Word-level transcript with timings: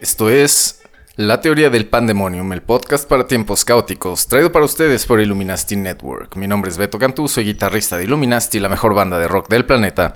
Esto 0.00 0.30
es 0.30 0.82
La 1.16 1.40
Teoría 1.40 1.70
del 1.70 1.86
Pandemonium, 1.86 2.52
el 2.52 2.62
podcast 2.62 3.08
para 3.08 3.26
tiempos 3.26 3.64
caóticos, 3.64 4.26
traído 4.26 4.52
para 4.52 4.64
ustedes 4.64 5.04
por 5.06 5.20
Illuminati 5.20 5.76
Network. 5.76 6.36
Mi 6.36 6.46
nombre 6.46 6.70
es 6.70 6.78
Beto 6.78 6.98
Cantú, 6.98 7.28
soy 7.28 7.44
guitarrista 7.44 7.96
de 7.96 8.04
Illuminati, 8.04 8.60
la 8.60 8.68
mejor 8.68 8.94
banda 8.94 9.18
de 9.18 9.28
rock 9.28 9.48
del 9.48 9.66
planeta. 9.66 10.14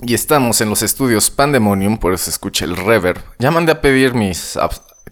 Y 0.00 0.14
estamos 0.14 0.60
en 0.60 0.70
los 0.70 0.82
estudios 0.82 1.28
Pandemonium, 1.28 1.98
por 1.98 2.14
eso 2.14 2.30
escucha 2.30 2.64
el 2.64 2.76
reverb. 2.76 3.20
Ya 3.40 3.50
mandé 3.50 3.72
a 3.72 3.80
pedir 3.80 4.14
mis... 4.14 4.56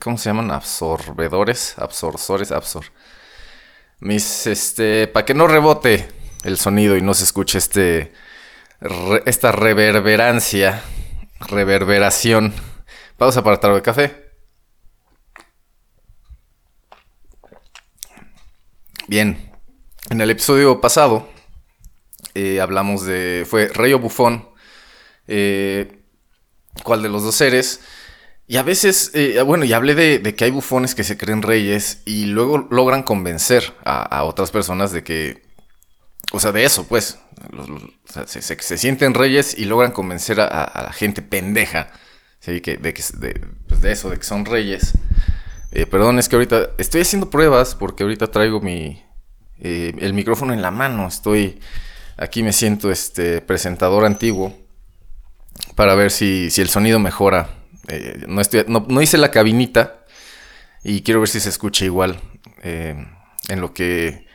¿Cómo 0.01 0.17
se 0.17 0.29
llaman? 0.29 0.53
Absorbedores, 0.53 1.75
absorsores, 1.77 2.53
absor... 2.53 2.85
Mis, 3.99 4.47
este... 4.47 5.09
Para 5.09 5.27
que 5.27 5.35
no 5.35 5.49
rebote 5.49 6.09
el 6.45 6.57
sonido 6.57 6.97
y 6.97 7.03
no 7.03 7.15
se 7.15 7.25
escuche 7.25 7.59
este... 7.59 8.12
esta 9.25 9.51
reverberancia, 9.51 10.85
reverberación. 11.41 12.55
Pausa 13.17 13.43
para 13.43 13.59
trago 13.59 13.77
de 13.77 13.83
café. 13.83 14.31
Bien, 19.09 19.53
en 20.11 20.21
el 20.21 20.31
episodio 20.31 20.81
pasado 20.81 21.28
eh, 22.34 22.61
hablamos 22.61 23.05
de... 23.05 23.45
Fue 23.50 23.67
Rey 23.67 23.93
o 23.93 23.98
Bufón 23.98 24.55
eh, 25.28 26.02
cuál 26.82 27.02
de 27.02 27.08
los 27.08 27.22
dos 27.22 27.41
eres. 27.41 27.80
Y 28.48 28.58
a 28.58 28.62
veces, 28.62 29.10
eh, 29.14 29.41
bueno, 29.42 29.64
y 29.64 29.72
hablé 29.72 29.94
de, 29.94 30.34
que 30.34 30.44
hay 30.44 30.50
bufones 30.50 30.94
que 30.94 31.02
se 31.02 31.19
creen 31.19 31.42
reyes 31.42 32.02
y 32.05 32.27
luego 32.27 32.69
logran 32.70 33.02
convencer 33.02 33.74
a, 33.84 34.22
otras 34.22 34.52
personas 34.52 34.92
de 34.92 35.02
que, 35.02 35.42
o 36.32 36.38
sea, 36.38 36.52
de 36.52 36.64
eso, 36.64 36.86
pues, 36.86 37.19
se, 38.27 38.78
sienten 38.78 39.14
reyes 39.14 39.58
y 39.58 39.64
logran 39.64 39.91
convencer 39.91 40.41
a, 40.41 40.82
la 40.84 40.92
gente 40.92 41.22
pendeja, 41.22 41.91
de, 42.47 42.62
que, 42.62 42.78
pues, 42.78 43.19
de, 43.19 43.92
eso, 43.92 44.10
de 44.10 44.16
que 44.19 44.24
son 44.24 44.44
reyes. 44.44 44.92
Eh, 45.72 45.86
perdón, 45.86 46.20
es 46.20 46.28
que 46.28 46.36
ahorita 46.36 46.70
estoy 46.78 47.00
haciendo 47.00 47.28
pruebas 47.30 47.74
porque 47.74 48.04
ahorita 48.04 48.28
traigo 48.28 48.60
mi, 48.60 49.02
el 49.58 50.14
micrófono 50.14 50.52
en 50.52 50.62
la 50.62 50.70
mano, 50.70 51.08
estoy, 51.08 51.58
aquí 52.16 52.44
me 52.44 52.52
siento 52.52 52.92
este 52.92 53.41
presentador 53.41 54.04
antiguo 54.04 54.66
para 55.77 55.94
ver 55.94 56.10
si, 56.10 56.48
el 56.56 56.69
sonido 56.69 56.98
mejora. 56.98 57.50
Eh, 57.86 58.24
no, 58.27 59.00
hice 59.00 59.19
la 59.19 59.30
cabinita 59.30 60.05
y 60.82 61.02
quiero 61.02 61.20
ver 61.20 61.28
si 61.28 61.38
se 61.38 61.50
escucha 61.50 61.84
igual 61.84 62.19
eh, 62.64 63.06
en, 63.48 63.60
lo 63.60 63.72
que, 63.72 64.27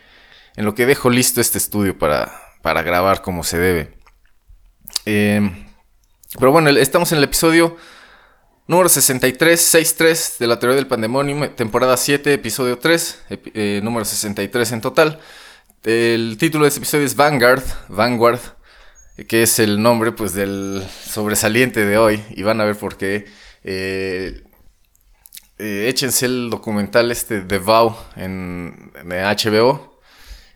en 0.55 0.63
lo 0.63 0.73
que 0.73 0.85
dejo 0.85 1.09
listo 1.09 1.41
este 1.41 1.57
estudio 1.57 1.97
para, 1.97 2.31
para 2.61 2.83
grabar 2.83 3.21
como 3.21 3.43
se 3.43 3.57
debe. 3.57 3.97
Eh, 5.05 5.65
pero 6.39 6.53
bueno, 6.53 6.69
estamos 6.69 7.11
en 7.11 7.17
el 7.17 7.25
episodio 7.25 7.75
número 8.67 8.87
63, 8.87 9.59
63 9.59 10.35
de 10.39 10.47
la 10.47 10.59
teoría 10.59 10.75
del 10.75 10.87
pandemonio, 10.87 11.49
temporada 11.51 11.97
7, 11.97 12.33
episodio 12.33 12.77
3, 12.77 13.23
número 13.83 14.05
63 14.05 14.71
en 14.71 14.81
total. 14.81 15.19
El 15.83 16.37
título 16.39 16.65
de 16.65 16.69
este 16.69 16.79
episodio 16.79 17.05
es 17.05 17.15
Vanguard, 17.15 17.63
Vanguard 17.89 18.39
que 19.27 19.43
es 19.43 19.59
el 19.59 19.81
nombre 19.81 20.11
pues 20.11 20.33
del 20.33 20.83
sobresaliente 21.05 21.85
de 21.85 21.97
hoy 21.97 22.23
y 22.31 22.43
van 22.43 22.61
a 22.61 22.65
ver 22.65 22.75
por 22.75 22.97
qué. 22.97 23.25
Eh, 23.63 24.43
eh, 25.57 25.87
échense 25.89 26.25
el 26.25 26.49
documental 26.49 27.11
este 27.11 27.41
de 27.41 27.59
Vow 27.59 27.95
en, 28.15 28.91
HBO 29.05 29.99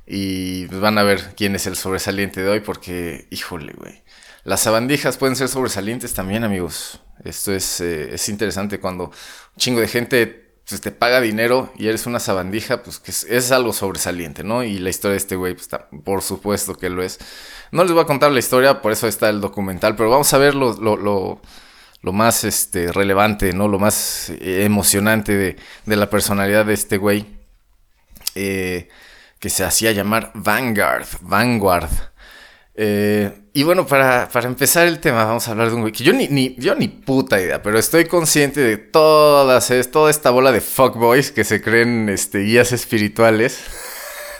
y 0.07 0.65
van 0.67 0.97
a 0.97 1.03
ver 1.03 1.33
quién 1.35 1.55
es 1.55 1.67
el 1.67 1.75
sobresaliente 1.75 2.41
de 2.41 2.49
hoy 2.49 2.59
porque, 2.59 3.27
híjole, 3.29 3.73
güey. 3.73 4.03
Las 4.43 4.61
sabandijas 4.61 5.17
pueden 5.17 5.35
ser 5.35 5.47
sobresalientes 5.47 6.13
también, 6.13 6.43
amigos. 6.43 7.01
Esto 7.23 7.53
es, 7.53 7.81
eh, 7.81 8.13
es 8.13 8.29
interesante 8.29 8.79
cuando 8.79 9.05
un 9.05 9.57
chingo 9.57 9.81
de 9.81 9.87
gente 9.87 10.44
pues, 10.67 10.81
te 10.81 10.91
paga 10.91 11.21
dinero 11.21 11.71
y 11.77 11.87
eres 11.87 12.05
una 12.05 12.19
sabandija, 12.19 12.83
pues 12.83 12.99
que 12.99 13.11
es, 13.11 13.51
algo 13.51 13.73
sobresaliente, 13.73 14.43
¿no? 14.43 14.63
Y 14.63 14.77
la 14.79 14.89
historia 14.89 15.11
de 15.11 15.17
este 15.17 15.35
güey, 15.35 15.53
pues 15.55 15.69
por 16.03 16.21
supuesto 16.21 16.75
que 16.75 16.89
lo 16.89 17.03
es. 17.03 17.19
No 17.71 17.83
les 17.83 17.93
voy 17.93 18.01
a 18.01 18.07
contar 18.07 18.31
la 18.31 18.39
historia, 18.39 18.81
por 18.81 18.91
eso 18.91 19.07
está 19.07 19.29
el 19.29 19.41
documental, 19.41 19.95
pero 19.95 20.09
vamos 20.09 20.33
a 20.33 20.37
ver 20.37 20.55
lo, 20.55 20.73
lo, 20.73 21.41
lo, 22.01 22.11
más 22.13 22.43
este, 22.43 22.91
relevante, 22.91 23.53
¿no? 23.53 23.67
Lo 23.67 23.79
más 23.79 24.29
eh, 24.29 24.63
emocionante 24.65 25.35
de, 25.35 25.55
de, 25.85 25.95
la 25.95 26.09
personalidad 26.09 26.65
de 26.65 26.73
este 26.73 26.97
güey. 26.97 27.25
Eh, 28.35 28.89
que 29.39 29.49
se 29.51 29.63
hacía 29.63 29.91
llamar 29.91 30.31
Vanguard, 30.33 31.05
Vanguard. 31.21 31.91
Eh, 32.73 33.44
y 33.57 33.63
bueno, 33.63 33.87
para, 33.87 34.29
empezar 34.43 34.85
el 34.85 34.99
tema, 34.99 35.23
vamos 35.23 35.47
a 35.47 35.51
hablar 35.51 35.69
de 35.69 35.75
un 35.75 35.79
güey 35.79 35.93
que 35.93 36.03
yo 36.03 36.11
ni, 36.11 36.55
yo 36.57 36.75
ni 36.75 36.89
puta 36.89 37.39
idea, 37.39 37.63
pero 37.63 37.79
estoy 37.79 38.03
consciente 38.03 38.59
de 38.59 38.75
todas, 38.75 39.71
es, 39.71 39.89
toda 39.91 40.11
esta 40.11 40.29
bola 40.29 40.51
de 40.51 40.59
fuckboys 40.59 41.31
que 41.31 41.45
se 41.45 41.61
creen 41.61 42.09
este, 42.09 42.39
guías 42.39 42.73
espirituales. 42.73 43.63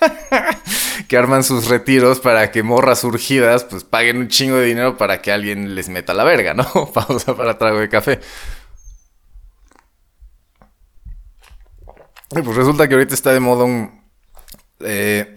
que 1.08 1.16
arman 1.16 1.46
sus 1.46 1.70
retiros 1.70 2.20
para 2.20 2.52
que 2.52 2.62
morras 2.62 3.00
surgidas 3.00 3.64
pues 3.64 3.86
paguen 3.86 4.18
un 4.18 4.28
chingo 4.28 4.58
de 4.58 4.66
dinero 4.66 4.98
para 4.98 5.22
que 5.22 5.32
alguien 5.32 5.76
les 5.76 5.88
meta 5.88 6.14
la 6.14 6.26
verga, 6.26 6.54
¿no? 6.54 6.66
Pausa 6.94 7.38
para 7.38 7.58
trago 7.58 7.80
de 7.80 7.88
café. 7.88 8.20
Pues 12.28 12.46
resulta 12.48 12.90
que 12.90 12.96
ahorita 12.96 13.14
está 13.14 13.32
de 13.32 13.40
moda 13.40 13.64
un, 13.64 14.04
eh, 14.82 15.34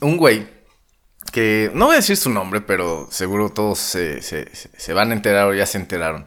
un 0.00 0.16
güey 0.16 0.55
que 1.36 1.70
no 1.74 1.84
voy 1.84 1.92
a 1.92 1.98
decir 1.98 2.16
su 2.16 2.30
nombre, 2.30 2.62
pero 2.62 3.08
seguro 3.10 3.50
todos 3.50 3.78
se, 3.78 4.94
van 4.94 5.10
a 5.10 5.12
enterar 5.12 5.48
o 5.48 5.52
ya 5.52 5.66
se 5.66 5.76
enteraron. 5.76 6.26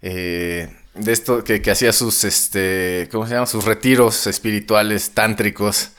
Eh, 0.00 0.74
de 0.94 1.12
esto 1.12 1.44
que, 1.44 1.60
hacía 1.70 1.92
sus, 1.92 2.24
este, 2.24 3.10
¿cómo 3.12 3.26
se 3.26 3.34
llama? 3.34 3.44
Sus 3.44 3.66
retiros 3.66 4.26
espirituales, 4.26 5.10
tántricos. 5.10 5.90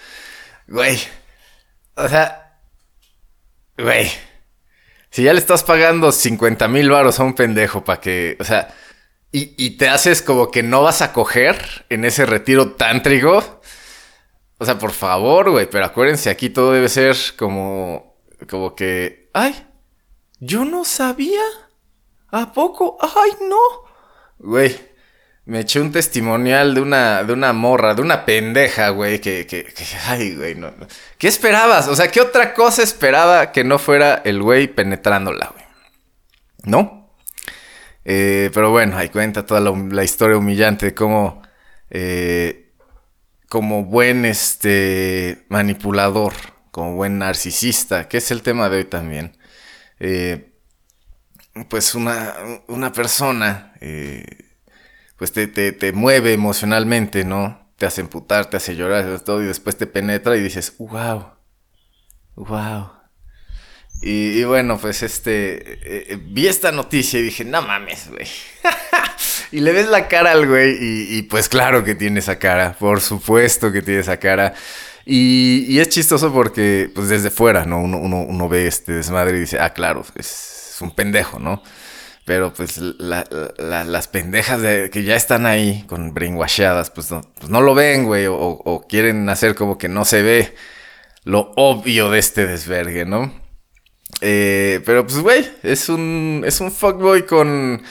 Güey, 0.67 0.97
o 1.93 2.09
sea, 2.09 2.57
güey, 3.77 4.09
si 5.11 5.21
ya 5.21 5.33
le 5.33 5.39
estás 5.39 5.63
pagando 5.63 6.11
50 6.11 6.67
mil 6.69 6.89
varos 6.89 7.19
a 7.19 7.23
un 7.23 7.35
pendejo 7.35 7.85
para 7.85 8.01
que, 8.01 8.35
o 8.39 8.43
sea, 8.43 8.73
y, 9.31 9.53
y, 9.63 9.77
te 9.77 9.89
haces 9.89 10.23
como 10.23 10.49
que 10.49 10.63
no 10.63 10.81
vas 10.81 11.03
a 11.03 11.13
coger 11.13 11.85
en 11.89 12.03
ese 12.03 12.25
retiro 12.25 12.71
tántrico. 12.71 13.61
O 14.57 14.65
sea, 14.65 14.79
por 14.79 14.91
favor, 14.91 15.51
güey, 15.51 15.69
pero 15.69 15.85
acuérdense, 15.85 16.31
aquí 16.31 16.49
todo 16.49 16.71
debe 16.71 16.89
ser 16.89 17.15
como 17.37 18.12
como 18.47 18.75
que, 18.75 19.29
ay, 19.33 19.67
yo 20.39 20.65
no 20.65 20.85
sabía. 20.85 21.41
¿A 22.31 22.51
poco? 22.51 22.97
Ay, 22.99 23.31
no. 23.47 23.57
Güey, 24.39 24.75
me 25.45 25.59
eché 25.59 25.79
un 25.79 25.91
testimonial 25.91 26.73
de 26.73 26.81
una, 26.81 27.23
de 27.23 27.33
una 27.33 27.53
morra, 27.53 27.93
de 27.93 28.01
una 28.01 28.25
pendeja, 28.25 28.89
güey, 28.89 29.19
que, 29.19 29.45
que, 29.45 29.67
ay, 30.07 30.35
güey, 30.35 30.55
no, 30.55 30.73
¿Qué 31.17 31.27
esperabas? 31.27 31.87
O 31.87 31.95
sea, 31.95 32.09
¿qué 32.09 32.21
otra 32.21 32.53
cosa 32.53 32.81
esperaba 32.81 33.51
que 33.51 33.63
no 33.63 33.77
fuera 33.77 34.21
el 34.25 34.41
güey 34.41 34.67
penetrándola, 34.67 35.53
güey? 35.53 35.65
¿No? 36.63 37.09
Eh, 38.05 38.51
pero 38.53 38.71
bueno, 38.71 38.97
ahí 38.97 39.09
cuenta 39.09 39.45
toda 39.45 39.59
la, 39.59 40.03
historia 40.03 40.37
humillante 40.37 40.87
de 40.87 40.93
cómo, 40.95 41.41
eh, 41.89 42.71
como 43.49 43.85
buen, 43.85 44.25
este, 44.25 45.45
manipulador, 45.49 46.33
como 46.73 46.95
buen 46.95 47.19
narcisista, 47.19 48.07
que 48.07 48.17
es 48.17 48.31
el 48.31 48.41
tema 48.41 48.67
de 48.67 48.77
hoy 48.77 48.85
también. 48.85 49.37
Eh, 49.99 50.55
pues 51.69 51.93
una, 51.93 52.33
una 52.67 52.91
persona, 52.91 53.75
eh, 53.79 54.25
pues 55.15 55.31
te, 55.31 55.45
te, 55.47 55.93
mueve 55.93 56.33
emocionalmente, 56.33 57.25
¿no? 57.25 57.71
Te 57.77 57.85
hace 57.85 58.01
emputar, 58.01 58.49
te 58.49 58.57
hace 58.57 58.75
llorar, 58.75 59.19
todo, 59.19 59.43
y 59.43 59.45
después 59.45 59.77
te 59.77 59.85
penetra 59.85 60.35
y 60.35 60.41
dices, 60.41 60.73
wow, 60.79 61.33
wow. 62.37 62.89
Y, 64.01 64.43
bueno, 64.43 64.79
pues 64.79 65.03
este, 65.03 66.11
eh, 66.11 66.19
vi 66.19 66.47
esta 66.47 66.71
noticia 66.71 67.19
y 67.19 67.23
dije, 67.23 67.45
no 67.45 67.61
mames, 67.61 68.09
güey. 68.09 68.27
y 69.51 69.59
le 69.59 69.73
ves 69.73 69.89
la 69.89 70.07
cara 70.07 70.31
al 70.31 70.47
güey 70.47 70.75
y, 70.79 71.21
pues 71.21 71.49
claro 71.49 71.83
que 71.83 71.93
tiene 71.93 72.19
esa 72.19 72.39
cara, 72.39 72.75
por 72.79 72.99
supuesto 72.99 73.71
que 73.71 73.83
tiene 73.83 73.99
esa 73.99 74.17
cara. 74.17 74.55
Y, 75.05 75.79
es 75.79 75.89
chistoso 75.89 76.31
porque, 76.33 76.89
pues 76.93 77.09
desde 77.09 77.29
fuera, 77.29 77.65
¿no? 77.65 77.81
Uno, 77.81 77.97
uno, 77.97 78.49
ve 78.49 78.67
este 78.67 78.93
desmadre 78.93 79.37
y 79.37 79.41
dice, 79.41 79.59
ah, 79.59 79.73
claro, 79.73 80.05
es, 80.15 80.77
un 80.81 80.91
pendejo, 80.91 81.39
¿no? 81.39 81.61
Pero 82.25 82.53
pues 82.53 82.77
las 82.79 84.07
pendejas 84.07 84.61
de, 84.61 84.89
que 84.89 85.03
ya 85.03 85.15
están 85.15 85.45
ahí 85.45 85.83
con 85.87 86.13
brainwashadas, 86.13 86.89
pues 86.89 87.11
no, 87.11 87.21
pues 87.35 87.49
no 87.49 87.61
lo 87.61 87.75
ven, 87.75 88.05
güey, 88.05 88.27
o, 88.27 88.35
o, 88.35 88.87
quieren 88.87 89.27
hacer 89.29 89.55
como 89.55 89.77
que 89.77 89.89
no 89.89 90.05
se 90.05 90.21
ve 90.21 90.55
lo 91.25 91.51
obvio 91.55 92.09
de 92.09 92.19
este 92.19 92.47
desvergue, 92.47 93.05
¿no? 93.05 93.33
Eh, 94.21 94.81
pero 94.85 95.05
pues, 95.05 95.19
güey, 95.19 95.45
es 95.63 95.89
un, 95.89 96.43
es 96.45 96.61
un 96.61 96.71
fuckboy 96.71 97.25
con, 97.25 97.81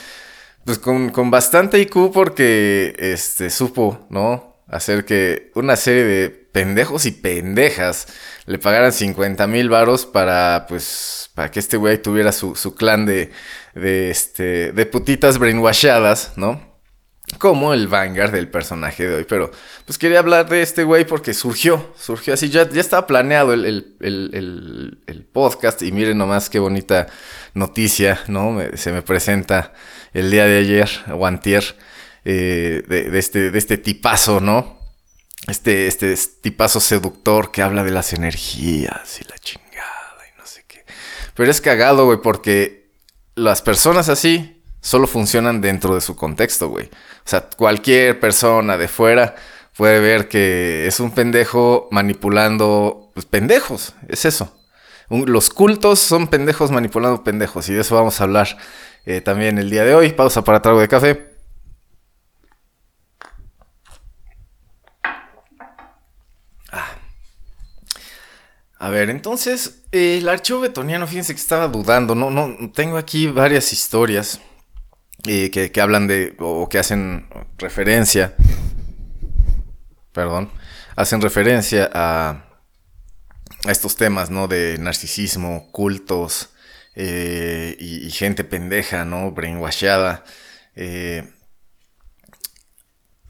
pues, 0.65 0.79
con, 0.79 1.11
con 1.11 1.31
bastante 1.31 1.79
IQ 1.79 2.13
porque, 2.13 2.95
este, 2.99 3.51
supo, 3.51 4.07
¿no? 4.11 4.57
Hacer 4.69 5.05
que 5.05 5.51
una 5.55 5.77
serie 5.77 6.05
de 6.05 6.42
pendejos 6.53 7.07
y 7.07 7.11
pendejas 7.13 8.07
le 8.47 8.59
pagaran 8.59 8.93
50 8.93 9.47
mil 9.47 9.69
varos 9.69 10.07
para, 10.07 10.67
pues, 10.69 11.31
para 11.35 11.51
que 11.51 11.61
este 11.61 11.77
güey 11.77 12.01
tuviera 12.01 12.33
su, 12.33 12.55
su 12.55 12.75
clan 12.75 13.07
de, 13.07 13.31
de, 13.75 14.11
este, 14.11 14.73
de 14.73 14.87
putitas 14.87 15.39
brainwashadas, 15.39 16.33
¿no? 16.37 16.73
como 17.39 17.73
el 17.73 17.89
Vanguard 17.89 18.33
del 18.33 18.49
personaje 18.49 19.07
de 19.07 19.15
hoy. 19.17 19.27
Pero 19.29 19.51
pues 19.87 19.99
quería 19.99 20.19
hablar 20.19 20.49
de 20.49 20.63
este 20.63 20.85
güey 20.85 21.07
porque 21.07 21.35
surgió, 21.35 21.93
surgió 21.99 22.35
así. 22.35 22.51
Ya, 22.51 22.69
ya 22.69 22.81
estaba 22.81 23.07
planeado 23.07 23.53
el, 23.53 25.29
podcast 25.33 25.83
y 25.83 25.93
miren 25.93 26.19
nomás 26.19 26.51
qué 26.51 26.59
bonita 26.59 27.07
noticia, 27.55 28.21
¿no? 28.29 28.59
se 28.75 28.93
me 28.93 29.03
presenta 29.03 29.73
el 30.13 30.31
día 30.31 30.45
de 30.45 30.59
ayer, 30.59 30.91
o 31.11 31.27
antier, 31.27 31.65
eh, 32.25 32.83
de, 32.87 33.19
este, 33.19 33.51
de 33.51 33.59
este 33.59 33.79
tipazo, 33.79 34.41
¿no? 34.41 34.82
Este, 35.49 35.89
este 35.89 36.17
tipazo 36.41 36.79
seductor 36.81 37.51
que 37.51 37.63
habla 37.63 37.83
de 37.83 37.91
las 37.91 38.13
energías 38.13 39.21
y 39.21 39.25
la 39.29 39.37
chingada 39.39 40.23
y 40.33 40.39
no 40.39 40.47
sé 40.47 40.65
qué. 40.69 40.85
Pero 41.35 41.51
es 41.51 41.61
cagado, 41.61 42.07
güey, 42.07 42.19
porque 42.23 42.91
las 43.35 43.61
personas 43.61 44.09
así 44.09 44.63
solo 44.81 45.07
funcionan 45.07 45.61
dentro 45.61 45.95
de 45.95 46.01
su 46.01 46.15
contexto, 46.17 46.69
güey. 46.69 46.87
O 46.87 47.29
sea, 47.29 47.49
cualquier 47.57 48.21
persona 48.21 48.77
de 48.77 48.89
fuera 48.89 49.35
puede 49.77 50.01
ver 50.01 50.29
que 50.29 50.87
es 50.87 51.01
un 51.01 51.13
pendejo 51.13 51.89
manipulando 51.91 53.11
pues, 53.15 53.27
pendejos, 53.27 53.95
es 54.09 54.25
eso. 54.25 54.57
los 55.09 55.51
cultos 55.51 55.99
son 55.99 56.29
pendejos 56.29 56.71
manipulando 56.71 57.25
pendejos 57.25 57.69
y 57.69 57.75
de 57.75 57.81
eso 57.81 57.95
vamos 57.95 58.21
a 58.21 58.25
hablar 58.25 58.59
eh, 59.07 59.21
también 59.21 59.59
el 59.59 59.71
día 59.71 59.85
de 59.85 59.95
hoy. 59.95 60.13
Pausa 60.13 60.45
para 60.45 60.63
trago 60.63 60.81
de 60.81 60.89
café. 60.89 61.32
A 68.83 68.91
ver, 68.91 69.11
entonces, 69.11 69.85
el 69.93 70.29
archivo 70.29 70.59
betoniano, 70.59 71.07
fíjense 71.07 71.33
que 71.37 71.41
estaba 71.41 71.69
dudando, 71.69 72.17
no, 72.17 72.33
no, 72.33 72.73
tengo 72.73 72.97
aquí 72.97 73.29
varias 73.29 73.73
historias 73.73 74.41
que, 75.23 75.71
hablan 75.81 76.09
de, 76.09 76.35
o 76.41 76.69
que 76.69 76.81
hacen 76.81 77.29
referencia, 77.59 78.35
perdón, 80.11 80.51
hacen 80.97 81.21
referencia 81.21 81.89
a, 81.95 82.45
a 83.65 83.71
estos 83.71 83.95
temas, 83.95 84.31
¿no? 84.31 84.49
De 84.49 84.77
narcisismo, 84.79 85.71
cultos 85.71 86.49
eh, 86.97 87.77
y, 87.79 88.11
gente 88.11 88.43
pendeja, 88.43 89.05
¿no? 89.05 89.31
Brainwashada, 89.31 90.25
eh, 90.75 91.33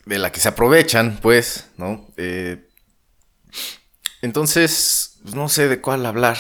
de 0.06 0.18
la 0.18 0.32
que 0.32 0.40
se 0.40 0.48
aprovechan, 0.48 1.18
pues, 1.20 1.66
¿no? 1.76 2.08
Eh, 2.16 2.70
entonces, 4.22 5.11
pues, 5.22 5.34
no 5.34 5.48
sé 5.48 5.68
de 5.68 5.80
cuál 5.80 6.04
hablar. 6.06 6.38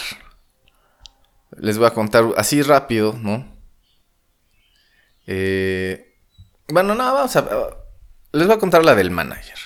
Les 1.58 1.78
voy 1.78 1.86
a 1.86 1.94
contar 1.94 2.24
así 2.36 2.62
rápido, 2.62 3.18
¿no? 3.20 3.46
Eh, 5.26 6.16
bueno, 6.68 6.94
no, 6.94 7.04
vamos 7.12 7.36
a. 7.36 7.48
Les 8.32 8.46
voy 8.46 8.56
a 8.56 8.58
contar 8.58 8.84
la 8.84 8.94
del 8.94 9.10
manager. 9.10 9.58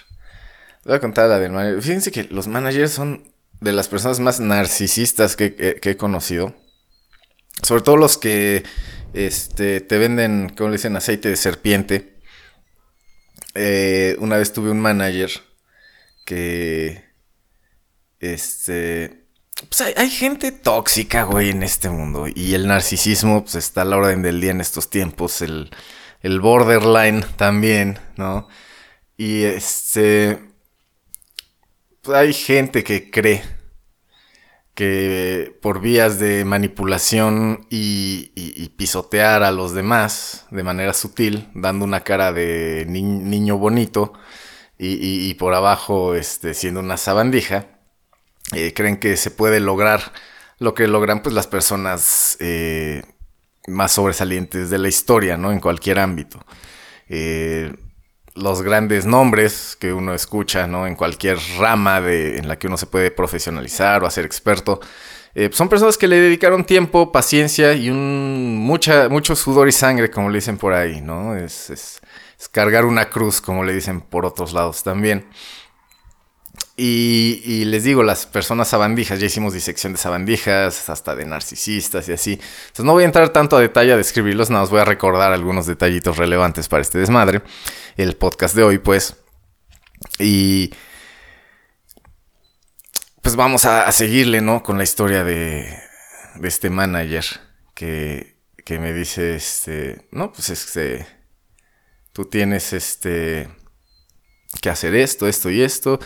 Les 0.79 0.85
voy 0.85 0.97
a 0.97 1.01
contar 1.01 1.29
la 1.29 1.39
del 1.39 1.53
manager. 1.53 1.83
Fíjense 1.83 2.11
que 2.11 2.25
los 2.25 2.49
managers 2.49 2.93
son 2.93 3.33
de 3.61 3.73
las 3.73 3.89
personas 3.89 4.21
más 4.21 4.41
narcisistas 4.41 5.37
que, 5.37 5.81
he 5.83 5.97
conocido. 5.97 6.55
Sobre 7.63 7.83
todo 7.83 7.97
los 7.97 8.19
que 8.19 8.65
este, 9.15 9.81
te 9.81 9.99
venden, 9.99 10.51
como 10.51 10.71
le 10.71 10.77
dicen, 10.77 10.97
aceite 10.97 11.29
de 11.29 11.37
serpiente. 11.37 12.19
Eh, 13.55 14.17
una 14.19 14.37
vez 14.37 14.53
tuve 14.53 14.71
un 14.71 14.81
manager 14.81 15.31
que. 16.25 17.06
Este 18.21 19.27
pues 19.71 19.81
hay, 19.97 20.11
gente 20.11 20.53
tóxica, 20.53 21.23
güey, 21.25 21.51
en 21.51 21.63
este 21.63 21.89
mundo. 21.89 22.27
Y 22.33 22.55
el 22.55 22.67
narcisismo, 22.67 23.43
pues 23.43 23.55
está 23.55 23.83
a 23.83 23.85
la 23.87 23.97
orden 23.97 24.23
del 24.23 24.41
día 24.41 24.51
en 24.51 24.61
estos 24.61 24.91
tiempos. 24.91 25.41
El, 25.41 25.71
el 26.21 26.41
borderline 26.41 27.25
también, 27.37 27.99
¿no? 28.17 28.49
Y 29.17 29.45
este. 29.45 30.39
Pues 32.03 32.19
hay 32.19 32.33
gente 32.35 32.85
que 32.85 33.11
cree 33.11 33.43
que 34.75 35.59
por 35.63 35.81
vías 35.81 36.19
de 36.19 36.45
manipulación 36.45 37.67
y, 37.71 38.31
pisotear 38.77 39.43
a 39.43 39.51
los 39.51 39.73
demás 39.73 40.47
de 40.51 40.63
manera 40.63 40.93
sutil, 40.93 41.49
dando 41.55 41.85
una 41.87 42.01
cara 42.05 42.33
de 42.33 42.85
niño 42.87 43.57
bonito 43.57 44.13
y, 44.79 45.31
y, 45.31 45.35
por 45.35 45.55
abajo 45.55 46.15
este, 46.15 46.53
siendo 46.53 46.81
una 46.81 46.99
sabandija, 46.99 47.76
eh, 48.55 48.73
creen 48.75 48.99
que 48.99 49.17
se 49.17 49.31
puede 49.31 49.61
lograr 49.61 50.13
lo 50.59 50.75
que 50.75 50.87
logran 50.87 51.23
pues 51.23 51.35
las 51.35 51.47
personas 51.47 52.37
eh, 52.41 53.03
más 53.67 53.93
sobresalientes 53.93 54.71
de 54.71 54.79
la 54.79 54.89
historia, 54.89 55.37
¿no? 55.37 55.53
En 55.53 55.61
cualquier 55.61 55.99
ámbito. 55.99 56.45
Eh, 57.09 57.75
los 58.35 58.63
grandes 58.63 59.07
nombres 59.07 59.77
que 59.81 59.93
uno 59.93 60.15
escucha, 60.15 60.67
¿no? 60.67 60.87
En 60.87 60.95
cualquier 60.95 61.39
rama 61.59 62.01
de, 62.01 62.39
en 62.39 62.49
la 62.49 62.59
que 62.59 62.67
uno 62.67 62.77
se 62.77 62.87
puede 62.87 63.11
profesionalizar 63.11 64.03
o 64.03 64.07
hacer 64.07 64.25
experto, 64.25 64.81
son 65.53 65.69
personas 65.69 65.99
que 65.99 66.09
le 66.09 66.19
dedicaron 66.19 66.65
tiempo, 66.65 67.13
paciencia 67.13 67.75
y 67.75 67.91
un 67.91 68.57
mucha, 68.57 69.11
mucho 69.11 69.37
sudor 69.37 69.69
y 69.69 69.73
sangre, 69.73 70.11
como 70.11 70.31
le 70.31 70.39
dicen 70.39 70.57
por 70.57 70.73
ahí, 70.73 71.03
¿no? 71.03 71.37
Es, 71.37 71.69
es 71.69 72.01
cargar 72.49 72.85
una 72.85 73.09
cruz, 73.11 73.41
como 73.41 73.65
le 73.65 73.75
dicen 73.75 74.01
por 74.01 74.25
otros 74.25 74.53
lados 74.53 74.83
también. 74.83 75.27
Y, 76.79 77.65
les 77.65 77.85
digo, 77.85 78.03
las 78.03 78.27
personas 78.27 78.69
sabandijas, 78.69 79.19
ya 79.19 79.27
hicimos 79.27 79.55
disección 79.55 79.95
de 79.95 79.99
sabandijas, 79.99 80.91
hasta 80.91 81.17
de 81.17 81.25
narcisistas 81.25 82.07
y 82.11 82.13
así. 82.13 82.33
Entonces 82.33 82.85
no 82.85 82.93
voy 82.93 83.05
a 83.05 83.07
entrar 83.07 83.31
tanto 83.31 83.57
a 83.57 83.61
detalle 83.61 83.95
a 83.95 83.97
describirlos, 83.97 84.51
nada 84.51 84.63
más 84.63 84.71
voy 84.71 84.81
a 84.81 84.85
recordar 84.85 85.33
algunos 85.33 85.67
detallitos 85.67 86.19
relevantes 86.19 86.69
para 86.69 86.83
este 86.83 86.99
desmadre. 86.99 87.41
El 87.97 88.15
podcast 88.17 88.55
de 88.55 88.63
hoy, 88.63 88.79
pues. 88.79 89.17
Y. 90.19 90.71
Pues 93.23 93.37
vamos 93.37 93.65
a, 93.65 93.91
seguirle, 93.91 94.43
¿no? 94.43 94.63
Con 94.63 94.77
la 94.77 94.85
historia 94.85 95.25
de, 95.25 95.79
de 96.35 96.49
este 96.49 96.69
manager 96.69 97.25
que, 97.75 98.37
que 98.67 98.79
me 98.79 98.93
dice, 98.93 99.35
este. 99.35 100.09
No, 100.11 100.31
pues 100.31 100.51
este. 100.51 101.07
Tú 102.13 102.27
tienes 102.27 102.75
este. 102.75 103.49
que 104.61 104.69
hacer 104.69 104.95
esto, 104.95 105.27
esto 105.27 105.49
y 105.49 105.63
esto 105.63 105.99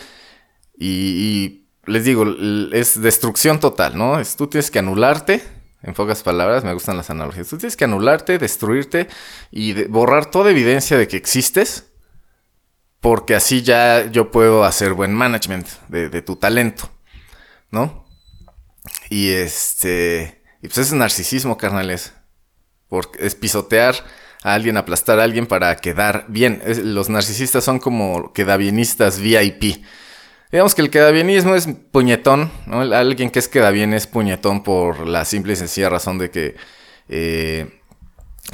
y, 0.77 1.67
les 1.85 2.05
digo, 2.05 2.25
es 2.73 3.01
destrucción 3.01 3.59
total, 3.59 3.97
¿no? 3.97 4.19
Es, 4.19 4.35
tú 4.35 4.47
tienes 4.47 4.71
que 4.71 4.79
anularte, 4.79 5.43
en 5.83 5.93
pocas 5.93 6.21
palabras, 6.21 6.63
me 6.63 6.73
gustan 6.73 6.97
las 6.97 7.09
analogías. 7.09 7.47
Tú 7.47 7.57
tienes 7.57 7.75
que 7.75 7.85
anularte, 7.85 8.37
destruirte 8.37 9.07
y 9.49 9.85
borrar 9.85 10.29
toda 10.29 10.51
evidencia 10.51 10.97
de 10.97 11.07
que 11.07 11.17
existes, 11.17 11.91
porque 12.99 13.33
así 13.33 13.63
ya 13.63 14.05
yo 14.11 14.29
puedo 14.29 14.63
hacer 14.63 14.93
buen 14.93 15.13
management 15.13 15.67
de, 15.87 16.21
tu 16.21 16.35
talento, 16.35 16.89
¿no? 17.71 18.05
Y 19.09 19.31
este. 19.31 20.43
Y 20.61 20.67
pues 20.67 20.77
es 20.77 20.93
narcisismo, 20.93 21.57
carnales. 21.57 22.13
Porque 22.87 23.25
es 23.25 23.33
pisotear 23.33 23.95
a 24.43 24.53
alguien, 24.53 24.77
aplastar 24.77 25.19
a 25.19 25.23
alguien 25.23 25.47
para 25.47 25.75
quedar 25.77 26.25
bien. 26.27 26.61
los 26.83 27.09
narcisistas 27.09 27.63
son 27.63 27.79
como 27.79 28.33
quedabienistas 28.33 29.19
VIP. 29.19 29.83
Digamos 30.51 30.75
que 30.75 30.81
el 30.81 30.89
quedabienismo 30.89 31.55
es 31.55 31.67
puñetón, 31.91 32.51
¿no? 32.65 32.81
Alguien 32.81 33.29
que 33.29 33.39
es 33.39 33.47
queda 33.47 33.71
bien 33.71 33.93
es 33.93 34.05
puñetón 34.05 34.63
por 34.63 35.07
la 35.07 35.23
simple 35.23 35.53
y 35.53 35.55
sencilla 35.55 35.89
razón 35.89 36.17
de 36.17 36.29
que, 36.29 36.55
eh, 37.07 37.79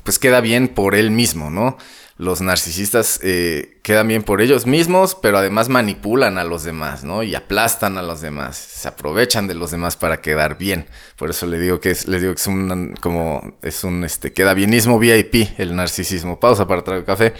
pues 0.03 0.19
queda 0.19 0.41
bien 0.41 0.67
por 0.67 0.95
él 0.95 1.11
mismo, 1.11 1.49
¿no? 1.49 1.77
Los 2.17 2.41
narcisistas 2.41 3.19
eh, 3.21 3.79
quedan 3.83 4.07
bien 4.07 4.23
por 4.23 4.41
ellos 4.41 4.65
mismos, 4.65 5.15
pero 5.15 5.37
además 5.37 5.69
manipulan 5.69 6.39
a 6.39 6.43
los 6.43 6.63
demás, 6.63 7.03
¿no? 7.03 7.21
Y 7.21 7.35
aplastan 7.35 7.97
a 7.97 8.01
los 8.01 8.21
demás, 8.21 8.57
se 8.57 8.87
aprovechan 8.87 9.47
de 9.47 9.53
los 9.53 9.69
demás 9.69 9.97
para 9.97 10.19
quedar 10.19 10.57
bien. 10.57 10.87
Por 11.15 11.29
eso 11.29 11.45
le 11.45 11.59
digo 11.59 11.79
que 11.79 11.91
es, 11.91 12.07
les 12.07 12.21
digo 12.21 12.33
que 12.33 12.41
es 12.41 12.47
un, 12.47 12.95
como, 13.01 13.57
es 13.61 13.83
un, 13.83 14.03
este, 14.03 14.33
queda 14.33 14.55
VIP, 14.55 15.59
el 15.59 15.75
narcisismo. 15.75 16.39
Pausa 16.39 16.67
para 16.67 16.83
traer 16.83 17.05
café. 17.05 17.33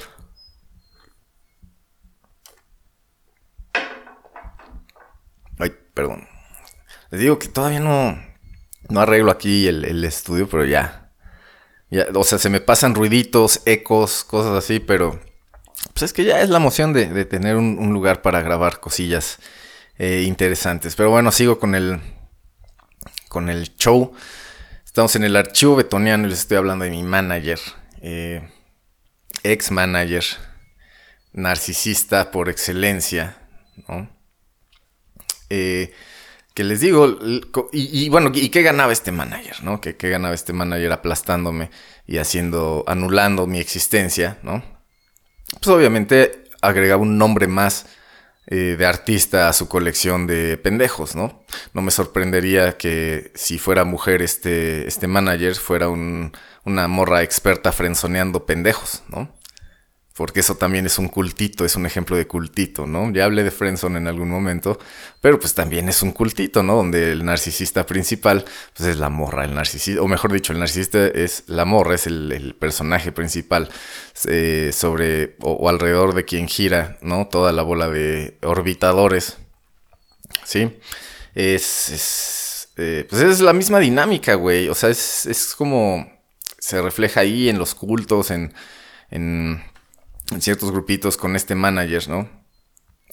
Ay. 5.59 5.77
Perdón. 5.97 6.27
Les 7.09 7.21
digo 7.21 7.39
que 7.39 7.47
todavía 7.47 7.79
no, 7.79 8.23
no 8.87 8.99
arreglo 8.99 9.31
aquí 9.31 9.67
el, 9.67 10.03
estudio, 10.05 10.47
pero 10.47 10.63
ya. 10.63 11.11
O 12.13 12.23
sea, 12.23 12.37
se 12.37 12.51
me 12.51 12.61
pasan 12.61 12.93
ruiditos, 12.93 13.61
ecos, 13.65 14.23
cosas 14.23 14.53
así, 14.53 14.79
pero 14.79 15.19
pues 15.93 16.03
es 16.03 16.13
que 16.13 16.23
ya 16.23 16.41
es 16.41 16.49
la 16.49 16.57
emoción 16.57 16.93
de, 16.93 17.25
tener 17.25 17.55
un, 17.55 17.91
lugar 17.93 18.21
para 18.21 18.41
grabar 18.41 18.79
cosillas 18.79 19.39
eh, 19.97 20.23
interesantes. 20.27 20.95
Pero 20.95 21.09
bueno, 21.09 21.31
sigo 21.31 21.57
con 21.57 21.73
el, 21.73 21.99
con 23.27 23.49
el 23.49 23.75
show. 23.77 24.13
Estamos 24.85 25.15
en 25.15 25.23
el 25.23 25.35
archivo 25.35 25.77
betoniano 25.77 26.27
y 26.27 26.29
les 26.29 26.41
estoy 26.41 26.57
hablando 26.57 26.85
de 26.85 26.91
mi 26.91 27.01
manager, 27.01 27.59
eh, 28.03 28.47
ex 29.41 29.71
manager, 29.71 30.25
narcisista 31.33 32.29
por 32.29 32.49
excelencia, 32.49 33.35
¿no? 33.87 34.15
Eh, 35.49 35.93
que 36.53 36.63
les 36.63 36.79
digo, 36.79 37.19
y, 37.71 38.09
bueno, 38.09 38.31
¿y 38.33 38.49
qué 38.49 38.63
ganaba 38.63 38.91
este 38.91 39.11
manager, 39.11 39.63
no? 39.63 39.79
¿Qué, 39.79 39.95
¿Qué, 39.95 40.09
ganaba 40.09 40.33
este 40.33 40.53
manager 40.53 40.91
aplastándome 40.91 41.69
y 42.07 42.17
haciendo, 42.17 42.83
anulando 42.87 43.45
mi 43.45 43.59
existencia, 43.59 44.39
no? 44.41 44.63
Pues 45.61 45.67
obviamente 45.67 46.45
agregaba 46.61 47.03
un 47.03 47.19
nombre 47.19 47.47
más 47.47 47.85
eh, 48.47 48.75
de 48.77 48.85
artista 48.85 49.49
a 49.49 49.53
su 49.53 49.67
colección 49.67 50.25
de 50.25 50.57
pendejos, 50.57 51.15
¿no? 51.15 51.43
No 51.73 51.81
me 51.81 51.91
sorprendería 51.91 52.77
que 52.77 53.31
si 53.35 53.59
fuera 53.59 53.83
mujer 53.83 54.21
este, 54.21 54.87
este 54.87 55.07
manager 55.07 55.53
fuera 55.55 55.89
un, 55.89 56.31
una 56.63 56.87
morra 56.87 57.23
experta 57.23 57.71
frenzoneando 57.71 58.45
pendejos, 58.45 59.03
¿no? 59.09 59.29
Porque 60.17 60.39
eso 60.39 60.55
también 60.55 60.88
es 60.88 60.97
un 60.97 61.09
cultito, 61.09 61.63
es 61.63 61.75
un 61.75 61.86
ejemplo 61.86 62.17
de 62.17 62.25
cultito, 62.25 62.88
¿no? 62.88 63.13
Ya 63.13 63.25
hablé 63.25 63.43
de 63.43 63.51
Friendzone 63.51 64.00
en 64.00 64.07
algún 64.07 64.29
momento, 64.29 64.79
pero 65.21 65.39
pues 65.39 65.53
también 65.53 65.88
es 65.89 66.01
un 66.01 66.12
cultito, 66.12 66.63
¿no? 66.63 66.75
Donde 66.75 67.12
el 67.12 67.24
narcisista 67.24 67.86
principal, 67.86 68.43
pues 68.75 68.89
es 68.89 68.97
la 68.97 69.09
morra, 69.09 69.45
el 69.45 69.53
narcisista, 69.53 70.01
o 70.01 70.07
mejor 70.07 70.33
dicho, 70.33 70.53
el 70.53 70.59
narcisista 70.59 71.05
es 71.05 71.43
la 71.45 71.65
morra, 71.65 71.93
es 71.93 72.07
el, 72.07 72.55
personaje 72.59 73.12
principal 73.12 73.69
eh, 74.25 74.71
sobre 74.74 75.36
o, 75.41 75.69
alrededor 75.69 76.15
de 76.15 76.25
quien 76.25 76.47
gira, 76.47 76.97
¿no? 77.03 77.27
Toda 77.27 77.51
la 77.51 77.62
bola 77.62 77.88
de 77.88 78.39
orbitadores, 78.41 79.38
¿sí? 80.43 80.79
Es, 81.36 82.69
eh, 82.77 83.05
pues 83.07 83.21
es 83.21 83.39
la 83.39 83.53
misma 83.53 83.77
dinámica, 83.77 84.33
güey, 84.33 84.67
o 84.67 84.74
sea, 84.74 84.89
es, 84.89 85.27
es 85.27 85.53
como 85.53 86.12
se 86.57 86.81
refleja 86.81 87.19
ahí 87.19 87.50
en 87.50 87.59
los 87.59 87.75
cultos, 87.75 88.31
en 88.31 88.51
en 90.31 90.41
ciertos 90.41 90.72
grupitos 90.72 91.17
con 91.17 91.36
este 91.36 91.55
manager, 91.55 92.10
¿no? 92.10 92.29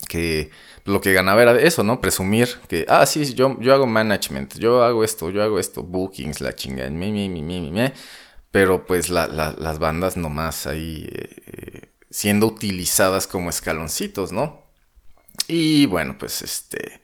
Que 0.09 0.51
lo 0.85 1.01
que 1.01 1.13
ganaba 1.13 1.43
era 1.43 1.59
eso, 1.61 1.83
¿no? 1.85 2.01
Presumir 2.01 2.49
que, 2.69 2.85
ah, 2.89 3.07
sí, 3.07 3.35
yo, 3.35 3.59
yo 3.61 3.75
hago 3.75 3.87
management, 3.87 4.59
yo 4.59 4.83
hago 4.83 5.05
esto, 5.05 5.31
yo 5.31 5.43
hago 5.43 5.59
esto, 5.59 5.83
bookings, 5.83 6.41
la 6.41 6.55
chingada, 6.55 6.91
mi, 6.91 7.13
mi, 7.13 7.29
mi, 7.29 7.43
mi, 7.43 7.71
mi, 7.71 7.93
pero 8.51 8.87
pues 8.87 9.09
las 9.09 9.79
bandas 9.79 10.17
nomás 10.17 10.67
ahí 10.67 11.09
eh, 11.11 11.93
siendo 12.11 12.47
utilizadas 12.47 13.27
como 13.27 13.51
escaloncitos, 13.51 14.31
¿no? 14.31 14.63
Y 15.49 15.87
bueno, 15.87 16.17
pues 16.19 16.43
este, 16.43 17.03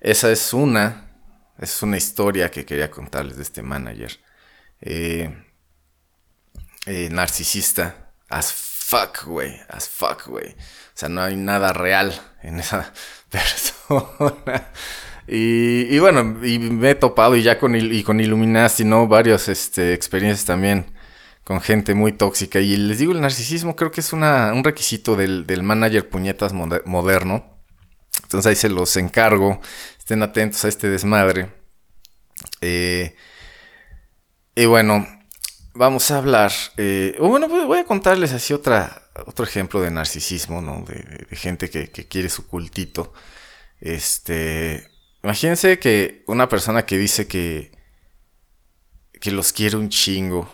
esa 0.00 0.30
es 0.30 0.52
una, 0.52 1.16
es 1.58 1.82
una 1.82 1.96
historia 1.96 2.50
que 2.50 2.64
quería 2.64 2.90
contarles 2.90 3.36
de 3.36 3.42
este 3.42 3.62
manager. 3.62 4.20
Eh, 4.80 5.34
eh, 6.86 7.08
narcisista, 7.10 8.12
as 8.28 8.52
fuck, 8.94 9.24
güey. 9.26 9.60
As 9.68 9.88
fuck, 9.88 10.26
güey. 10.26 10.50
O 10.50 10.94
sea, 10.94 11.08
no 11.08 11.22
hay 11.22 11.36
nada 11.36 11.72
real 11.72 12.12
en 12.42 12.60
esa 12.60 12.92
persona. 13.30 14.70
Y, 15.26 15.98
bueno, 15.98 16.44
y 16.44 16.58
me 16.58 16.90
he 16.90 16.94
topado 16.94 17.34
y 17.36 17.42
ya 17.42 17.58
con, 17.58 17.74
y 17.74 17.80
Illuminati, 17.80 18.84
¿no? 18.84 19.08
Varias 19.08 19.48
este, 19.48 19.94
experiencias 19.94 20.44
también 20.44 20.92
con 21.44 21.60
gente 21.60 21.94
muy 21.94 22.12
tóxica. 22.12 22.60
Y 22.60 22.76
les 22.76 22.98
digo, 22.98 23.12
el 23.12 23.20
narcisismo 23.20 23.74
creo 23.74 23.90
que 23.90 24.00
es 24.00 24.12
una, 24.12 24.52
un 24.52 24.64
requisito 24.64 25.16
del, 25.16 25.46
del 25.46 25.62
manager 25.62 26.08
puñetas 26.08 26.52
moderno. 26.52 27.62
Entonces 28.22 28.46
ahí 28.48 28.56
se 28.56 28.68
los 28.68 28.96
encargo. 28.96 29.60
Estén 29.98 30.22
atentos 30.22 30.64
a 30.64 30.68
este 30.68 30.88
desmadre. 30.88 31.50
Eh, 32.60 33.16
y 34.54 34.66
bueno, 34.66 35.06
vamos 35.74 36.10
a 36.10 36.18
hablar, 36.18 36.52
eh, 36.76 37.16
bueno, 37.18 37.48
voy 37.48 37.78
a 37.78 37.84
contarles 37.84 38.32
así 38.32 38.54
otra, 38.54 39.10
otro 39.26 39.44
ejemplo 39.44 39.80
de 39.80 39.90
narcisismo, 39.90 40.62
¿no? 40.62 40.84
De, 40.84 41.26
gente 41.36 41.68
que, 41.68 41.90
quiere 41.90 42.28
su 42.28 42.46
cultito. 42.46 43.12
Este, 43.80 44.88
imagínense 45.22 45.78
que 45.78 46.24
una 46.26 46.48
persona 46.48 46.86
que 46.86 46.96
dice 46.96 47.26
que, 47.26 47.72
que 49.20 49.32
los 49.32 49.52
quiere 49.52 49.76
un 49.76 49.88
chingo, 49.88 50.48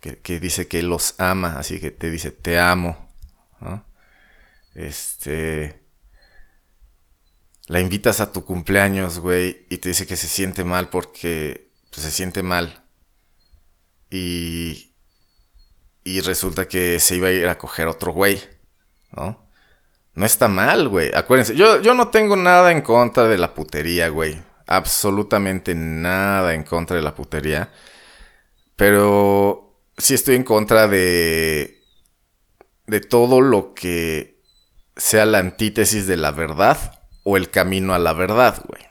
que, 0.00 0.40
dice 0.40 0.68
que 0.68 0.82
los 0.82 1.14
ama, 1.18 1.58
así 1.58 1.80
que 1.80 1.90
te 1.90 2.10
dice 2.10 2.30
te 2.32 2.58
amo. 2.58 3.08
Este, 4.74 5.80
la 7.66 7.80
invitas 7.80 8.20
a 8.20 8.32
tu 8.32 8.44
cumpleaños, 8.44 9.20
güey, 9.20 9.66
y 9.70 9.78
te 9.78 9.90
dice 9.90 10.06
que 10.06 10.16
se 10.16 10.26
siente 10.28 10.64
mal 10.64 10.88
porque 10.90 11.70
pues, 11.90 12.02
se 12.02 12.10
siente 12.10 12.42
mal 12.42 12.84
y, 14.10 14.94
y 16.04 16.20
resulta 16.20 16.66
que 16.66 16.98
se 17.00 17.16
iba 17.16 17.28
a 17.28 17.32
ir 17.32 17.46
a 17.48 17.58
coger 17.58 17.86
otro 17.86 18.12
güey, 18.12 18.40
¿no? 19.12 19.48
No 20.14 20.26
está 20.26 20.48
mal, 20.48 20.88
güey. 20.88 21.10
Acuérdense, 21.14 21.54
yo, 21.54 21.80
yo 21.80 21.94
no 21.94 22.08
tengo 22.08 22.36
nada 22.36 22.72
en 22.72 22.82
contra 22.82 23.28
de 23.28 23.38
la 23.38 23.54
putería, 23.54 24.08
güey. 24.08 24.42
Absolutamente 24.66 25.74
nada 25.74 26.54
en 26.54 26.64
contra 26.64 26.96
de 26.96 27.02
la 27.02 27.14
putería. 27.14 27.72
Pero 28.76 29.80
sí 29.96 30.14
estoy 30.14 30.36
en 30.36 30.44
contra 30.44 30.88
de. 30.88 31.82
de 32.86 33.00
todo 33.00 33.40
lo 33.40 33.74
que 33.74 34.40
sea 34.96 35.24
la 35.24 35.38
antítesis 35.38 36.06
de 36.06 36.16
la 36.16 36.32
verdad 36.32 37.00
o 37.24 37.36
el 37.36 37.50
camino 37.50 37.94
a 37.94 37.98
la 37.98 38.12
verdad, 38.12 38.62
güey. 38.66 38.82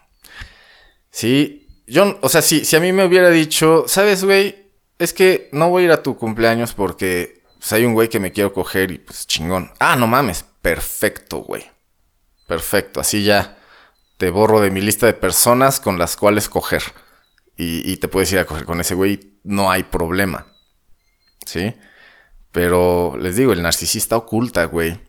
Sí, 1.12 1.68
yo, 1.88 2.18
o 2.22 2.30
sea, 2.30 2.42
si, 2.42 2.66
si 2.66 2.76
a 2.76 2.80
mí 2.80 2.94
me 2.94 3.06
hubiera 3.06 3.30
dicho, 3.30 3.86
¿sabes, 3.88 4.24
güey? 4.24 4.69
Es 5.00 5.14
que 5.14 5.50
no 5.52 5.70
voy 5.70 5.84
a 5.84 5.86
ir 5.86 5.92
a 5.92 6.04
tu 6.04 6.18
cumpleaños 6.18 6.74
porque 6.74 7.42
pues, 7.58 7.72
hay 7.74 7.86
un 7.86 7.94
güey 7.94 8.10
que 8.10 8.20
me 8.20 8.32
quiero 8.32 8.54
coger 8.54 8.92
y 8.92 9.00
pues 9.00 9.26
chingón. 9.26 9.72
Ah, 9.80 9.96
no 9.96 10.06
mames, 10.06 10.46
perfecto, 10.62 11.38
güey. 11.40 11.66
Perfecto, 12.48 13.00
así 13.00 13.24
ya 13.24 13.58
te 14.18 14.30
borro 14.32 14.60
de 14.60 14.70
mi 14.70 14.82
lista 14.82 15.06
de 15.06 15.14
personas 15.14 15.80
con 15.80 15.98
las 15.98 16.18
cuales 16.18 16.50
coger. 16.50 16.84
Y, 17.62 17.98
te 17.98 18.08
puedes 18.08 18.32
ir 18.32 18.40
a 18.40 18.46
coger 18.46 18.64
con 18.64 18.80
ese 18.80 18.96
güey, 18.96 19.38
no 19.44 19.70
hay 19.70 19.84
problema. 19.84 20.48
¿Sí? 21.46 21.76
Pero 22.54 23.18
les 23.20 23.36
digo, 23.36 23.52
el 23.52 23.62
narcisista 23.62 24.16
oculta, 24.16 24.64
güey, 24.66 25.00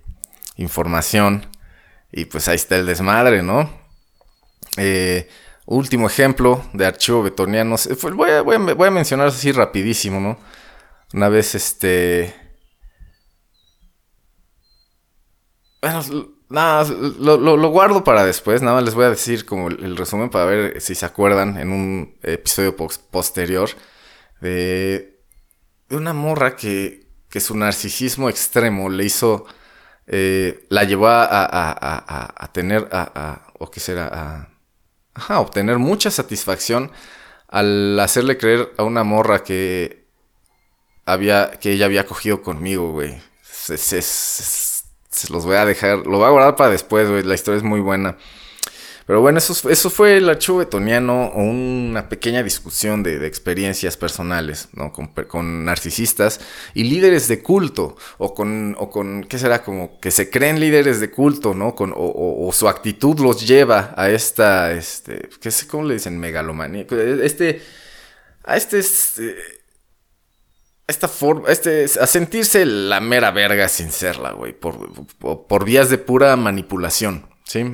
información. 0.56 1.46
Y 2.10 2.24
pues 2.24 2.48
ahí 2.48 2.56
está 2.56 2.76
el 2.76 2.86
desmadre, 2.86 3.42
¿no? 3.42 3.70
Eh, 4.76 5.28
Último 5.70 6.08
ejemplo 6.08 6.64
de 6.72 6.84
archivo 6.84 7.22
betoniano. 7.22 7.76
Voy 8.16 8.30
a, 8.30 8.42
voy, 8.42 8.88
a, 8.88 8.90
mencionar 8.90 9.28
así 9.28 9.52
rapidísimo, 9.52 10.18
¿no? 10.18 10.36
Una 11.14 11.28
vez 11.28 11.54
este... 11.54 12.34
Bueno, 15.80 16.02
nada, 16.48 16.84
lo, 17.20 17.70
guardo 17.70 18.02
para 18.02 18.24
después. 18.24 18.62
Nada 18.62 18.74
más 18.74 18.84
les 18.84 18.96
voy 18.96 19.04
a 19.04 19.10
decir 19.10 19.46
como 19.46 19.68
el, 19.68 19.96
resumen 19.96 20.28
para 20.28 20.46
ver 20.46 20.80
si 20.80 20.96
se 20.96 21.06
acuerdan 21.06 21.56
en 21.56 21.70
un 21.70 22.18
episodio 22.24 22.74
posterior 22.76 23.70
de, 24.40 25.22
una 25.90 26.12
morra 26.12 26.56
que, 26.56 27.06
que 27.28 27.38
su 27.38 27.56
narcisismo 27.56 28.28
extremo 28.28 28.88
le 28.88 29.04
hizo, 29.04 29.46
eh, 30.08 30.66
la 30.68 30.82
llevó 30.82 31.06
a, 31.06 31.28
a 31.30 32.52
tener, 32.52 32.88
a, 32.90 33.52
o 33.60 33.70
qué 33.70 33.78
será, 33.78 34.08
a 34.12 34.59
obtener 35.28 35.78
mucha 35.78 36.10
satisfacción 36.10 36.90
al 37.48 37.98
hacerle 38.00 38.38
creer 38.38 38.72
a 38.78 38.84
una 38.84 39.04
morra 39.04 39.42
que 39.42 40.04
había, 41.04 41.50
que 41.60 41.72
ella 41.72 41.86
había 41.86 42.06
cogido 42.06 42.42
conmigo, 42.42 42.92
güey. 42.92 43.20
Se, 43.42 44.02
los 45.30 45.44
voy 45.44 45.56
a 45.56 45.64
dejar, 45.64 46.06
lo 46.06 46.18
voy 46.18 46.26
a 46.26 46.30
guardar 46.30 46.56
para 46.56 46.70
después, 46.70 47.08
güey. 47.08 47.22
La 47.22 47.34
historia 47.34 47.58
es 47.58 47.64
muy 47.64 47.80
buena. 47.80 48.16
Pero 49.10 49.22
bueno, 49.22 49.38
eso, 49.38 49.68
eso 49.68 49.90
fue 49.90 50.18
el 50.18 50.28
archivo 50.28 50.58
betoniano, 50.58 51.32
una 51.32 52.08
pequeña 52.08 52.44
discusión 52.44 53.02
de, 53.02 53.26
experiencias 53.26 53.96
personales, 53.96 54.68
¿no? 54.72 54.92
Con, 54.92 55.64
narcisistas 55.64 56.38
y 56.74 56.84
líderes 56.84 57.26
de 57.26 57.42
culto, 57.42 57.96
o 58.18 58.34
con, 58.34 58.76
o 58.78 58.88
con, 58.88 59.24
¿qué 59.24 59.36
será? 59.40 59.64
Como 59.64 59.98
que 59.98 60.12
se 60.12 60.30
creen 60.30 60.60
líderes 60.60 61.00
de 61.00 61.10
culto, 61.10 61.54
¿no? 61.54 61.74
Con, 61.74 61.92
o, 61.96 62.48
su 62.52 62.68
actitud 62.68 63.18
los 63.18 63.44
lleva 63.44 63.94
a 63.96 64.10
esta, 64.10 64.70
este, 64.70 65.28
¿qué 65.40 65.50
sé 65.50 65.66
cómo 65.66 65.88
le 65.88 65.94
dicen? 65.94 66.16
Megalomanía. 66.16 66.86
Este, 67.20 67.62
a 68.44 68.56
este, 68.56 68.78
este 68.78 69.34
esta 70.86 71.08
forma, 71.08 71.48
este, 71.48 71.86
a 72.00 72.06
sentirse 72.06 72.64
la 72.64 73.00
mera 73.00 73.32
verga 73.32 73.66
sin 73.66 73.90
serla, 73.90 74.30
güey, 74.30 74.52
por, 74.52 74.78
por 75.48 75.64
vías 75.64 75.90
de 75.90 75.98
pura 75.98 76.36
manipulación, 76.36 77.26
¿sí? 77.42 77.64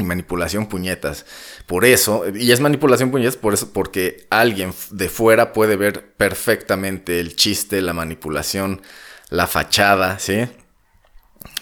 Manipulación 0.00 0.66
puñetas. 0.66 1.26
Por 1.66 1.84
eso, 1.84 2.24
y 2.34 2.52
es 2.52 2.60
manipulación 2.60 3.10
puñetas 3.10 3.36
por 3.36 3.54
eso, 3.54 3.72
porque 3.72 4.26
alguien 4.30 4.72
de 4.90 5.08
fuera 5.08 5.52
puede 5.52 5.76
ver 5.76 6.12
perfectamente 6.16 7.20
el 7.20 7.36
chiste, 7.36 7.82
la 7.82 7.92
manipulación, 7.92 8.82
la 9.30 9.46
fachada, 9.46 10.18
¿sí? 10.18 10.48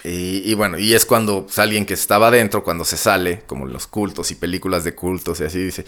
Y, 0.03 0.53
bueno, 0.53 0.77
y 0.77 0.93
es 0.93 1.05
cuando 1.05 1.47
alguien 1.57 1.85
que 1.85 1.93
estaba 1.93 2.29
adentro, 2.29 2.63
cuando 2.63 2.85
se 2.85 2.97
sale, 2.97 3.43
como 3.45 3.67
en 3.67 3.73
los 3.73 3.87
cultos 3.87 4.31
y 4.31 4.35
películas 4.35 4.83
de 4.83 4.95
cultos 4.95 5.41
y 5.41 5.43
así, 5.43 5.59
dice, 5.59 5.85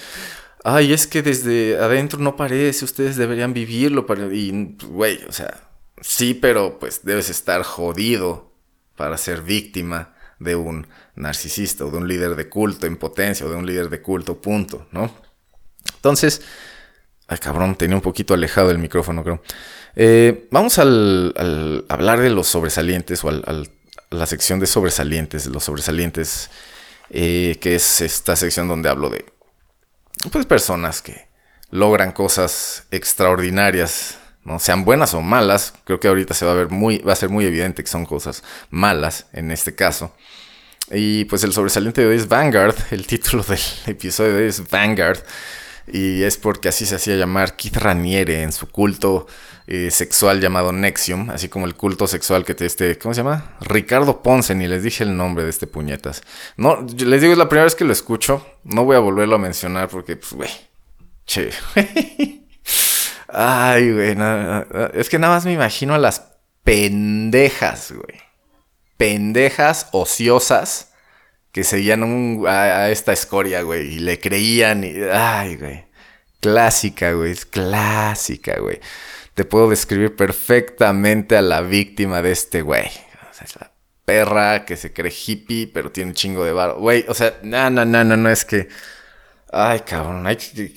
ay, 0.64 0.92
es 0.92 1.08
que 1.08 1.22
desde 1.22 1.78
adentro 1.78 2.20
no 2.20 2.36
parece, 2.36 2.84
ustedes 2.84 3.16
deberían 3.16 3.54
vivirlo. 3.54 4.06
Y, 4.32 4.76
güey, 4.88 5.24
o 5.24 5.32
sea, 5.32 5.62
sí, 6.02 6.34
pero 6.34 6.80
pues 6.80 7.02
debes 7.04 7.30
estar 7.30 7.64
jodido 7.64 8.52
para 8.96 9.18
ser 9.18 9.42
víctima 9.42 10.14
de 10.40 10.56
un 10.56 10.88
narcisista 11.16 11.86
o 11.86 11.92
de 11.92 11.98
un 11.98 12.08
líder 12.08 12.36
de 12.36 12.50
culto 12.50 12.88
en 12.88 12.98
potencia 12.98 13.46
o 13.46 13.50
de 13.50 13.56
un 13.56 13.66
líder 13.66 13.90
de 13.90 14.02
culto, 14.02 14.42
punto, 14.42 14.88
¿no? 14.92 15.14
Entonces, 15.96 16.42
ay 17.28 17.38
cabrón, 17.38 17.76
tenía 17.76 17.96
un 17.96 18.02
poquito 18.02 18.34
alejado 18.34 18.72
el 18.72 18.80
micrófono, 18.80 19.24
creo. 19.24 19.42
Eh, 19.96 20.48
vamos 20.52 20.80
al, 20.80 21.86
hablar 21.90 22.20
de 22.20 22.30
los 22.30 22.48
sobresalientes 22.48 23.24
o 23.24 23.30
a 23.30 23.64
la 24.12 24.26
sección 24.26 24.60
de 24.60 24.68
sobresalientes, 24.68 25.46
los 25.48 25.64
sobresalientes, 25.64 26.50
eh, 27.10 27.58
que 27.60 27.76
es 27.76 28.02
esta 28.02 28.36
sección 28.36 28.68
donde 28.68 28.90
hablo 28.90 29.10
de 29.10 29.26
pues, 30.32 30.46
personas 30.46 31.02
que 31.02 31.28
logran 31.72 32.12
cosas 32.12 32.88
extraordinarias, 32.92 34.18
¿no? 34.50 34.60
sean 34.60 34.84
buenas 34.84 35.14
o 35.14 35.22
malas. 35.22 35.74
Creo 35.86 36.00
que 36.00 36.08
ahorita 36.08 36.34
se 36.34 36.46
va 36.46 36.52
a 36.52 36.56
ver 36.56 36.70
muy, 36.70 36.98
va 36.98 37.14
a 37.14 37.16
ser 37.16 37.30
muy 37.30 37.46
evidente 37.46 37.84
que 37.84 37.90
son 37.90 38.06
cosas 38.06 38.44
malas 38.70 39.28
en 39.32 39.52
este 39.52 39.76
caso. 39.76 40.14
Y 40.92 41.26
pues 41.26 41.44
el 41.44 41.54
sobresaliente 41.54 42.02
de 42.02 42.08
hoy 42.08 42.16
es 42.18 42.28
Vanguard. 42.28 42.76
El 42.92 43.06
título 43.06 43.44
del 43.44 43.60
episodio 43.86 44.34
de 44.34 44.44
hoy 44.44 44.50
es 44.50 44.70
Vanguard. 44.70 45.20
Y 45.92 46.24
es 46.24 46.38
porque 46.38 46.68
así 46.68 46.86
se 46.86 46.96
hacía 46.96 47.16
llamar 47.16 47.56
Keith 47.56 47.78
Raniere 47.78 48.44
en 48.44 48.52
su 48.52 48.68
culto 48.68 49.28
eh, 49.66 49.90
sexual 49.92 50.40
llamado 50.40 50.72
Nexium, 50.72 51.30
así 51.30 51.50
como 51.50 51.66
el 51.66 51.76
culto 51.76 52.08
sexual 52.08 52.44
que 52.44 52.54
te 52.56 52.66
este, 52.66 52.98
¿cómo 52.98 53.14
se 53.14 53.22
llama? 53.22 53.56
Ricardo 53.62 54.22
Ponce, 54.22 54.54
ni 54.56 54.68
les 54.68 54.84
dije 54.84 55.04
el 55.04 55.16
nombre 55.16 55.44
de 55.44 55.50
este 55.50 55.68
puñetas. 55.68 56.24
No, 56.58 56.86
les 56.98 57.22
digo, 57.22 57.34
es 57.34 57.40
la 57.40 57.50
primera 57.50 57.66
vez 57.66 57.76
que 57.76 57.86
lo 57.86 57.94
escucho, 57.94 58.46
no 58.64 58.84
voy 58.84 58.96
a 58.96 59.00
volverlo 59.00 59.36
a 59.36 59.40
mencionar 59.40 59.88
porque, 59.88 60.16
pues, 60.16 60.34
güey, 60.34 60.50
che. 61.26 61.52
Ay, 63.32 63.92
güey, 63.92 64.16
es 64.94 65.10
que 65.10 65.20
nada 65.20 65.36
más 65.36 65.46
me 65.46 65.54
imagino 65.54 65.94
a 65.94 66.00
las 66.00 66.24
pendejas, 66.64 67.92
güey. 67.92 68.20
Pendejas 68.98 69.88
ociosas 69.92 70.94
que 71.52 71.64
seguían 71.64 72.44
a, 72.48 72.90
esta 72.90 73.14
escoria, 73.14 73.62
güey, 73.62 73.96
y 73.96 74.00
le 74.00 74.20
creían 74.20 74.84
y... 74.84 74.94
Ay, 75.12 75.56
güey. 75.56 75.86
Clásica, 76.42 77.12
güey, 77.14 77.36
clásica, 77.36 78.60
güey 78.60 78.80
te 79.40 79.46
puedo 79.46 79.70
describir 79.70 80.18
perfectamente 80.18 81.38
a 81.38 81.42
la 81.42 81.62
víctima 81.62 82.22
de 82.22 82.34
este 82.34 82.62
güey. 82.62 82.88
O 82.88 83.34
sea, 83.34 83.46
es 83.46 83.56
la 83.56 83.72
perra 84.04 84.66
que 84.66 84.76
se 84.76 84.92
cree 84.92 85.14
hippie, 85.14 85.66
pero 85.74 85.94
tiene 85.94 86.10
un 86.10 86.14
chingo 86.14 86.44
de 86.44 86.52
barro. 86.52 86.78
Güey, 86.78 87.06
o 87.08 87.14
sea, 87.14 87.40
no, 87.44 87.70
no, 87.70 87.86
no, 87.86 88.04
no, 88.04 88.18
no, 88.18 88.30
es 88.30 88.44
que. 88.44 88.68
Ay, 89.50 89.80
cabrón, 89.86 90.28
hay 90.28 90.36
que. 90.36 90.74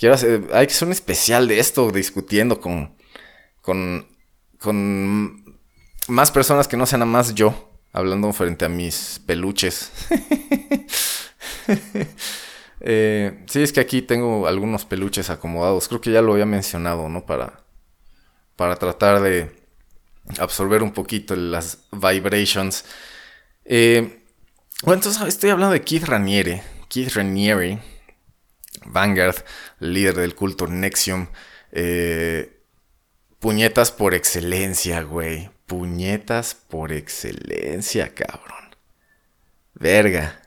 Quiero 0.00 0.14
hacer, 0.14 0.48
hay 0.52 0.66
que 0.66 0.72
hacer 0.72 0.88
un 0.88 0.92
especial 0.92 1.46
de 1.46 1.60
esto, 1.60 1.90
discutiendo 1.92 2.60
con. 2.60 2.96
con. 3.60 4.06
con 4.58 5.44
más 6.08 6.32
personas 6.32 6.66
que 6.66 6.76
no 6.76 6.86
sean 6.86 7.00
nada 7.00 7.12
más 7.12 7.34
yo, 7.34 7.70
hablando 7.92 8.32
frente 8.32 8.64
a 8.64 8.68
mis 8.68 9.20
peluches. 9.24 9.92
Eh, 12.82 13.44
sí, 13.46 13.62
es 13.62 13.74
que 13.74 13.80
aquí 13.80 14.00
tengo 14.00 14.46
algunos 14.46 14.86
peluches 14.86 15.28
acomodados. 15.28 15.86
Creo 15.86 16.00
que 16.00 16.10
ya 16.10 16.22
lo 16.22 16.32
había 16.32 16.46
mencionado, 16.46 17.10
¿no? 17.10 17.26
Para, 17.26 17.62
para 18.56 18.76
tratar 18.76 19.20
de 19.20 19.54
absorber 20.38 20.82
un 20.82 20.90
poquito 20.90 21.36
las 21.36 21.84
vibrations. 21.92 22.86
Eh, 23.66 24.24
bueno, 24.82 24.94
entonces 24.94 25.20
estoy 25.28 25.50
hablando 25.50 25.74
de 25.74 25.82
Keith 25.82 26.04
Raniere. 26.04 26.62
Keith 26.88 27.12
Raniere, 27.12 27.78
Vanguard, 28.92 29.44
líder 29.78 30.14
del 30.14 30.34
culto 30.34 30.66
Nexium. 30.66 31.28
Eh, 31.72 32.60
puñetas 33.38 33.90
por 33.92 34.14
excelencia, 34.14 35.02
güey. 35.02 35.50
Puñetas 35.66 36.54
por 36.54 36.92
excelencia, 36.92 38.14
cabrón. 38.14 38.76
Verga. 39.74 40.40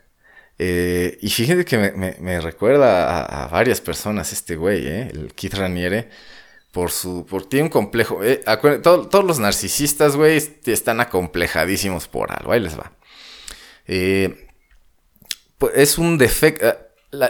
Eh, 0.59 1.17
y 1.21 1.29
fíjense 1.29 1.65
que 1.65 1.77
me, 1.77 2.41
recuerda 2.41 3.23
a, 3.23 3.47
varias 3.47 3.81
personas 3.81 4.31
este 4.31 4.55
güey, 4.55 4.87
eh, 4.87 5.09
el 5.11 5.33
Keith 5.33 5.55
Raniere, 5.55 6.09
por 6.71 6.91
su, 6.91 7.25
por 7.25 7.49
tiene 7.49 7.63
un 7.63 7.69
complejo, 7.69 8.23
eh, 8.23 8.43
todos 8.81 9.25
los 9.25 9.39
narcisistas, 9.39 10.15
güey, 10.15 10.41
están 10.65 11.01
acomplejadísimos 11.01 12.07
por 12.07 12.31
algo, 12.31 12.51
ahí 12.51 12.59
les 12.59 12.77
va. 12.77 12.91
Pues, 15.57 15.71
es 15.75 15.97
un 15.97 16.17
defecto, 16.17 16.77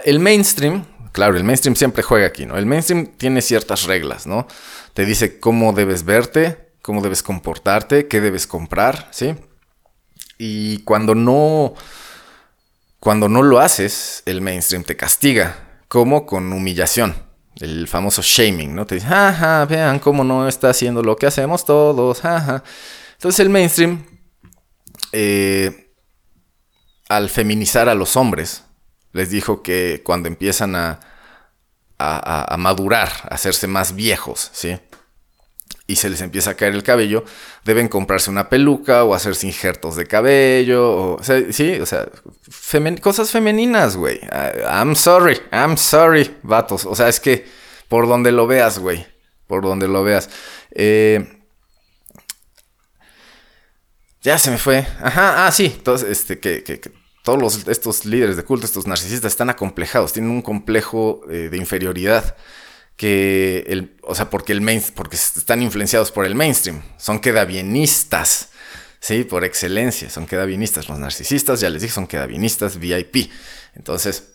el 0.04 0.20
mainstream, 0.20 0.84
claro, 1.14 1.36
el 1.36 1.44
mainstream 1.44 1.76
siempre 1.76 2.02
juega 2.02 2.26
aquí, 2.26 2.44
¿no? 2.44 2.58
El 2.58 2.66
mainstream 2.66 3.06
tiene 3.06 3.40
ciertas 3.40 3.84
reglas, 3.84 4.26
¿no? 4.26 4.48
Te 4.94 5.06
dice 5.06 5.38
cómo 5.38 5.72
debes 5.72 6.04
verte, 6.04 6.72
cómo 6.82 7.02
debes 7.02 7.22
comportarte, 7.22 8.08
qué 8.08 8.20
debes 8.20 8.48
comprar, 8.48 9.06
¿sí? 9.12 9.36
Y 10.38 10.78
cuando 10.78 11.14
no 11.14 11.74
cuando 12.98 13.28
no 13.28 13.42
lo 13.42 13.60
haces, 13.60 14.24
el 14.26 14.40
mainstream 14.40 14.82
te 14.82 14.96
castiga, 14.96 15.82
como 15.86 16.26
con 16.26 16.52
humillación, 16.52 17.14
el 17.60 17.86
famoso 17.86 18.20
shaming, 18.20 18.74
¿no? 18.74 18.84
Te 18.84 18.96
dice, 18.96 19.06
jaja, 19.06 19.64
vean 19.66 20.00
cómo 20.00 20.24
no 20.24 20.48
está 20.48 20.70
haciendo 20.70 21.00
lo 21.00 21.14
que 21.14 21.26
hacemos 21.26 21.64
todos, 21.64 22.22
jaja. 22.22 22.64
Entonces 23.12 23.38
el 23.38 23.50
mainstream, 23.50 24.04
eh, 25.12 25.92
al 27.08 27.30
feminizar 27.30 27.88
a 27.88 27.94
los 27.94 28.16
hombres, 28.16 28.63
les 29.14 29.30
dijo 29.30 29.62
que 29.62 30.02
cuando 30.04 30.28
empiezan 30.28 30.74
a, 30.76 31.00
a, 31.98 32.56
madurar, 32.58 33.10
a 33.22 33.34
hacerse 33.34 33.66
más 33.66 33.94
viejos, 33.94 34.50
¿sí? 34.52 34.78
y 35.86 35.96
se 35.96 36.08
les 36.08 36.20
empieza 36.20 36.50
a 36.50 36.54
caer 36.54 36.74
el 36.74 36.82
cabello, 36.82 37.24
deben 37.64 37.88
comprarse 37.88 38.30
una 38.30 38.48
peluca 38.48 39.04
o 39.04 39.14
hacerse 39.14 39.46
injertos 39.46 39.96
de 39.96 40.06
cabello, 40.06 40.90
o, 40.90 41.20
sí, 41.22 41.78
o 41.80 41.86
sea, 41.86 42.08
cosas 43.00 43.30
femeninas, 43.30 43.96
güey. 43.96 44.20
I'm 44.68 44.96
sorry, 44.96 45.40
I'm 45.52 45.76
sorry, 45.76 46.36
vatos. 46.42 46.86
O 46.86 46.94
sea, 46.94 47.08
es 47.08 47.20
que 47.20 47.46
por 47.88 48.08
donde 48.08 48.32
lo 48.32 48.46
veas, 48.46 48.78
güey, 48.78 49.06
por 49.46 49.62
donde 49.62 49.86
lo 49.86 50.02
veas. 50.02 50.30
Eh, 50.70 51.42
ya 54.22 54.38
se 54.38 54.50
me 54.50 54.58
fue. 54.58 54.86
Ajá, 55.02 55.46
ah, 55.46 55.52
sí, 55.52 55.66
entonces, 55.76 56.08
este, 56.08 56.40
que, 56.40 56.80
todos 57.24 57.66
estos 57.68 58.04
líderes 58.04 58.36
de 58.36 58.44
culto, 58.44 58.66
estos 58.66 58.86
narcisistas, 58.86 59.32
están 59.32 59.48
acomplejados, 59.48 60.12
tienen 60.12 60.30
un 60.30 60.42
complejo 60.42 61.22
eh, 61.30 61.48
de 61.50 61.56
inferioridad 61.56 62.36
que 62.96 63.64
el, 63.66 63.96
o 64.02 64.14
sea, 64.14 64.28
porque 64.28 64.52
el 64.52 64.60
main, 64.60 64.82
porque 64.94 65.16
están 65.16 65.62
influenciados 65.62 66.12
por 66.12 66.26
el 66.26 66.34
mainstream, 66.34 66.82
son 66.98 67.20
quedabienistas, 67.20 68.50
sí, 69.00 69.24
por 69.24 69.42
excelencia, 69.42 70.10
son 70.10 70.26
quedabienistas, 70.26 70.90
los 70.90 70.98
narcisistas, 70.98 71.60
ya 71.60 71.70
les 71.70 71.80
dije, 71.80 71.94
son 71.94 72.06
quedabienistas 72.06 72.78
VIP. 72.78 73.30
Entonces, 73.74 74.34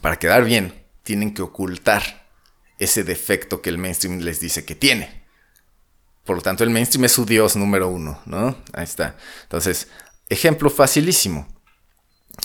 para 0.00 0.16
quedar 0.16 0.44
bien, 0.44 0.86
tienen 1.02 1.34
que 1.34 1.42
ocultar 1.42 2.28
ese 2.78 3.02
defecto 3.02 3.60
que 3.60 3.70
el 3.70 3.78
mainstream 3.78 4.20
les 4.20 4.38
dice 4.38 4.64
que 4.64 4.76
tiene. 4.76 5.24
Por 6.24 6.36
lo 6.36 6.42
tanto, 6.42 6.62
el 6.62 6.70
mainstream 6.70 7.06
es 7.06 7.12
su 7.12 7.26
dios 7.26 7.56
número 7.56 7.88
uno, 7.88 8.22
¿no? 8.26 8.62
Ahí 8.72 8.84
está. 8.84 9.16
Entonces, 9.42 9.88
ejemplo 10.28 10.70
facilísimo. 10.70 11.55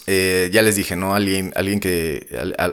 Eh, 0.07 0.49
ya 0.51 0.61
les 0.61 0.75
dije, 0.75 0.95
¿no? 0.95 1.15
Alguien, 1.15 1.53
alguien 1.55 1.79
que. 1.79 2.27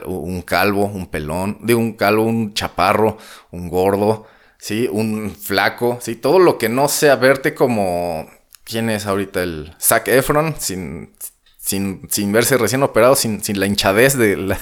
un 0.05 0.41
calvo, 0.41 0.85
un 0.85 1.07
pelón. 1.07 1.59
De 1.61 1.75
un 1.75 1.93
calvo, 1.93 2.23
un 2.23 2.53
chaparro, 2.53 3.17
un 3.51 3.69
gordo, 3.69 4.27
¿sí? 4.57 4.87
Un 4.91 5.35
flaco, 5.35 5.99
¿sí? 6.01 6.15
Todo 6.15 6.39
lo 6.39 6.57
que 6.57 6.69
no 6.69 6.87
sea 6.87 7.15
verte 7.15 7.53
como. 7.53 8.29
¿Quién 8.63 8.89
es 8.89 9.05
ahorita 9.05 9.43
el. 9.43 9.75
Zac 9.79 10.07
Efron, 10.07 10.55
sin. 10.59 11.13
Sin, 11.61 12.31
verse 12.31 12.57
recién 12.57 12.81
operado, 12.81 13.15
sin, 13.15 13.41
la 13.59 13.67
hinchadez 13.67 14.17
del 14.17 14.57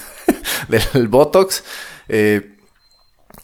Botox. 1.08 1.64
Eh, 2.10 2.58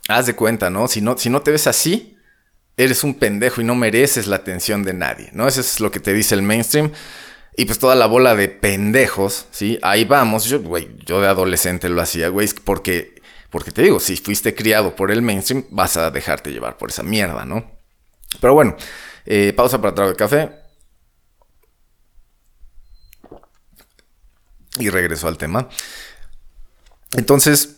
haz 0.10 0.26
de 0.26 0.36
cuenta, 0.36 0.70
¿no? 0.70 0.90
Si, 0.90 1.00
¿no? 1.00 1.18
si 1.18 1.30
no 1.30 1.42
te 1.42 1.52
ves 1.52 1.68
así, 1.68 2.18
eres 2.78 3.04
un 3.04 3.14
pendejo 3.14 3.62
y 3.62 3.64
no 3.64 3.76
mereces 3.76 4.28
la 4.28 4.38
atención 4.38 4.84
de 4.84 4.94
nadie, 4.94 5.30
¿no? 5.34 5.48
Eso 5.48 5.62
es 5.62 5.80
lo 5.80 5.92
que 5.92 6.00
te 6.00 6.14
dice 6.14 6.36
el 6.36 6.42
mainstream. 6.42 6.92
Y 7.56 7.66
pues 7.66 7.78
toda 7.78 7.96
la 7.96 8.08
bola 8.08 8.36
de 8.36 8.50
pendejos, 8.50 9.46
¿sí? 9.52 9.78
Ahí 9.84 10.06
vamos. 10.06 10.46
Yo, 10.46 10.62
güey, 10.62 10.90
yo 11.06 11.22
de 11.22 11.28
adolescente 11.28 11.88
lo 11.90 12.02
hacía, 12.02 12.30
güey, 12.30 12.50
porque, 12.64 13.22
porque 13.50 13.72
te 13.72 13.84
digo, 13.84 14.00
si 14.00 14.18
fuiste 14.18 14.56
criado 14.56 14.96
por 14.96 15.12
el 15.12 15.22
mainstream, 15.22 15.66
vas 15.70 15.98
a 15.98 16.10
dejarte 16.10 16.52
llevar 16.52 16.78
por 16.78 16.90
esa 16.90 17.04
mierda, 17.04 17.46
¿no? 17.46 17.72
Pero 18.42 18.56
bueno, 18.56 18.76
eh, 19.26 19.54
pausa 19.56 19.80
para 19.80 19.94
trago 19.94 20.12
de 20.12 20.16
café. 20.16 20.50
Y 24.80 24.90
regreso 24.90 25.28
al 25.28 25.38
tema. 25.38 25.70
Entonces, 27.16 27.78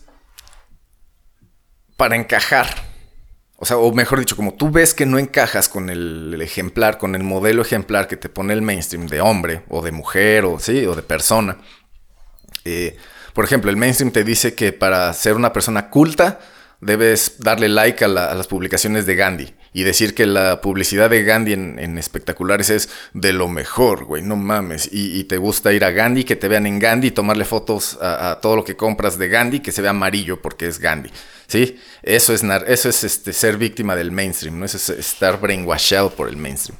para 1.98 2.16
encajar, 2.16 2.68
o 3.58 3.64
sea, 3.64 3.78
o 3.78 3.92
mejor 3.92 4.18
dicho, 4.18 4.36
como 4.36 4.54
tú 4.54 4.70
ves 4.70 4.92
que 4.92 5.06
no 5.06 5.18
encajas 5.18 5.68
con 5.68 5.88
el, 5.88 6.38
ejemplar, 6.42 6.98
con 6.98 7.14
el 7.14 7.22
modelo 7.22 7.62
ejemplar 7.62 8.06
que 8.06 8.16
te 8.16 8.28
pone 8.28 8.52
el 8.52 8.60
mainstream 8.60 9.06
de 9.06 9.22
hombre 9.22 9.62
o 9.68 9.82
de 9.82 9.92
mujer 9.92 10.44
o, 10.44 10.58
¿sí? 10.58 10.84
o 10.84 10.94
de 10.94 11.02
persona. 11.02 11.56
Eh, 12.64 12.96
por 13.32 13.44
ejemplo, 13.44 13.70
el 13.70 13.76
mainstream 13.76 14.12
te 14.12 14.24
dice 14.24 14.54
que 14.54 14.72
para 14.72 15.12
ser 15.14 15.34
una 15.34 15.52
persona 15.52 15.88
culta 15.88 16.38
debes 16.80 17.36
darle 17.38 17.68
like 17.68 18.04
a, 18.04 18.08
las 18.08 18.46
publicaciones 18.46 19.06
de 19.06 19.14
Gandhi 19.14 19.54
y 19.72 19.82
decir 19.82 20.14
que 20.14 20.26
la 20.26 20.60
publicidad 20.60 21.10
de 21.10 21.22
Gandhi 21.22 21.52
en, 21.52 21.98
espectaculares 21.98 22.70
es 22.70 22.88
de 23.12 23.32
lo 23.32 23.48
mejor, 23.48 24.04
güey, 24.04 24.22
no 24.22 24.36
mames. 24.36 24.88
Y, 24.90 25.24
te 25.24 25.36
gusta 25.38 25.72
ir 25.72 25.84
a 25.84 25.90
Gandhi, 25.90 26.24
que 26.24 26.36
te 26.36 26.48
vean 26.48 26.66
en 26.66 26.78
Gandhi, 26.78 27.10
tomarle 27.10 27.44
fotos 27.44 27.98
a, 28.00 28.38
todo 28.40 28.56
lo 28.56 28.64
que 28.64 28.76
compras 28.76 29.18
de 29.18 29.28
Gandhi, 29.28 29.60
que 29.60 29.72
se 29.72 29.82
vea 29.82 29.90
amarillo 29.90 30.40
porque 30.40 30.66
es 30.66 30.78
Gandhi. 30.78 31.10
¿Sí? 31.46 31.78
Eso 32.02 32.32
es, 32.32 32.42
eso 32.66 32.88
es 32.88 33.04
este, 33.04 33.32
ser 33.32 33.56
víctima 33.56 33.94
del 33.94 34.10
mainstream, 34.10 34.58
¿no? 34.58 34.64
Eso 34.64 34.76
es 34.78 34.88
estar 34.88 35.40
brainwashado 35.40 36.10
por 36.10 36.28
el 36.28 36.36
mainstream. 36.36 36.78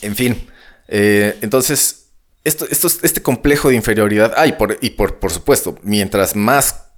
En 0.00 0.16
fin, 0.16 0.48
eh, 0.88 1.38
entonces, 1.42 2.06
esto, 2.44 2.66
esto, 2.68 2.88
este 3.02 3.22
complejo 3.22 3.68
de 3.68 3.76
inferioridad, 3.76 4.34
ah, 4.36 4.46
y, 4.46 4.52
por, 4.52 4.78
y 4.80 4.90
por, 4.90 5.18
por 5.18 5.30
supuesto, 5.30 5.78
mientras 5.82 6.34
más 6.34 6.91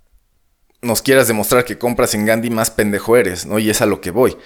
nos 0.84 1.02
quieras 1.02 1.26
demostrar 1.28 1.64
que 1.64 1.78
compras 1.78 2.14
en 2.14 2.26
Gandhi, 2.26 2.50
más 2.50 2.70
pendejo 2.70 3.16
eres, 3.16 3.46
¿no? 3.46 3.58
Y 3.58 3.70
es 3.70 3.80
a 3.82 3.86
lo 3.86 4.00
que 4.00 4.10
voy. 4.10 4.36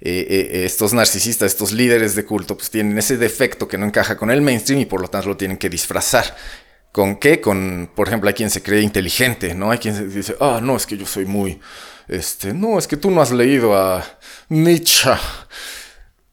Eh, 0.00 0.26
eh, 0.28 0.64
estos 0.64 0.92
narcisistas, 0.92 1.52
estos 1.52 1.72
líderes 1.72 2.14
de 2.14 2.24
culto, 2.24 2.56
pues 2.56 2.70
tienen 2.70 2.98
ese 2.98 3.16
defecto 3.16 3.66
que 3.66 3.78
no 3.78 3.86
encaja 3.86 4.16
con 4.16 4.30
el 4.30 4.42
mainstream 4.42 4.80
y 4.80 4.86
por 4.86 5.00
lo 5.00 5.08
tanto 5.08 5.28
lo 5.28 5.36
tienen 5.36 5.56
que 5.56 5.70
disfrazar. 5.70 6.36
¿Con 6.92 7.16
qué? 7.16 7.40
Con, 7.40 7.90
por 7.94 8.08
ejemplo, 8.08 8.28
hay 8.28 8.34
quien 8.34 8.50
se 8.50 8.62
cree 8.62 8.82
inteligente, 8.82 9.54
¿no? 9.54 9.70
Hay 9.70 9.78
quien 9.78 10.12
dice, 10.12 10.36
ah, 10.40 10.60
no, 10.62 10.76
es 10.76 10.86
que 10.86 10.96
yo 10.96 11.06
soy 11.06 11.24
muy, 11.24 11.60
este, 12.08 12.52
no, 12.54 12.78
es 12.78 12.86
que 12.86 12.96
tú 12.96 13.10
no 13.10 13.20
has 13.20 13.32
leído 13.32 13.76
a 13.76 14.04
Nietzsche. 14.48 15.10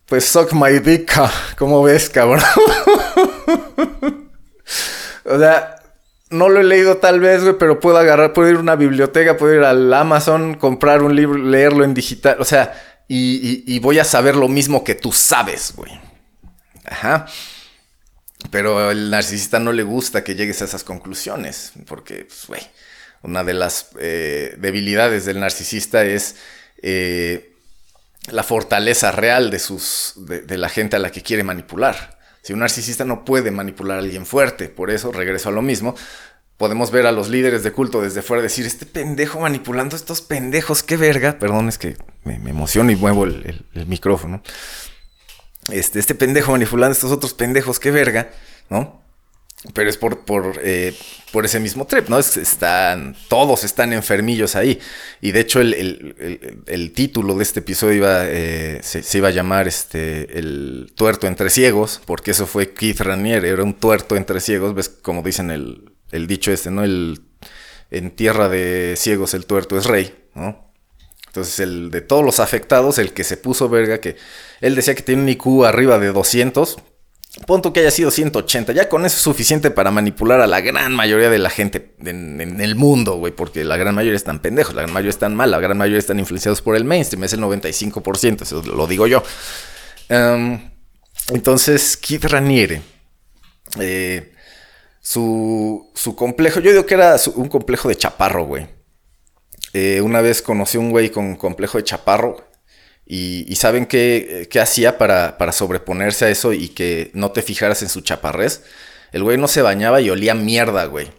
Pues 0.05 0.25
suck 0.25 0.53
my 0.53 0.79
dick, 0.79 1.11
¿cómo 1.57 1.81
ves, 1.83 2.09
cabrón? 2.09 2.41
o 5.25 5.39
sea, 5.39 5.75
no 6.33 6.49
lo 6.49 6.59
he 6.59 6.63
leído 6.63 6.97
tal 6.97 7.19
vez, 7.19 7.43
güey, 7.43 7.57
pero 7.57 7.79
puedo 7.79 7.97
agarrar, 7.97 8.33
puedo 8.33 8.49
ir 8.49 8.57
a 8.57 8.59
una 8.59 8.75
biblioteca, 8.75 9.37
puedo 9.37 9.53
ir 9.53 9.63
al 9.63 9.93
Amazon, 9.93 10.55
comprar 10.55 11.01
un 11.03 11.15
libro, 11.15 11.37
leerlo 11.37 11.83
en 11.83 11.93
digital, 11.93 12.37
o 12.39 12.45
sea, 12.45 12.73
y, 13.07 13.79
voy 13.79 13.99
a 13.99 14.03
saber 14.03 14.35
lo 14.35 14.47
mismo 14.47 14.83
que 14.83 14.95
tú 14.95 15.11
sabes, 15.11 15.73
güey. 15.75 15.91
Ajá. 16.85 17.27
Pero 18.49 18.89
el 18.89 19.11
narcisista 19.11 19.59
no 19.59 19.71
le 19.71 19.83
gusta 19.83 20.23
que 20.23 20.35
llegues 20.35 20.61
a 20.61 20.65
esas 20.65 20.83
conclusiones, 20.83 21.73
porque, 21.85 22.25
pues, 22.25 22.47
güey, 22.47 22.61
una 23.21 23.43
de 23.43 23.53
las 23.53 23.89
eh, 23.99 24.55
debilidades 24.57 25.25
del 25.25 25.39
narcisista 25.39 26.03
es 26.03 26.37
eh, 26.81 27.55
la 28.31 28.43
fortaleza 28.43 29.11
real 29.11 29.51
de, 29.51 29.59
sus, 29.59 30.13
de 30.17 30.57
la 30.57 30.69
gente 30.69 30.95
a 30.95 30.99
la 30.99 31.11
que 31.11 31.21
quiere 31.21 31.43
manipular. 31.43 32.22
Si 32.43 32.51
un 32.51 32.59
narcisista 32.59 33.05
no 33.05 33.23
puede 33.23 33.51
manipular 33.51 33.97
a 33.97 34.01
alguien 34.01 34.25
fuerte, 34.25 34.67
por 34.67 34.91
eso 34.91 35.13
regreso 35.13 35.47
a 35.47 35.53
lo 35.53 35.61
mismo, 35.61 35.95
podemos 36.57 36.91
ver 36.91 37.07
a 37.07 37.13
los 37.13 37.29
líderes 37.29 37.63
de 37.63 37.71
culto 37.71 38.01
desde 38.01 38.21
fuera 38.21 38.43
decir, 38.43 38.65
este 38.65 38.85
pendejo 38.85 39.39
manipulando 39.39 39.95
a 39.95 39.99
estos 39.99 40.21
pendejos, 40.21 40.83
qué 40.83 40.97
verga. 40.97 41.39
Perdón, 41.39 41.69
es 41.69 41.77
que 41.77 41.95
me, 42.25 42.35
emociono 42.35 42.91
y 42.91 42.97
muevo 42.97 43.23
el, 43.23 43.65
micrófono. 43.87 44.43
Este, 45.71 45.99
este 45.99 46.15
pendejo 46.15 46.51
manipulando 46.51 46.91
a 46.91 46.97
estos 46.97 47.13
otros 47.13 47.33
pendejos, 47.33 47.79
qué 47.79 47.91
verga, 47.91 48.29
¿no? 48.69 49.02
Pero 49.73 49.89
es 49.89 49.97
por, 49.97 50.23
por, 50.23 50.59
eh, 50.63 50.93
por 51.31 51.45
ese 51.45 51.59
mismo 51.59 51.85
trip, 51.87 52.07
¿no? 52.07 52.19
están, 52.19 53.15
todos 53.27 53.63
están 53.63 53.91
enfermillos 53.91 54.55
ahí. 54.55 54.79
Y 55.19 55.31
de 55.31 55.39
hecho 55.39 55.61
el, 55.61 56.91
título 56.93 57.35
de 57.35 57.43
este 57.43 57.61
episodio 57.61 57.95
iba, 57.95 58.25
eh, 58.25 58.79
se, 58.83 59.17
iba 59.17 59.29
a 59.29 59.31
llamar 59.31 59.67
este, 59.67 60.37
El 60.37 60.91
tuerto 60.95 61.25
entre 61.25 61.49
ciegos, 61.49 62.01
porque 62.05 62.31
eso 62.31 62.45
fue 62.45 62.73
Keith 62.73 63.01
Ranier, 63.01 63.45
era 63.45 63.63
un 63.63 63.73
tuerto 63.73 64.15
entre 64.15 64.39
ciegos, 64.39 64.75
ves 64.75 64.89
como 64.89 65.23
dicen 65.23 65.49
el, 65.49 65.91
el 66.11 66.27
dicho 66.27 66.51
este, 66.51 66.69
¿no? 66.69 66.83
El, 66.83 67.21
en 67.89 68.11
tierra 68.11 68.49
de 68.49 68.95
ciegos 68.97 69.33
el 69.33 69.45
tuerto 69.45 69.77
es 69.77 69.85
rey, 69.85 70.13
¿no? 70.33 70.71
Entonces 71.27 71.59
el 71.59 71.89
de 71.89 72.01
todos 72.01 72.23
los 72.23 72.39
afectados, 72.39 72.99
el 72.99 73.11
que 73.13 73.23
se 73.23 73.37
puso 73.37 73.67
verga, 73.67 73.99
que 73.99 74.17
él 74.61 74.75
decía 74.75 74.93
que 74.93 75.01
tiene 75.01 75.23
un 75.23 75.29
IQ 75.29 75.65
arriba 75.65 75.97
de 75.97 76.11
200, 76.11 76.77
Punto 77.47 77.73
que 77.73 77.79
haya 77.79 77.89
sido 77.89 78.11
180. 78.11 78.73
Ya 78.73 78.87
con 78.87 79.05
eso 79.05 79.17
es 79.17 79.23
suficiente 79.23 79.71
para 79.71 79.89
manipular 79.89 80.39
a 80.39 80.45
la 80.45 80.61
gran 80.61 80.93
mayoría 80.93 81.31
de 81.31 81.39
la 81.39 81.49
gente 81.49 81.95
en, 82.05 82.61
el 82.61 82.75
mundo, 82.75 83.15
güey. 83.15 83.33
Porque 83.33 83.63
la 83.63 83.75
gran 83.75 83.95
mayoría 83.95 84.15
están 84.15 84.39
pendejos, 84.39 84.75
la 84.75 84.83
gran 84.83 84.93
mayoría 84.93 85.09
están 85.09 85.35
mal, 85.35 85.49
la 85.49 85.59
gran 85.59 85.77
mayoría 85.77 85.97
están 85.97 86.19
influenciados 86.19 86.61
por 86.61 86.75
el 86.75 86.85
mainstream. 86.85 87.23
Es 87.23 87.33
el 87.33 87.41
95%, 87.41 88.43
eso 88.43 88.61
lo 88.61 88.85
digo 88.85 89.07
yo. 89.07 89.23
Em, 90.09 90.71
entonces, 91.29 91.97
Kid 91.97 92.23
Raniere. 92.25 92.83
Eh, 93.79 94.31
su, 95.01 95.91
su, 95.95 96.15
complejo, 96.15 96.59
yo 96.59 96.69
digo 96.69 96.85
que 96.85 96.93
era 96.93 97.15
un 97.35 97.49
complejo 97.49 97.89
de 97.89 97.95
chaparro, 97.95 98.45
güey. 98.45 98.67
Eh, 99.73 100.01
una 100.01 100.21
vez 100.21 100.43
conocí 100.43 100.77
a 100.77 100.79
un 100.79 100.91
güey 100.91 101.09
con 101.09 101.35
complejo 101.35 101.79
de 101.79 101.83
chaparro 101.83 102.52
y, 103.05 103.55
saben 103.55 103.85
qué, 103.85 104.47
hacía 104.61 104.97
para, 104.97 105.51
sobreponerse 105.51 106.25
a 106.25 106.29
eso 106.29 106.53
y 106.53 106.69
que 106.69 107.11
no 107.13 107.31
te 107.31 107.41
fijaras 107.41 107.81
en 107.81 107.89
su 107.89 108.01
chaparrés. 108.01 108.63
El 109.11 109.23
güey 109.23 109.37
no 109.37 109.47
se 109.47 109.61
bañaba 109.61 110.01
y 110.01 110.09
olía 110.09 110.33
mierda, 110.33 110.85
güey. 110.85 111.11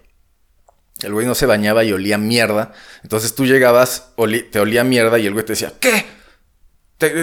El 1.02 1.12
güey 1.12 1.26
no 1.26 1.34
se 1.34 1.46
bañaba 1.46 1.84
y 1.84 1.92
olía 1.92 2.18
mierda. 2.18 2.72
Entonces 3.02 3.34
tú 3.34 3.44
llegabas, 3.46 4.12
te 4.50 4.58
olía 4.58 4.84
mierda 4.84 5.18
y 5.18 5.26
el 5.26 5.34
güey 5.34 5.44
te 5.44 5.52
decía, 5.52 5.72
¿qué? 5.78 6.06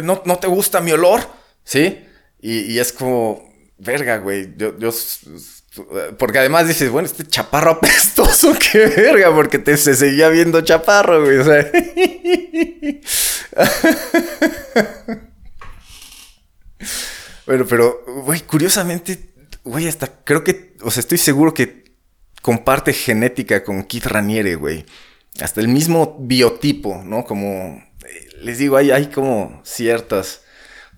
no, 0.03 0.37
te 0.39 0.47
gusta 0.47 0.81
mi 0.81 0.91
olor? 0.91 1.21
¿Sí? 1.63 2.05
Y, 2.39 2.77
es 2.77 2.93
como, 2.93 3.51
verga, 3.77 4.17
güey. 4.17 4.53
Yo, 4.57 4.77
yo, 4.77 4.91
porque 6.17 6.39
además 6.39 6.67
dices, 6.67 6.89
bueno, 6.89 7.05
este 7.05 7.25
chaparro 7.25 7.71
apestoso, 7.71 8.53
qué 8.71 8.87
verga, 8.87 9.33
porque 9.33 9.57
te 9.57 9.77
se 9.77 9.95
seguía 9.95 10.27
viendo 10.29 10.59
chaparro, 10.61 11.23
güey. 11.23 11.37
O 11.37 11.45
sea. 11.45 11.71
bueno, 17.45 17.65
pero, 17.69 18.03
güey, 18.25 18.41
curiosamente, 18.41 19.29
güey, 19.63 19.87
hasta 19.87 20.07
creo 20.25 20.43
que, 20.43 20.75
o 20.81 20.91
sea, 20.91 20.99
estoy 20.99 21.17
seguro 21.17 21.53
que 21.53 21.85
comparte 22.41 22.91
genética 22.91 23.63
con 23.63 23.83
Keith 23.83 24.07
Raniere, 24.07 24.55
güey. 24.55 24.85
Hasta 25.39 25.61
el 25.61 25.69
mismo 25.69 26.17
biotipo, 26.19 27.01
¿no? 27.05 27.23
Como, 27.23 27.81
eh, 28.05 28.27
les 28.41 28.57
digo, 28.57 28.75
hay, 28.75 28.91
hay 28.91 29.07
como 29.07 29.61
ciertas 29.63 30.41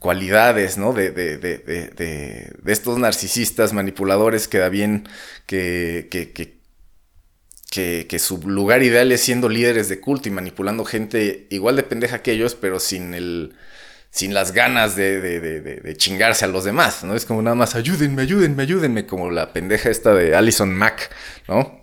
cualidades, 0.03 0.77
¿no? 0.77 0.91
De, 0.91 1.11
de, 1.11 1.37
de, 1.37 1.57
de, 1.57 2.71
estos 2.73 2.99
narcisistas 2.99 3.71
manipuladores 3.71 4.49
que 4.49 4.57
da 4.57 4.67
bien 4.67 5.07
que, 5.45 6.09
que, 6.11 6.33
que, 7.71 8.05
que, 8.05 8.19
su 8.19 8.37
lugar 8.45 8.83
ideal 8.83 9.13
es 9.13 9.21
siendo 9.21 9.47
líderes 9.47 9.87
de 9.87 10.01
culto 10.01 10.27
y 10.27 10.31
manipulando 10.33 10.83
gente 10.83 11.47
igual 11.51 11.77
de 11.77 11.83
pendeja 11.83 12.21
que 12.21 12.33
ellos, 12.33 12.53
pero 12.53 12.81
sin 12.81 13.13
el 13.13 13.55
sin 14.09 14.33
las 14.33 14.51
ganas 14.51 14.97
de, 14.97 15.21
de, 15.21 15.95
chingarse 15.95 16.43
a 16.43 16.49
los 16.49 16.65
demás, 16.65 17.05
¿no? 17.05 17.15
Es 17.15 17.25
como 17.25 17.41
nada 17.41 17.55
más, 17.55 17.73
ayúdenme, 17.73 18.23
ayúdenme, 18.23 18.61
ayúdenme, 18.61 19.05
como 19.05 19.31
la 19.31 19.53
pendeja 19.53 19.89
esta 19.89 20.13
de 20.13 20.35
Alison 20.35 20.71
Mack, 20.71 21.11
¿no? 21.47 21.81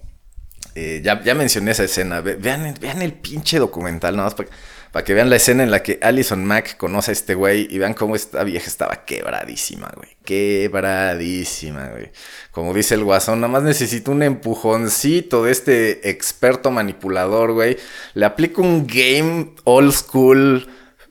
Eh, 0.74 1.00
ya, 1.02 1.24
ya 1.24 1.34
mencioné 1.34 1.70
esa 1.70 1.84
escena, 1.84 2.20
vean, 2.20 2.74
vean 2.78 3.00
el 3.00 3.14
pinche 3.14 3.58
documental, 3.58 4.14
nada 4.14 4.26
más 4.26 4.34
para 4.34 4.50
para 4.92 5.04
que 5.04 5.14
vean 5.14 5.30
la 5.30 5.36
escena 5.36 5.62
en 5.62 5.70
la 5.70 5.82
que 5.82 5.98
Alison 6.02 6.44
Mack 6.44 6.76
conoce 6.76 7.10
a 7.10 7.12
este 7.12 7.34
güey 7.34 7.68
y 7.70 7.78
vean 7.78 7.94
cómo 7.94 8.16
esta 8.16 8.42
vieja 8.44 8.66
estaba 8.66 9.04
quebradísima, 9.04 9.92
güey. 9.96 10.16
Quebradísima, 10.24 11.88
güey. 11.88 12.10
Como 12.50 12.74
dice 12.74 12.94
el 12.94 13.04
guasón, 13.04 13.40
nada 13.40 13.52
más 13.52 13.62
necesito 13.62 14.10
un 14.10 14.22
empujoncito 14.22 15.44
de 15.44 15.52
este 15.52 16.10
experto 16.10 16.70
manipulador, 16.70 17.52
güey. 17.52 17.76
Le 18.14 18.26
aplico 18.26 18.62
un 18.62 18.86
game 18.86 19.54
old 19.64 19.92
school 19.92 20.68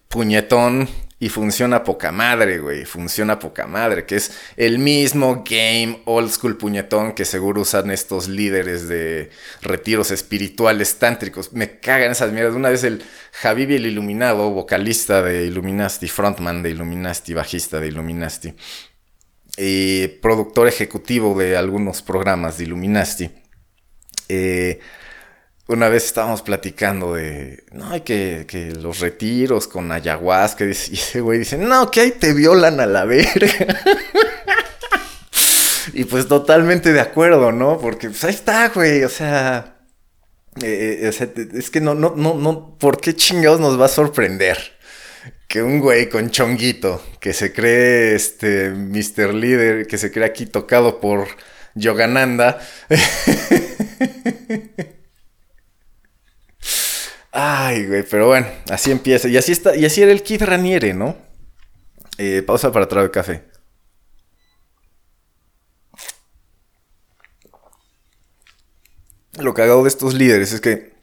puñetón 0.09 0.89
y 1.21 1.27
funciona 1.27 1.83
poca 1.83 2.13
madre, 2.13 2.59
güey. 2.59 2.85
Funciona 2.85 3.39
poca 3.39 3.67
madre. 3.67 4.05
Que 4.05 4.15
es 4.15 4.31
el 4.55 4.79
mismo 4.79 5.43
game 5.47 6.01
old 6.05 6.31
school 6.31 6.55
puñetón 6.55 7.11
que 7.11 7.25
seguro 7.25 7.61
usan 7.61 7.91
estos 7.91 8.29
líderes 8.29 8.87
de 8.87 9.29
retiros 9.61 10.11
espirituales 10.11 10.97
tántricos. 10.97 11.51
Me 11.51 11.79
cagan 11.79 12.11
esas 12.11 12.31
mierdas. 12.31 12.55
Una 12.55 12.69
vez 12.69 12.85
el 12.85 13.03
Javibi 13.33 13.75
el 13.75 13.87
Iluminado, 13.87 14.49
vocalista 14.51 15.21
de 15.21 15.45
Illuminati, 15.45 16.07
frontman 16.07 16.63
de 16.63 16.69
Illuminati, 16.69 17.33
bajista 17.33 17.81
de 17.81 17.87
Illuminati, 17.87 18.53
y 19.57 20.07
productor 20.07 20.69
ejecutivo 20.69 21.37
de 21.37 21.57
algunos 21.57 22.01
programas 22.01 22.57
de 22.57 22.63
Illuminati. 22.63 23.29
Eh, 24.29 24.79
una 25.69 25.87
vez 25.87 26.05
estábamos 26.05 26.41
platicando 26.41 27.13
de, 27.13 27.63
no, 27.71 27.91
hay 27.91 28.01
que, 28.01 28.45
que 28.47 28.71
los 28.71 28.99
retiros 28.99 29.67
con 29.67 29.91
ayahuasca, 29.91 30.65
y 30.65 30.71
ese 30.71 31.21
güey 31.21 31.39
dice, 31.39 31.59
no, 31.59 31.91
que 31.91 32.01
ahí 32.01 32.11
te 32.11 32.33
violan 32.33 32.79
a 32.79 32.87
la 32.87 33.05
verga. 33.05 33.49
y 35.93 36.05
pues 36.05 36.27
totalmente 36.27 36.91
de 36.91 36.99
acuerdo, 36.99 37.51
¿no? 37.51 37.77
Porque 37.77 38.09
pues 38.09 38.23
ahí 38.23 38.33
está, 38.33 38.69
güey, 38.69 39.03
o 39.03 39.09
sea... 39.09 39.75
Eh, 40.63 41.11
eh, 41.11 41.47
es 41.53 41.69
que 41.69 41.79
no, 41.79 41.93
no, 41.93 42.15
no, 42.17 42.33
no, 42.33 42.75
¿por 42.79 42.99
qué 42.99 43.15
chingados 43.15 43.59
nos 43.59 43.79
va 43.79 43.85
a 43.85 43.89
sorprender? 43.89 44.57
Que 45.47 45.61
un 45.61 45.79
güey 45.79 46.09
con 46.09 46.31
chonguito, 46.31 46.99
que 47.19 47.31
se 47.31 47.53
cree 47.53 48.15
este 48.15 48.71
Mr. 48.71 49.35
Líder, 49.35 49.85
que 49.85 49.99
se 49.99 50.11
cree 50.11 50.25
aquí 50.25 50.47
tocado 50.47 50.99
por 50.99 51.27
Yogananda. 51.75 52.59
Ay, 57.31 57.85
güey, 57.85 58.03
pero 58.03 58.27
bueno, 58.27 58.47
así 58.69 58.91
empieza. 58.91 59.27
Y 59.27 59.37
así 59.37 59.51
está, 59.51 59.75
y 59.75 59.85
así 59.85 60.01
era 60.01 60.11
el 60.11 60.23
Kid 60.23 60.43
Raniere, 60.43 60.93
¿no? 60.93 61.15
Eh, 62.17 62.43
pausa 62.45 62.71
para 62.71 62.87
traer 62.87 63.11
café. 63.11 63.43
Lo 69.37 69.53
cagado 69.53 69.83
de 69.83 69.89
estos 69.89 70.15
líderes 70.15 70.51
es 70.51 70.59
que 70.59 70.93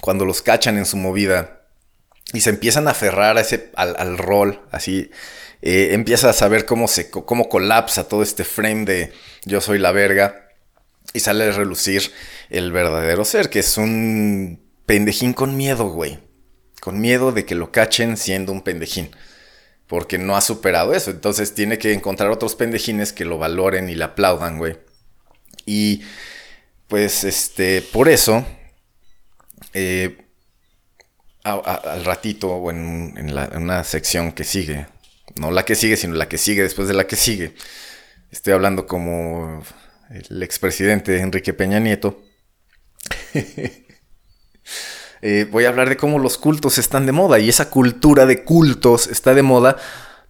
cuando 0.00 0.24
los 0.24 0.42
cachan 0.42 0.76
en 0.76 0.84
su 0.84 0.96
movida 0.96 1.62
y 2.32 2.40
se 2.40 2.50
empiezan 2.50 2.86
a 2.86 2.90
aferrar 2.90 3.38
a 3.38 3.40
ese, 3.40 3.70
al, 3.76 4.18
rol, 4.18 4.60
así, 4.70 5.10
eh, 5.62 5.90
empieza 5.92 6.28
a 6.28 6.34
saber 6.34 6.66
cómo, 6.66 6.86
se, 6.88 7.10
cómo 7.10 7.48
colapsa 7.48 8.08
todo 8.08 8.22
este 8.22 8.44
frame 8.44 8.84
de 8.84 9.12
yo 9.44 9.60
soy 9.60 9.78
la 9.78 9.92
verga 9.92 10.48
y 11.14 11.20
sale 11.20 11.44
a 11.44 11.52
relucir 11.52 12.12
el 12.50 12.72
verdadero 12.72 13.24
ser, 13.24 13.48
que 13.48 13.60
es 13.60 13.78
un 13.78 14.67
pendejín 14.88 15.34
con 15.34 15.56
miedo, 15.56 15.90
güey. 15.90 16.18
Con 16.80 16.98
miedo 17.00 17.30
de 17.30 17.44
que 17.44 17.54
lo 17.54 17.70
cachen 17.70 18.16
siendo 18.16 18.50
un 18.50 18.62
pendejín. 18.62 19.10
Porque 19.86 20.18
no 20.18 20.34
ha 20.34 20.40
superado 20.40 20.94
eso. 20.94 21.10
Entonces 21.10 21.54
tiene 21.54 21.78
que 21.78 21.92
encontrar 21.92 22.30
otros 22.30 22.56
pendejines 22.56 23.12
que 23.12 23.26
lo 23.26 23.38
valoren 23.38 23.90
y 23.90 23.94
le 23.94 24.04
aplaudan, 24.04 24.56
güey. 24.56 24.78
Y 25.66 26.02
pues 26.88 27.22
este, 27.24 27.82
por 27.82 28.08
eso, 28.08 28.46
eh, 29.74 30.16
al 31.44 32.04
ratito 32.04 32.48
o 32.48 32.70
en, 32.70 33.14
una 33.54 33.84
sección 33.84 34.32
que 34.32 34.44
sigue, 34.44 34.86
no 35.36 35.50
la 35.50 35.66
que 35.66 35.74
sigue, 35.74 35.98
sino 35.98 36.14
la 36.14 36.28
que 36.28 36.38
sigue 36.38 36.62
después 36.62 36.88
de 36.88 36.94
la 36.94 37.06
que 37.06 37.16
sigue, 37.16 37.54
estoy 38.30 38.54
hablando 38.54 38.86
como 38.86 39.62
el 40.08 40.42
expresidente 40.42 41.18
Enrique 41.20 41.52
Peña 41.52 41.78
Nieto. 41.78 42.22
Eh, 45.22 45.46
voy 45.50 45.64
a 45.64 45.68
hablar 45.68 45.88
de 45.88 45.96
cómo 45.96 46.18
los 46.18 46.38
cultos 46.38 46.78
están 46.78 47.06
de 47.06 47.12
moda 47.12 47.38
y 47.38 47.48
esa 47.48 47.70
cultura 47.70 48.26
de 48.26 48.44
cultos 48.44 49.06
está 49.06 49.34
de 49.34 49.42
moda, 49.42 49.76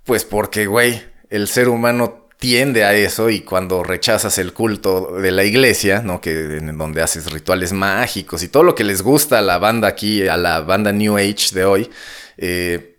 pues 0.04 0.24
porque, 0.24 0.66
güey, 0.66 1.02
el 1.30 1.48
ser 1.48 1.68
humano 1.68 2.28
tiende 2.38 2.84
a 2.84 2.94
eso 2.94 3.30
y 3.30 3.40
cuando 3.40 3.82
rechazas 3.82 4.38
el 4.38 4.52
culto 4.52 5.18
de 5.20 5.32
la 5.32 5.44
iglesia, 5.44 6.02
¿no? 6.02 6.20
Que 6.20 6.58
en 6.58 6.78
donde 6.78 7.02
haces 7.02 7.30
rituales 7.32 7.72
mágicos 7.72 8.42
y 8.42 8.48
todo 8.48 8.62
lo 8.62 8.74
que 8.74 8.84
les 8.84 9.02
gusta 9.02 9.38
a 9.38 9.42
la 9.42 9.58
banda 9.58 9.88
aquí, 9.88 10.26
a 10.28 10.36
la 10.36 10.60
banda 10.60 10.92
New 10.92 11.16
Age 11.16 11.52
de 11.52 11.64
hoy, 11.64 11.90
eh, 12.36 12.98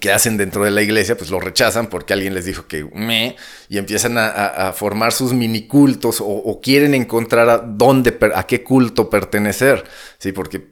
que 0.00 0.12
hacen 0.12 0.36
dentro 0.36 0.64
de 0.64 0.70
la 0.70 0.82
iglesia, 0.82 1.16
pues 1.16 1.30
lo 1.30 1.40
rechazan 1.40 1.86
porque 1.86 2.12
alguien 2.12 2.34
les 2.34 2.44
dijo 2.44 2.66
que 2.66 2.84
me, 2.84 3.36
y 3.68 3.78
empiezan 3.78 4.16
a, 4.18 4.72
formar 4.76 5.12
sus 5.12 5.32
mini 5.32 5.66
cultos 5.66 6.18
o, 6.20 6.60
quieren 6.62 6.94
encontrar 6.94 7.48
a 7.48 7.58
dónde, 7.58 8.18
a 8.34 8.46
qué 8.46 8.62
culto 8.62 9.08
pertenecer, 9.08 9.84
¿sí? 10.18 10.32
Porque 10.32 10.68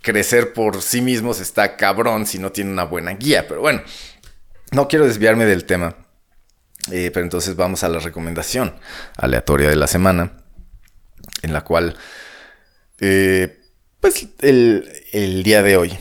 crecer 0.00 0.52
por 0.52 0.82
sí 0.82 1.00
mismos 1.00 1.40
está 1.40 1.76
cabrón 1.76 2.26
si 2.26 2.38
no 2.38 2.52
tiene 2.52 2.70
una 2.70 2.84
buena 2.84 3.12
guía. 3.12 3.46
Pero 3.46 3.60
bueno, 3.60 3.82
no 4.72 4.88
quiero 4.88 5.06
desviarme 5.06 5.44
del 5.44 5.64
tema. 5.64 5.96
Eh, 6.90 7.10
pero 7.12 7.24
entonces 7.24 7.54
vamos 7.54 7.84
a 7.84 7.88
la 7.88 8.00
recomendación 8.00 8.74
aleatoria 9.16 9.68
de 9.68 9.76
la 9.76 9.86
semana, 9.86 10.32
en 11.42 11.52
la 11.52 11.62
cual, 11.62 11.96
eh, 12.98 13.60
pues 14.00 14.26
el, 14.40 15.42
día 15.44 15.62
de 15.62 15.76
hoy, 15.76 15.96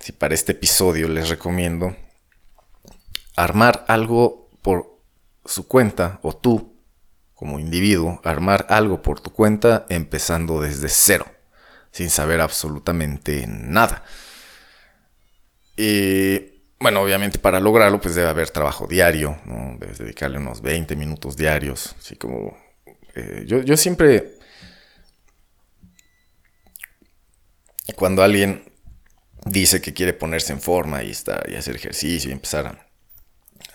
si 0.00 0.12
para 0.12 0.34
este 0.34 0.52
episodio 0.52 1.08
les 1.08 1.28
recomiendo 1.28 1.94
armar 3.36 3.84
algo 3.86 4.48
por 4.62 4.98
su 5.44 5.68
cuenta 5.68 6.20
o 6.22 6.34
tú 6.34 6.74
como 7.34 7.58
individuo, 7.58 8.22
armar 8.24 8.64
algo 8.70 9.02
por 9.02 9.20
tu 9.20 9.30
cuenta 9.30 9.84
empezando 9.90 10.58
desde 10.62 10.88
cero 10.88 11.33
sin 11.94 12.10
saber 12.10 12.40
absolutamente 12.40 13.46
nada. 13.46 14.02
Y 15.76 16.40
bueno, 16.80 17.02
obviamente 17.02 17.38
para 17.38 17.60
lograrlo 17.60 18.00
pues 18.00 18.16
debe 18.16 18.28
haber 18.28 18.50
trabajo 18.50 18.88
diario, 18.88 19.38
¿no? 19.44 19.78
Debes 19.78 19.98
dedicarle 19.98 20.38
unos 20.38 20.60
20 20.60 20.96
minutos 20.96 21.36
diarios, 21.36 21.94
así 22.00 22.16
como... 22.16 22.58
Eh, 23.14 23.44
yo, 23.46 23.62
yo 23.62 23.76
siempre... 23.76 24.34
Cuando 27.94 28.24
alguien 28.24 28.72
dice 29.46 29.80
que 29.80 29.94
quiere 29.94 30.14
ponerse 30.14 30.52
en 30.52 30.60
forma 30.60 31.04
y, 31.04 31.12
estar, 31.12 31.48
y 31.48 31.54
hacer 31.54 31.76
ejercicio 31.76 32.28
y 32.28 32.32
empezar 32.32 32.88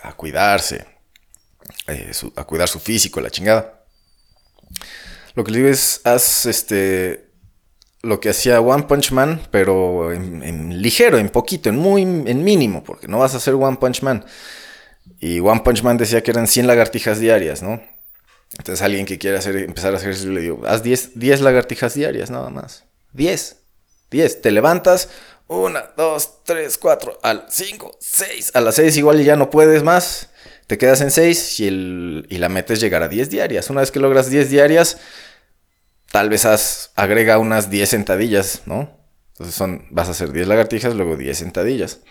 a, 0.03 0.13
cuidarse, 0.13 0.85
eh, 1.87 2.11
a 2.35 2.43
cuidar 2.43 2.67
su 2.67 2.81
físico, 2.81 3.21
la 3.21 3.29
chingada. 3.29 3.85
Lo 5.35 5.45
que 5.45 5.51
le 5.51 5.59
digo 5.59 5.69
es, 5.69 6.01
haz 6.03 6.47
este, 6.47 7.28
lo 8.01 8.19
que 8.19 8.29
hacía 8.29 8.61
One 8.61 8.83
Punch 8.83 9.11
Man, 9.11 9.41
pero 9.51 10.13
en, 10.13 10.81
ligero, 10.81 11.17
en 11.17 11.29
poquito, 11.29 11.69
en 11.69 11.77
muy 11.77 12.03
en 12.03 12.43
mínimo, 12.43 12.83
porque 12.83 13.07
no 13.07 13.19
vas 13.19 13.33
a 13.33 13.37
hacer 13.37 13.55
One 13.55 13.77
Punch 13.77 14.01
Man. 14.01 14.25
Y 15.19 15.39
One 15.39 15.61
Punch 15.61 15.83
Man 15.83 15.97
decía 15.97 16.23
que 16.23 16.31
eran 16.31 16.47
100 16.47 16.67
lagartijas 16.67 17.19
diarias, 17.19 17.61
¿no? 17.61 17.81
Entonces 18.57 18.81
alguien 18.81 19.05
que 19.05 19.17
quiere 19.17 19.37
hacer, 19.37 19.55
empezar 19.57 19.93
a 19.93 19.97
hacer 19.97 20.11
eso, 20.11 20.27
le 20.29 20.41
digo, 20.41 20.61
haz 20.65 20.81
10, 20.81 21.19
10 21.19 21.41
lagartijas 21.41 21.93
diarias, 21.93 22.29
nada 22.31 22.49
más. 22.49 22.85
10. 23.13 23.57
10. 24.11 24.41
Te 24.41 24.51
levantas, 24.51 25.09
1, 25.47 25.79
2, 25.97 26.43
3, 26.45 26.77
4, 26.77 27.19
al 27.21 27.45
5, 27.49 27.97
6. 27.99 28.51
A 28.53 28.61
las 28.61 28.75
6 28.75 28.97
igual 28.97 29.23
ya 29.23 29.35
no 29.35 29.49
puedes 29.49 29.83
más. 29.83 30.29
Te 30.67 30.77
quedas 30.77 31.01
en 31.01 31.11
6 31.11 31.59
y, 31.59 31.65
y 32.29 32.37
la 32.37 32.49
metes 32.49 32.79
llegar 32.79 33.03
a 33.03 33.07
10 33.07 33.29
diarias. 33.29 33.69
Una 33.69 33.81
vez 33.81 33.91
que 33.91 33.99
logras 33.99 34.29
10 34.29 34.49
diarias, 34.49 34.97
tal 36.11 36.29
vez 36.29 36.45
haz, 36.45 36.91
agrega 36.95 37.37
unas 37.37 37.69
10 37.69 37.89
sentadillas, 37.89 38.63
¿no? 38.65 38.97
Entonces 39.33 39.55
son, 39.55 39.87
vas 39.91 40.07
a 40.07 40.11
hacer 40.11 40.31
10 40.31 40.47
lagartijas, 40.47 40.95
luego 40.95 41.15
10 41.15 41.37
sentadillas. 41.37 42.01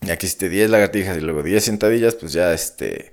Ya 0.00 0.16
que 0.16 0.26
hiciste 0.26 0.48
10 0.48 0.70
lagartijas 0.70 1.16
y 1.16 1.20
luego 1.20 1.42
10 1.42 1.64
sentadillas, 1.64 2.14
pues 2.14 2.32
ya 2.32 2.52
este, 2.52 3.12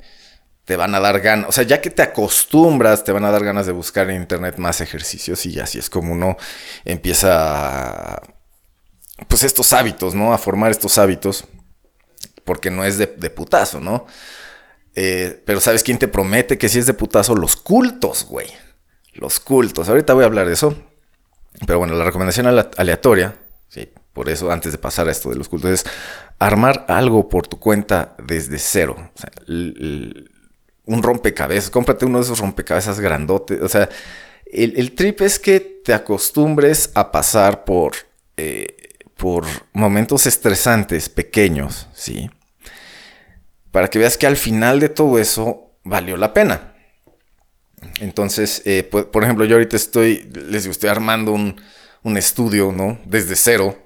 te 0.66 0.76
van 0.76 0.94
a 0.94 1.00
dar 1.00 1.20
ganas. 1.22 1.50
O 1.50 1.52
sea, 1.52 1.64
ya 1.64 1.82
que 1.82 1.90
te 1.90 2.04
acostumbras, 2.04 3.04
te 3.04 3.12
van 3.12 3.26
a 3.26 3.32
dar 3.32 3.44
ganas 3.44 3.66
de 3.66 3.72
buscar 3.72 4.10
en 4.10 4.18
internet 4.22 4.58
más 4.58 4.82
ejercicios 4.82 5.46
y 5.46 5.60
así 5.60 5.80
es 5.80 5.90
como 5.90 6.14
uno 6.14 6.38
empieza 6.84 8.22
pues 9.28 9.44
estos 9.44 9.74
hábitos, 9.74 10.14
¿no? 10.14 10.34
A 10.34 10.38
formar 10.38 10.72
estos 10.72 10.98
hábitos. 10.98 11.46
Porque 12.44 12.70
no 12.70 12.86
es 12.86 13.00
de, 13.00 13.08
putazo, 13.08 13.80
¿no? 13.80 14.06
Eh, 14.94 15.42
pero 15.48 15.60
¿sabes 15.60 15.82
quién 15.82 15.98
te 15.98 16.08
promete 16.08 16.60
que 16.60 16.70
si 16.70 16.78
es 16.78 16.86
de 16.86 16.94
putazo? 16.94 17.36
Los 17.36 17.56
cultos, 17.56 18.24
güey 18.26 18.65
los 19.16 19.40
cultos. 19.40 19.90
Ahorita 19.90 20.14
voy 20.14 20.24
a 20.24 20.28
hablar 20.28 20.48
de 20.48 20.54
eso. 20.54 20.76
Pero 21.66 21.80
bueno, 21.80 21.96
la 21.96 22.04
recomendación 22.04 22.48
aleatoria, 22.48 23.36
¿sí? 23.70 23.90
por 24.14 24.30
eso 24.30 24.52
antes 24.52 24.72
de 24.72 24.78
pasar 24.78 25.08
a 25.08 25.12
esto 25.12 25.30
de 25.30 25.36
los 25.36 25.50
cultos, 25.50 25.72
es 25.72 25.86
armar 26.38 26.86
algo 26.90 27.30
por 27.30 27.48
tu 27.48 27.60
cuenta 27.60 28.16
desde 28.24 28.60
cero. 28.60 29.12
Un 29.48 31.04
rompecabezas, 31.04 31.70
cómprate 31.70 32.06
uno 32.06 32.20
de 32.20 32.26
esos 32.26 32.40
rompecabezas 32.40 33.00
grandotes. 33.00 33.62
O 33.62 33.70
sea, 33.70 33.90
el, 34.46 34.94
trip 34.94 35.22
es 35.22 35.40
que 35.40 35.60
te 35.60 35.94
acostumbres 35.94 36.92
a 36.94 37.12
pasar 37.12 37.64
por, 37.64 37.94
eh, 38.38 38.96
por 39.16 39.46
momentos 39.74 40.28
estresantes 40.28 41.10
pequeños, 41.10 41.88
¿sí? 41.94 42.30
Para 43.72 43.90
que 43.90 44.00
veas 44.00 44.18
que 44.18 44.28
al 44.28 44.38
final 44.38 44.80
de 44.80 44.90
todo 44.90 45.20
eso 45.20 45.72
valió 45.84 46.18
la 46.18 46.34
pena. 46.34 46.75
Entonces, 48.00 48.62
eh, 48.66 48.84
por, 48.84 49.24
ejemplo, 49.24 49.46
yo 49.46 49.56
ahorita 49.56 49.76
estoy, 49.76 50.30
les 50.50 50.66
estoy 50.66 50.90
armando 50.90 51.32
un, 51.32 51.56
estudio, 52.18 52.72
¿no? 52.72 53.00
Desde 53.06 53.36
cero. 53.36 53.78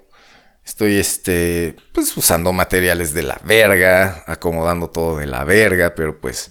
Estoy, 0.64 0.96
este, 0.96 1.74
pues 1.92 2.16
usando 2.16 2.52
materiales 2.52 3.14
de 3.14 3.22
la 3.22 3.40
verga, 3.44 4.24
acomodando 4.26 4.90
todo 4.90 5.18
de 5.18 5.26
la 5.26 5.44
verga, 5.44 5.94
pero 5.94 6.20
pues 6.20 6.50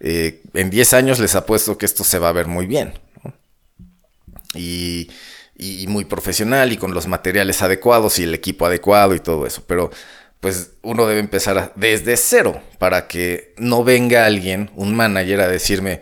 eh, 0.00 0.42
en 0.54 0.70
10 0.70 0.92
años 0.94 1.18
les 1.18 1.34
apuesto 1.34 1.78
que 1.78 1.86
esto 1.86 2.04
se 2.04 2.18
va 2.18 2.28
a 2.28 2.32
ver 2.32 2.46
muy 2.46 2.66
bien. 2.66 2.92
Y, 4.54 5.10
y, 5.56 5.86
muy 5.88 6.04
profesional 6.04 6.72
y 6.72 6.76
con 6.76 6.94
los 6.94 7.06
materiales 7.06 7.62
adecuados 7.62 8.18
y 8.18 8.24
el 8.24 8.34
equipo 8.34 8.66
adecuado 8.66 9.14
y 9.14 9.20
todo 9.20 9.46
eso. 9.46 9.64
Pero 9.66 9.90
pues 10.40 10.72
uno 10.82 11.06
debe 11.06 11.20
empezar 11.20 11.72
desde 11.74 12.16
cero 12.16 12.62
para 12.78 13.08
que 13.08 13.54
no 13.58 13.82
venga 13.82 14.24
alguien, 14.24 14.70
un 14.76 14.94
manager, 14.94 15.40
a 15.40 15.48
decirme, 15.48 16.00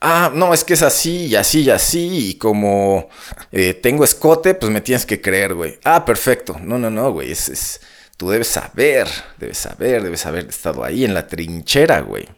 ah, 0.00 0.30
no, 0.34 0.54
es 0.54 0.64
que 0.64 0.74
es 0.74 0.82
así 0.82 1.26
y 1.26 1.36
así 1.36 1.62
y 1.62 1.70
así, 1.70 2.30
y 2.30 2.34
como 2.34 3.08
eh, 3.52 3.74
tengo 3.74 4.04
escote, 4.04 4.54
pues 4.54 4.70
me 4.72 4.80
tienes 4.80 5.06
que 5.06 5.20
creer, 5.20 5.54
güey. 5.54 5.78
Ah, 5.84 6.04
perfecto. 6.04 6.56
No, 6.60 6.78
no, 6.78 6.90
no, 6.90 7.12
güey, 7.12 7.32
es, 7.32 7.48
es, 7.48 7.80
tú 8.16 8.30
debes 8.30 8.48
saber, 8.48 9.08
debes 9.38 9.58
saber, 9.58 10.02
debes 10.02 10.26
haber 10.26 10.48
estado 10.48 10.84
ahí 10.84 11.04
en 11.04 11.14
la 11.14 11.26
trinchera, 11.26 12.00
güey. 12.00 12.28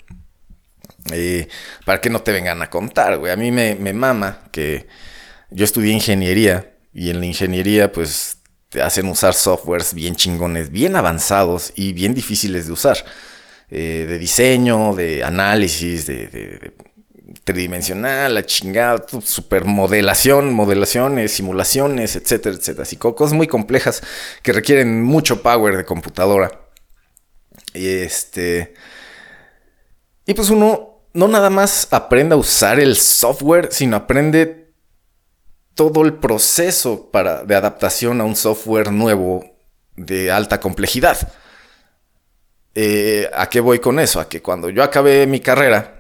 Eh, 1.13 1.49
para 1.85 2.01
que 2.01 2.11
no 2.11 2.21
te 2.21 2.33
vengan 2.33 2.61
a 2.63 2.71
contar, 2.71 3.19
güey. 3.19 3.33
A 3.33 3.37
mí 3.37 3.51
me, 3.51 3.75
me 3.75 3.93
mama 3.93 4.43
que 4.53 4.87
yo 5.51 5.65
estudié 5.65 5.93
ingeniería 5.93 6.75
y 6.93 7.11
en 7.11 7.21
la 7.21 7.27
ingeniería 7.27 7.93
pues 7.93 8.39
te 8.69 8.83
hacen 8.83 9.09
usar 9.09 9.35
softwares 9.35 9.95
bien 9.95 10.17
chingones, 10.17 10.71
bien 10.71 10.97
avanzados 10.97 11.73
y 11.75 11.93
bien 11.93 12.15
difíciles 12.15 12.67
de 12.67 12.73
usar. 12.73 12.99
Eh, 13.71 14.07
de 14.09 14.19
diseño, 14.19 14.95
de 14.95 15.23
análisis, 15.23 16.07
de, 16.07 16.73
tridimensional, 17.45 18.35
la 18.35 18.47
chingada, 18.47 19.05
super 19.23 19.65
modelación, 19.65 20.53
modelaciones, 20.53 21.33
simulaciones, 21.33 22.17
etcétera, 22.17 22.57
etcétera. 22.57 22.83
Así 22.83 22.97
cosas 22.97 23.33
muy 23.33 23.47
complejas 23.47 24.03
que 24.43 24.53
requieren 24.53 25.03
mucho 25.03 25.43
power 25.43 25.77
de 25.77 25.85
computadora. 25.85 26.51
Y 27.75 27.87
este. 27.89 28.75
Y 30.27 30.35
pues 30.35 30.51
uno 30.51 31.03
no 31.15 31.29
nada 31.29 31.51
más 31.51 31.89
aprende 31.91 32.35
a 32.35 32.39
usar 32.39 32.81
el 32.81 32.97
software, 32.97 33.69
sino 33.73 33.97
aprende 33.97 34.73
todo 35.75 36.05
el 36.05 36.15
proceso 36.15 37.11
para, 37.11 37.45
de 37.45 37.55
adaptación 37.55 38.21
a 38.21 38.25
un 38.25 38.37
software 38.37 38.91
nuevo 38.91 39.45
de 39.97 40.31
alta 40.31 40.61
complejidad. 40.61 41.33
Eh, 42.75 43.29
¿A 43.35 43.49
qué 43.49 43.61
voy 43.61 43.79
con 43.79 43.99
eso? 43.99 44.21
A 44.21 44.29
que 44.29 44.43
cuando 44.43 44.71
yo 44.71 44.83
acabé 44.83 45.27
mi 45.27 45.41
carrera 45.41 45.98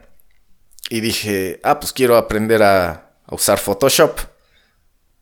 y 0.88 1.00
dije, 1.00 1.60
ah, 1.62 1.78
pues 1.80 1.92
quiero 1.92 2.16
aprender 2.16 2.62
a, 2.62 3.04
usar 3.30 3.58
Photoshop. 3.58 4.18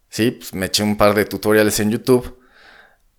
Sí, 0.09 0.31
pues 0.31 0.55
me 0.55 0.67
eché 0.67 0.83
un 0.83 0.97
par 0.97 1.15
de 1.15 1.25
tutoriales 1.25 1.81
en 1.81 1.91
YouTube. 1.91 2.39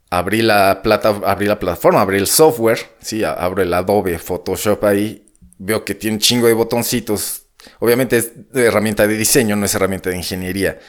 Abrí 0.09 0.41
la, 0.41 0.81
plata, 0.81 1.09
abrí 1.25 1.45
la 1.45 1.59
plataforma, 1.59 1.99
abrí 1.99 2.17
el 2.17 2.27
software. 2.27 2.79
Sí, 3.01 3.23
abro 3.23 3.61
el 3.61 3.73
Adobe 3.73 4.17
Photoshop 4.17 4.85
ahí. 4.85 5.27
Veo 5.57 5.83
que 5.83 5.95
tiene 5.95 6.15
un 6.15 6.21
chingo 6.21 6.47
de 6.47 6.53
botoncitos. 6.53 7.47
Obviamente 7.79 8.17
es 8.17 8.31
herramienta 8.53 9.05
de 9.05 9.17
diseño, 9.17 9.57
no 9.57 9.65
es 9.65 9.75
herramienta 9.75 10.09
de 10.09 10.15
ingeniería. 10.15 10.79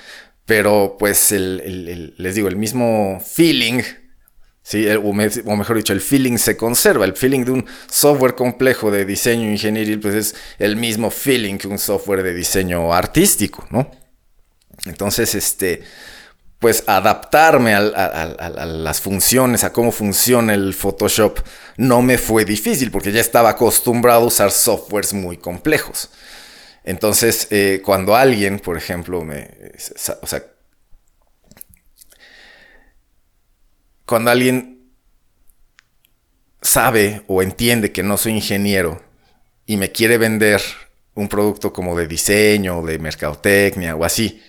Pero 0.46 0.96
pues 0.96 1.32
les 1.32 2.34
digo, 2.34 2.46
el 2.46 2.56
mismo 2.56 3.20
feeling 3.20 3.82
¿sí? 4.68 4.86
O, 4.86 5.12
mejor 5.14 5.76
dicho, 5.76 5.94
el 5.94 6.02
feeling 6.02 6.36
se 6.36 6.54
conserva. 6.54 7.06
El 7.06 7.16
feeling 7.16 7.44
de 7.44 7.52
un 7.52 7.66
software 7.90 8.34
complejo 8.34 8.90
de 8.90 9.06
diseño 9.06 9.50
ingenieril, 9.50 9.98
pues 9.98 10.14
es 10.14 10.34
el 10.58 10.76
mismo 10.76 11.10
feeling 11.10 11.56
que 11.56 11.68
un 11.68 11.78
software 11.78 12.22
de 12.22 12.34
diseño 12.34 12.92
artístico, 12.92 13.66
¿no? 13.70 13.90
Entonces, 14.84 15.34
este, 15.34 15.82
pues 16.58 16.84
adaptarme 16.86 17.74
a, 17.74 17.80
las 17.80 19.00
funciones, 19.00 19.64
a 19.64 19.72
cómo 19.72 19.90
funciona 19.90 20.52
el 20.52 20.74
Photoshop, 20.74 21.40
no 21.78 22.02
me 22.02 22.18
fue 22.18 22.44
difícil 22.44 22.90
porque 22.90 23.10
ya 23.10 23.22
estaba 23.22 23.48
acostumbrado 23.48 24.24
a 24.24 24.26
usar 24.26 24.50
softwares 24.50 25.14
muy 25.14 25.38
complejos. 25.38 26.10
Entonces, 26.84 27.46
eh, 27.50 27.80
cuando 27.82 28.14
alguien, 28.14 28.58
por 28.58 28.76
ejemplo, 28.76 29.24
me, 29.24 29.48
o 30.20 30.26
sea, 30.26 30.44
cuando 34.08 34.30
alguien 34.30 34.90
sabe 36.62 37.22
o 37.26 37.42
entiende 37.42 37.92
que 37.92 38.02
no 38.02 38.16
soy 38.16 38.32
ingeniero 38.32 39.02
y 39.66 39.76
me 39.76 39.92
quiere 39.92 40.16
vender 40.16 40.62
un 41.14 41.28
producto 41.28 41.74
como 41.74 41.94
de 41.94 42.06
diseño, 42.06 42.80
de 42.82 42.98
mercadotecnia 42.98 43.94
o 43.94 44.04
así, 44.06 44.42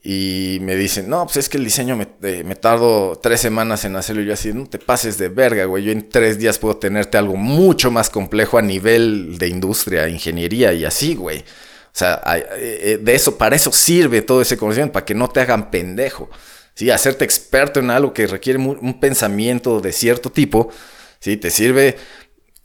y 0.00 0.58
me 0.60 0.76
dicen, 0.76 1.08
no, 1.08 1.24
pues 1.24 1.38
es 1.38 1.48
que 1.48 1.56
el 1.56 1.64
diseño 1.64 1.96
me, 1.96 2.06
eh, 2.22 2.44
me, 2.44 2.54
tardo 2.54 3.18
tres 3.20 3.40
semanas 3.40 3.84
en 3.84 3.96
hacerlo. 3.96 4.22
Y 4.22 4.26
yo 4.26 4.32
así, 4.32 4.52
no 4.52 4.66
te 4.66 4.78
pases 4.78 5.18
de 5.18 5.28
verga, 5.28 5.64
güey. 5.64 5.82
Yo 5.82 5.90
en 5.90 6.08
tres 6.08 6.38
días 6.38 6.56
puedo 6.58 6.76
tenerte 6.76 7.18
algo 7.18 7.34
mucho 7.34 7.90
más 7.90 8.08
complejo 8.08 8.58
a 8.58 8.62
nivel 8.62 9.38
de 9.38 9.48
industria, 9.48 10.08
ingeniería 10.08 10.72
y 10.72 10.84
así, 10.84 11.16
güey. 11.16 11.40
O 11.40 11.98
sea, 11.98 12.22
eh, 12.26 12.46
eh, 12.56 12.98
de 13.02 13.14
eso, 13.14 13.36
para 13.36 13.56
eso 13.56 13.72
sirve 13.72 14.22
todo 14.22 14.40
ese 14.40 14.56
conocimiento, 14.56 14.92
para 14.92 15.04
que 15.04 15.16
no 15.16 15.28
te 15.28 15.40
hagan 15.40 15.68
pendejo. 15.68 16.30
¿Sí? 16.78 16.92
Hacerte 16.92 17.24
experto 17.24 17.80
en 17.80 17.90
algo 17.90 18.14
que 18.14 18.28
requiere 18.28 18.60
un 18.60 19.00
pensamiento 19.00 19.80
de 19.80 19.90
cierto 19.90 20.30
tipo, 20.30 20.70
¿sí? 21.18 21.36
Te 21.36 21.50
sirve, 21.50 21.96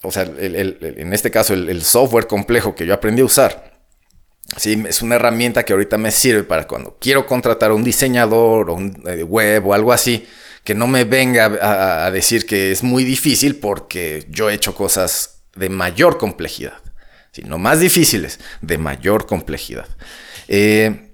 o 0.04 0.12
sea, 0.12 0.24
en 0.38 1.14
este 1.14 1.32
caso, 1.32 1.56
el, 1.56 1.82
software 1.82 2.28
complejo 2.28 2.76
que 2.76 2.86
yo 2.86 2.94
aprendí 2.94 3.24
a 3.24 3.26
usar. 3.26 3.74
Sí, 4.58 4.84
es 4.88 5.02
una 5.02 5.16
herramienta 5.16 5.64
que 5.64 5.74
ahorita 5.74 5.98
me 5.98 6.12
sirve 6.12 6.44
para 6.44 6.68
cuando 6.68 6.96
quiero 7.00 7.26
contratar 7.26 7.72
a 7.72 7.74
un 7.74 7.84
diseñador 7.84 8.70
o 8.70 8.76
un 8.76 9.02
eh, 9.08 9.24
web 9.24 9.66
o 9.66 9.74
algo 9.74 9.92
así, 9.92 10.28
que 10.64 10.76
no 10.76 10.86
me 10.86 11.06
venga 11.06 12.06
a, 12.06 12.12
decir 12.12 12.46
que 12.46 12.72
es 12.72 12.84
muy 12.84 13.04
difícil 13.04 13.56
porque 13.56 14.28
yo 14.30 14.52
he 14.52 14.54
hecho 14.54 14.76
cosas 14.76 15.42
de 15.56 15.70
mayor 15.70 16.20
complejidad, 16.20 16.78
sino 17.32 17.58
más 17.58 17.80
difíciles, 17.80 18.40
de 18.62 18.78
mayor 18.78 19.26
complejidad. 19.26 19.88
Eh, 20.48 21.13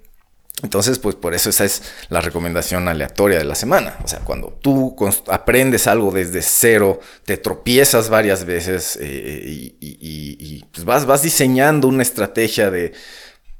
entonces, 0.62 1.00
pues 1.00 1.16
por 1.16 1.34
eso 1.34 1.50
esa 1.50 1.64
es 1.64 1.84
la 2.10 2.20
recomendación 2.22 2.88
aleatoria 2.88 3.38
de 3.38 3.46
la 3.46 3.56
semana. 3.56 3.98
O 4.04 4.08
sea, 4.08 4.20
cuando 4.20 4.58
tú 4.62 4.96
aprendes 5.28 5.88
algo 5.88 6.12
desde 6.12 6.42
cero, 6.42 7.00
te 7.24 7.38
tropiezas 7.38 8.10
varias 8.10 8.44
veces 8.46 8.98
eh, 9.02 9.42
y, 9.80 10.66
pues 10.72 10.84
vas, 10.84 11.06
vas, 11.06 11.22
diseñando 11.22 11.88
una 11.88 12.02
estrategia 12.02 12.70
de, 12.72 12.92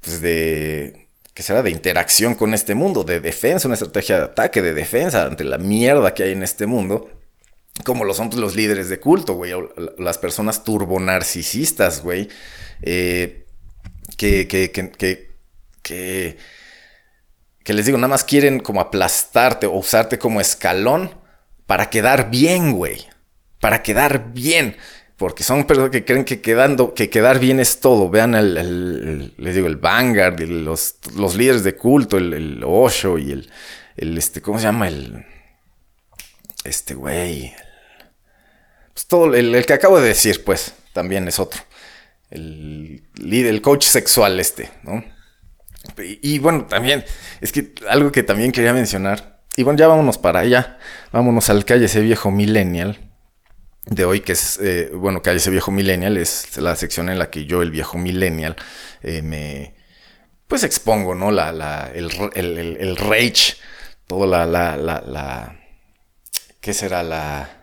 pues 0.02 0.22
de, 0.22 1.08
¿qué 1.34 1.42
será? 1.42 1.64
De 1.64 1.72
interacción 1.72 2.36
con 2.36 2.54
este 2.54 2.76
mundo, 2.76 3.06
de 3.06 3.22
defensa, 3.22 3.70
una 3.70 3.76
estrategia 3.76 4.18
de 4.18 4.26
ataque, 4.26 4.62
de 4.62 4.74
defensa 4.74 5.26
ante 5.26 5.46
la 5.46 5.58
mierda 5.58 6.14
que 6.14 6.24
hay 6.24 6.34
en 6.34 6.44
este 6.44 6.66
mundo. 6.66 7.10
Como 7.86 8.04
lo 8.04 8.14
son 8.14 8.30
los 8.36 8.58
líderes 8.58 8.90
de 8.90 9.00
culto, 9.00 9.36
güey, 9.36 9.54
las 9.98 10.18
personas 10.18 10.66
turbonarcisistas, 10.66 12.04
güey, 12.04 12.28
eh, 12.82 13.46
que, 14.18 14.50
que, 14.50 14.70
que 15.82 16.38
que 17.64 17.74
les 17.74 17.86
digo, 17.86 17.98
nada 17.98 18.08
más 18.08 18.24
quieren 18.24 18.60
como 18.60 18.82
aplastarte 18.82 19.68
o 19.68 19.74
usarte 19.74 20.18
como 20.18 20.42
escalón 20.42 21.12
para 21.66 21.90
quedar 21.90 22.32
bien, 22.32 22.72
güey. 22.72 23.06
Para 23.60 23.84
quedar 23.84 24.34
bien. 24.34 24.76
Porque 25.18 25.44
son 25.44 25.68
personas 25.68 25.92
que 25.92 26.06
creen 26.06 26.24
que 26.24 26.42
quedando, 26.42 26.94
que 26.94 27.10
quedar 27.10 27.40
bien 27.40 27.60
es 27.60 27.82
todo. 27.82 28.10
Vean 28.10 28.36
el, 28.36 29.34
les 29.38 29.54
digo, 29.54 29.68
el 29.68 29.76
Vanguard, 29.76 30.40
los, 30.40 30.96
los, 31.16 31.36
líderes 31.36 31.64
de 31.64 31.76
culto, 31.76 32.18
el, 32.18 32.64
Osho 32.66 33.18
y 33.18 33.34
el, 33.34 33.52
el, 33.98 34.18
este, 34.18 34.42
¿cómo 34.42 34.60
se 34.60 34.66
llama? 34.66 34.88
El, 34.88 35.26
este 36.64 36.94
güey. 36.94 37.54
Pues 38.94 39.08
todo, 39.08 39.36
el, 39.36 39.66
que 39.66 39.74
acabo 39.74 40.00
de 40.00 40.08
decir, 40.08 40.44
pues, 40.44 40.74
también 40.94 41.28
es 41.28 41.38
otro. 41.38 41.62
El 42.32 43.04
líder, 43.16 43.54
el 43.54 43.62
coach 43.62 43.86
sexual 43.86 44.40
este, 44.40 44.72
¿no? 44.84 45.04
Y, 45.98 46.40
bueno, 46.40 46.66
también, 46.66 47.06
es 47.42 47.52
que 47.52 47.74
algo 47.90 48.12
que 48.12 48.24
también 48.24 48.52
quería 48.52 48.74
mencionar, 48.74 49.42
y 49.56 49.64
bueno, 49.64 49.80
ya 49.80 49.88
vámonos 49.88 50.18
para 50.18 50.42
allá, 50.42 50.78
vámonos 51.12 51.50
al 51.50 51.66
calle 51.66 51.86
ese 51.86 52.02
viejo 52.02 52.32
millennial 52.32 53.12
de 53.86 54.06
hoy, 54.06 54.20
que 54.22 54.34
es, 54.34 54.60
eh, 54.62 54.92
bueno, 54.94 55.22
calle 55.22 55.38
ese 55.38 55.50
viejo 55.50 55.72
millennial, 55.72 56.18
es 56.18 56.58
la 56.58 56.76
sección 56.76 57.10
en 57.10 57.18
la 57.18 57.30
que 57.30 57.46
yo, 57.46 57.62
el 57.62 57.72
viejo 57.72 57.98
millennial, 57.98 58.56
eh, 59.02 59.22
me, 59.22 59.76
pues 60.48 60.64
expongo, 60.64 61.16
¿no? 61.16 61.32
La, 61.32 61.52
la, 61.52 61.92
el, 61.94 62.12
el, 62.36 62.78
el, 62.78 62.98
rage, 62.98 63.56
todo 64.06 64.28
la, 64.28 64.46
la, 64.46 64.76
la, 64.78 65.02
la, 65.02 65.60
¿qué 66.60 66.74
será? 66.74 67.04
La 67.04 67.59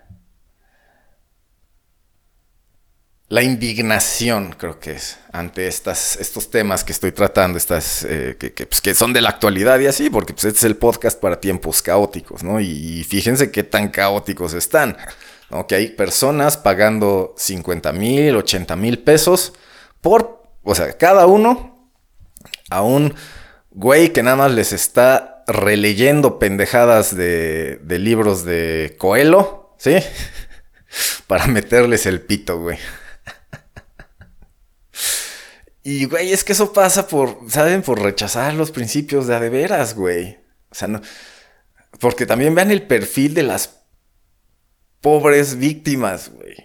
la 3.28 3.42
indignación, 3.42 4.54
creo 4.56 4.78
que 4.78 4.92
es, 4.92 5.18
ante 5.32 5.66
estas, 5.66 6.16
estos 6.16 6.48
temas 6.48 6.84
que 6.84 6.92
estoy 6.92 7.10
tratando, 7.10 7.58
estas, 7.58 8.06
eh, 8.08 8.36
pues, 8.68 8.80
que, 8.80 8.94
son 8.94 9.12
de 9.12 9.20
la 9.20 9.30
actualidad 9.30 9.80
y 9.80 9.86
así, 9.86 10.10
porque 10.10 10.32
pues, 10.32 10.44
este 10.44 10.58
es 10.58 10.64
el 10.64 10.76
podcast 10.76 11.20
para 11.20 11.40
tiempos 11.40 11.82
caóticos, 11.82 12.44
¿no? 12.44 12.60
Y, 12.60 13.02
fíjense 13.02 13.50
qué 13.50 13.64
tan 13.64 13.88
caóticos 13.88 14.54
están, 14.54 14.96
¿no? 15.50 15.66
Que 15.66 15.74
hay 15.74 15.88
personas 15.88 16.56
pagando 16.56 17.34
50 17.36 17.92
mil, 17.92 18.36
80 18.36 18.76
mil 18.76 19.00
pesos 19.00 19.54
por, 20.00 20.44
o 20.62 20.74
sea, 20.76 20.96
cada 20.96 21.26
uno 21.26 21.90
a 22.70 22.82
un 22.82 23.12
güey 23.70 24.12
que 24.12 24.22
nada 24.22 24.36
más 24.36 24.52
les 24.52 24.72
está 24.72 25.42
releyendo 25.48 26.38
pendejadas 26.38 27.16
de, 27.16 27.80
de 27.82 27.98
libros 27.98 28.44
de 28.44 28.94
Coelho, 28.98 29.74
¿sí? 29.78 29.96
para 31.26 31.48
meterles 31.48 32.06
el 32.06 32.20
pito, 32.20 32.60
güey. 32.60 32.78
Y, 35.88 36.06
güey, 36.06 36.32
es 36.32 36.42
que 36.42 36.52
eso 36.52 36.72
pasa 36.72 37.06
por, 37.06 37.38
¿saben? 37.46 37.80
Por 37.80 38.02
rechazar 38.02 38.54
los 38.54 38.72
principios 38.72 39.28
de 39.28 39.36
a 39.36 39.38
de 39.38 39.50
veras, 39.50 39.94
güey. 39.94 40.36
O 40.68 40.74
sea, 40.74 40.88
no. 40.88 41.00
Porque 42.00 42.26
también 42.26 42.56
vean 42.56 42.72
el 42.72 42.82
perfil 42.88 43.34
de 43.34 43.44
las 43.44 43.84
pobres 45.00 45.58
víctimas, 45.58 46.32
güey. 46.34 46.56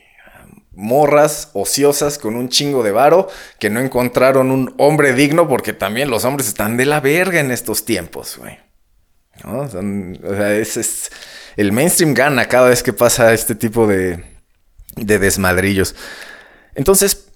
Morras 0.71 1.51
ociosas 1.53 2.17
con 2.17 2.35
un 2.35 2.49
chingo 2.49 2.81
de 2.81 2.93
varo 2.93 3.29
que 3.59 3.69
no 3.69 3.79
encontraron 3.79 4.49
un 4.49 4.73
hombre 4.79 5.13
digno 5.13 5.47
porque 5.47 5.73
también 5.73 6.09
los 6.09 6.25
hombres 6.25 6.47
están 6.47 6.75
de 6.75 6.87
la 6.87 6.99
verga 6.99 7.41
en 7.41 7.51
estos 7.51 7.85
tiempos, 7.85 8.37
güey. 8.39 8.57
¿No? 9.43 9.59
o 9.59 10.35
sea, 10.35 10.55
es, 10.55 11.11
el 11.57 11.71
mainstream 11.71 12.15
gana 12.15 12.47
cada 12.47 12.69
vez 12.69 12.81
que 12.81 12.91
pasa 12.91 13.35
este 13.35 13.53
tipo 13.53 13.85
de, 13.85 14.23
de 14.95 15.19
desmadrillos. 15.19 15.93
Entonces, 16.73 17.30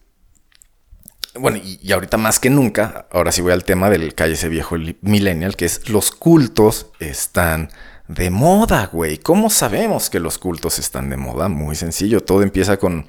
bueno, 1.40 1.58
y, 1.58 1.92
ahorita 1.92 2.18
más 2.18 2.40
que 2.40 2.50
nunca, 2.50 3.08
ahora 3.12 3.32
sí 3.32 3.42
voy 3.42 3.52
al 3.52 3.64
tema 3.64 3.90
del 3.90 4.14
ese 4.18 4.50
viejo 4.50 4.76
millennial, 5.02 5.56
que 5.56 5.66
es 5.66 5.90
los 5.90 6.12
cultos 6.12 6.88
están 7.00 7.70
de 8.08 8.30
moda, 8.30 8.90
güey. 8.92 9.18
¿Cómo 9.18 9.50
sabemos 9.50 10.10
que 10.10 10.20
los 10.20 10.38
cultos 10.38 10.80
están 10.80 11.10
de 11.10 11.18
moda? 11.18 11.48
Muy 11.50 11.76
sencillo, 11.76 12.22
todo 12.24 12.42
empieza 12.42 12.78
con 12.78 13.08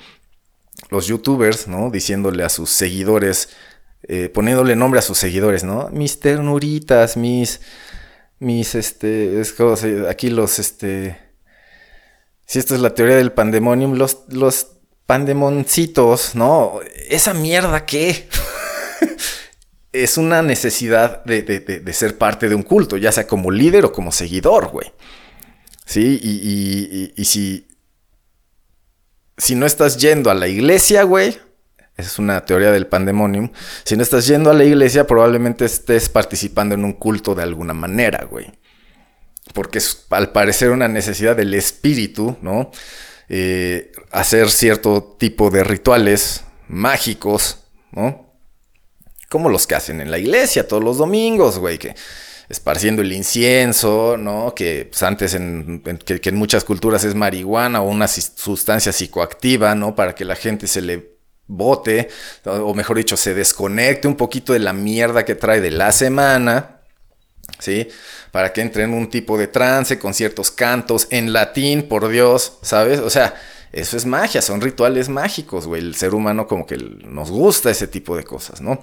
los 0.90 1.06
youtubers, 1.06 1.68
¿no? 1.68 1.90
Diciéndole 1.90 2.44
a 2.44 2.48
sus 2.48 2.70
seguidores, 2.70 3.50
eh, 4.02 4.28
poniéndole 4.28 4.76
nombre 4.76 4.98
a 4.98 5.02
sus 5.02 5.18
seguidores, 5.18 5.64
¿no? 5.64 5.88
Mis 5.90 6.20
ternuritas, 6.20 7.16
mis, 7.16 7.60
mis, 8.38 8.74
este, 8.74 9.40
es 9.40 9.52
como, 9.52 9.74
aquí 10.08 10.30
los, 10.30 10.58
este, 10.58 11.18
si 12.46 12.58
esto 12.58 12.74
es 12.74 12.80
la 12.80 12.94
teoría 12.94 13.16
del 13.16 13.32
pandemonium, 13.32 13.94
los, 13.94 14.24
los 14.28 14.76
pandemoncitos, 15.06 16.34
¿no? 16.34 16.80
Esa 17.08 17.34
mierda 17.34 17.86
que 17.86 18.28
es 19.92 20.18
una 20.18 20.42
necesidad 20.42 21.24
de, 21.24 21.82
ser 21.92 22.18
parte 22.18 22.48
de 22.48 22.54
un 22.54 22.62
culto, 22.62 22.96
ya 22.96 23.12
sea 23.12 23.26
como 23.26 23.50
líder 23.50 23.84
o 23.84 23.92
como 23.92 24.12
seguidor, 24.12 24.68
güey. 24.68 24.92
Sí, 25.84 26.18
y, 26.22 27.12
y, 27.16 27.24
si, 27.24 27.68
si 29.38 29.54
no 29.54 29.66
estás 29.66 29.96
yendo 29.98 30.30
a 30.30 30.34
la 30.34 30.48
iglesia, 30.48 31.04
güey, 31.04 31.38
es 31.96 32.18
una 32.18 32.44
teoría 32.44 32.72
del 32.72 32.88
pandemonium, 32.88 33.52
si 33.84 33.96
no 33.96 34.02
estás 34.02 34.26
yendo 34.26 34.50
a 34.50 34.54
la 34.54 34.64
iglesia, 34.64 35.06
probablemente 35.06 35.64
estés 35.64 36.08
participando 36.08 36.74
en 36.74 36.84
un 36.84 36.92
culto 36.92 37.34
de 37.34 37.44
alguna 37.44 37.72
manera, 37.72 38.24
güey. 38.24 38.52
Porque 39.54 39.78
es 39.78 40.06
al 40.10 40.32
parecer 40.32 40.70
una 40.70 40.88
necesidad 40.88 41.36
del 41.36 41.54
espíritu, 41.54 42.36
¿no? 42.42 42.70
Eh, 43.28 43.92
hacer 44.10 44.50
cierto 44.50 45.16
tipo 45.18 45.50
de 45.50 45.64
rituales 45.64 46.42
mágicos, 46.68 47.58
¿no? 47.92 48.34
Como 49.28 49.48
los 49.48 49.66
que 49.66 49.74
hacen 49.74 50.00
en 50.00 50.10
la 50.10 50.18
iglesia 50.18 50.68
todos 50.68 50.82
los 50.82 50.98
domingos, 50.98 51.58
güey, 51.58 51.78
que 51.78 51.94
esparciendo 52.48 53.02
el 53.02 53.12
incienso, 53.12 54.16
¿no? 54.16 54.54
Que 54.54 54.86
pues, 54.90 55.02
antes 55.02 55.34
en, 55.34 55.82
que, 56.04 56.20
en 56.28 56.36
muchas 56.36 56.64
culturas 56.64 57.04
es 57.04 57.14
marihuana 57.14 57.82
o 57.82 57.88
una 57.88 58.06
sustancia 58.06 58.92
psicoactiva, 58.92 59.74
¿no? 59.74 59.94
Para 59.94 60.14
que 60.14 60.24
la 60.24 60.36
gente 60.36 60.66
se 60.66 60.82
le 60.82 61.16
bote, 61.48 62.08
o 62.44 62.74
mejor 62.74 62.96
dicho, 62.96 63.16
se 63.16 63.34
desconecte 63.34 64.08
un 64.08 64.16
poquito 64.16 64.52
de 64.52 64.58
la 64.58 64.72
mierda 64.72 65.24
que 65.24 65.34
trae 65.34 65.60
de 65.60 65.70
la 65.70 65.92
semana, 65.92 66.80
¿sí? 67.58 67.88
para 68.36 68.52
que 68.52 68.60
entre 68.60 68.82
en 68.82 68.92
un 68.92 69.08
tipo 69.08 69.38
de 69.38 69.46
trance 69.46 69.98
con 69.98 70.12
ciertos 70.12 70.50
cantos 70.50 71.06
en 71.08 71.32
latín, 71.32 71.88
por 71.88 72.08
Dios, 72.08 72.58
¿sabes? 72.60 73.00
O 73.00 73.08
sea, 73.08 73.34
eso 73.72 73.96
es 73.96 74.06
magia, 74.06 74.42
son 74.42 74.60
rituales 74.60 75.08
mágicos, 75.08 75.66
güey. 75.66 75.82
El 75.82 75.94
ser 75.94 76.14
humano 76.14 76.46
como 76.46 76.66
que 76.66 76.76
nos 76.76 77.30
gusta 77.30 77.70
ese 77.70 77.86
tipo 77.86 78.16
de 78.16 78.24
cosas, 78.24 78.60
¿no? 78.60 78.80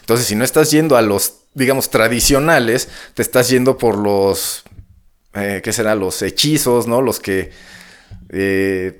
Entonces, 0.00 0.26
si 0.26 0.34
no 0.34 0.44
estás 0.44 0.70
yendo 0.70 0.96
a 0.96 1.02
los, 1.02 1.44
digamos, 1.54 1.90
tradicionales, 1.90 2.88
te 3.14 3.22
estás 3.22 3.48
yendo 3.48 3.78
por 3.78 3.96
los, 3.96 4.64
eh, 5.34 5.60
¿qué 5.62 5.72
será? 5.72 5.94
Los 5.94 6.22
hechizos, 6.22 6.86
¿no? 6.86 7.02
Los 7.02 7.20
que... 7.20 7.50
Eh, 8.30 8.98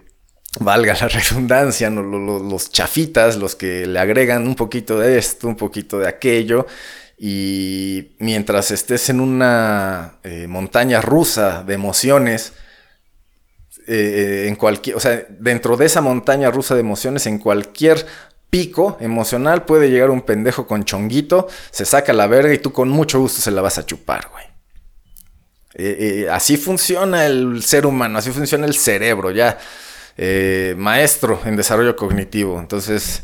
valga 0.60 0.94
la 0.94 1.08
redundancia, 1.08 1.90
los 1.90 2.70
chafitas, 2.70 3.36
los 3.36 3.54
que 3.56 3.86
le 3.86 3.98
agregan 3.98 4.46
un 4.46 4.54
poquito 4.54 4.98
de 4.98 5.18
esto, 5.18 5.48
un 5.48 5.56
poquito 5.56 5.98
de 5.98 6.08
aquello, 6.08 6.66
y 7.18 8.16
mientras 8.18 8.70
estés 8.70 9.08
en 9.08 9.20
una 9.20 10.18
eh, 10.24 10.46
montaña 10.48 11.00
rusa 11.00 11.62
de 11.62 11.74
emociones, 11.74 12.52
eh, 13.94 14.48
en 14.48 14.56
cualquier, 14.56 14.96
o 14.96 15.00
sea, 15.00 15.24
dentro 15.28 15.76
de 15.76 15.86
esa 15.86 16.00
montaña 16.00 16.50
rusa 16.50 16.74
de 16.74 16.80
emociones, 16.80 17.26
en 17.26 17.38
cualquier 17.38 18.06
pico 18.50 18.96
emocional 19.00 19.64
puede 19.64 19.90
llegar 19.90 20.10
un 20.10 20.22
pendejo 20.22 20.66
con 20.66 20.84
chonguito, 20.84 21.48
se 21.70 21.84
saca 21.84 22.12
la 22.12 22.26
verga 22.26 22.52
y 22.52 22.58
tú 22.58 22.72
con 22.72 22.88
mucho 22.88 23.18
gusto 23.18 23.40
se 23.40 23.50
la 23.50 23.62
vas 23.62 23.78
a 23.78 23.86
chupar, 23.86 24.28
güey. 24.32 24.44
Eh, 25.74 26.28
así 26.30 26.58
funciona 26.58 27.26
el 27.26 27.62
ser 27.62 27.86
humano, 27.86 28.18
así 28.18 28.30
funciona 28.30 28.66
el 28.66 28.74
cerebro, 28.74 29.30
ya. 29.30 29.58
maestro 30.76 31.40
en 31.44 31.56
desarrollo 31.56 31.96
cognitivo. 31.96 32.60
Entonces, 32.60 33.22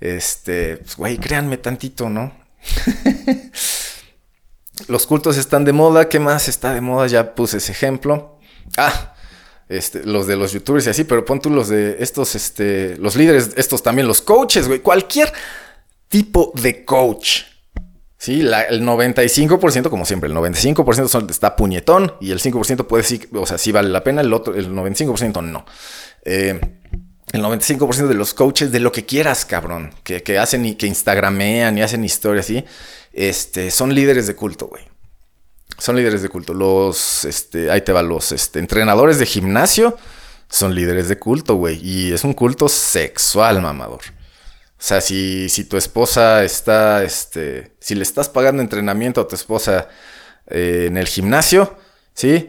este, 0.00 0.78
pues, 0.78 0.96
güey, 0.96 1.18
créanme 1.18 1.58
tantito, 1.58 2.08
¿no? 2.08 2.32
Los 4.88 5.06
cultos 5.06 5.36
están 5.36 5.64
de 5.64 5.72
moda. 5.72 6.08
¿Qué 6.08 6.18
más 6.18 6.48
está 6.48 6.72
de 6.74 6.80
moda? 6.80 7.06
Ya 7.06 7.34
puse 7.34 7.58
ese 7.58 7.72
ejemplo. 7.72 8.38
Ah, 8.76 9.14
este, 9.70 10.04
los 10.04 10.26
de 10.26 10.36
los 10.36 10.52
youtubers 10.52 10.86
y 10.86 10.90
así, 10.90 11.04
pero 11.04 11.24
pon 11.24 11.40
tú 11.40 11.48
los 11.48 11.68
de 11.68 11.96
estos, 12.00 12.34
este, 12.34 12.96
los 12.98 13.14
líderes, 13.14 13.52
estos 13.56 13.82
también, 13.82 14.08
los 14.08 14.20
coaches, 14.20 14.66
güey. 14.66 14.80
Cualquier 14.80 15.32
tipo 16.08 16.52
de 16.60 16.84
coach. 16.84 17.42
Sí, 18.18 18.40
el 18.40 18.82
95%, 18.82 19.88
como 19.88 20.04
siempre, 20.04 20.28
el 20.28 20.36
95% 20.36 21.30
está 21.30 21.56
puñetón 21.56 22.12
y 22.20 22.32
el 22.32 22.40
5% 22.40 22.86
puede 22.86 23.02
sí, 23.02 23.22
o 23.32 23.46
sea, 23.46 23.56
sí 23.56 23.72
vale 23.72 23.88
la 23.88 24.04
pena, 24.04 24.20
el 24.20 24.34
otro, 24.34 24.54
el 24.54 24.70
95% 24.70 25.42
no. 25.42 25.64
Eh, 26.24 26.60
el 27.32 27.42
95% 27.42 28.08
de 28.08 28.14
los 28.14 28.34
coaches 28.34 28.72
de 28.72 28.80
lo 28.80 28.92
que 28.92 29.06
quieras, 29.06 29.46
cabrón, 29.46 29.94
que, 30.02 30.38
hacen 30.38 30.66
y 30.66 30.74
que 30.74 30.86
instagramean 30.86 31.78
y 31.78 31.82
hacen 31.82 32.04
historias 32.04 32.44
así, 32.44 32.64
este, 33.12 33.70
son 33.70 33.94
líderes 33.94 34.26
de 34.26 34.34
culto, 34.34 34.66
güey. 34.66 34.89
Son 35.78 35.96
líderes 35.96 36.22
de 36.22 36.28
culto. 36.28 36.54
Los, 36.54 37.24
este, 37.24 37.70
ahí 37.70 37.80
te 37.80 37.92
va, 37.92 38.02
los 38.02 38.32
este, 38.32 38.58
entrenadores 38.58 39.18
de 39.18 39.26
gimnasio 39.26 39.96
son 40.48 40.74
líderes 40.74 41.08
de 41.08 41.18
culto, 41.18 41.54
güey. 41.54 41.80
Y 41.82 42.12
es 42.12 42.24
un 42.24 42.34
culto 42.34 42.68
sexual, 42.68 43.62
mamador. 43.62 44.00
O 44.00 44.82
sea, 44.82 45.00
si, 45.00 45.48
si 45.48 45.64
tu 45.64 45.76
esposa 45.76 46.42
está, 46.42 47.02
este, 47.02 47.76
si 47.80 47.94
le 47.94 48.02
estás 48.02 48.28
pagando 48.28 48.62
entrenamiento 48.62 49.20
a 49.20 49.28
tu 49.28 49.34
esposa 49.34 49.88
eh, 50.46 50.86
en 50.88 50.96
el 50.96 51.06
gimnasio, 51.06 51.76
¿sí? 52.14 52.48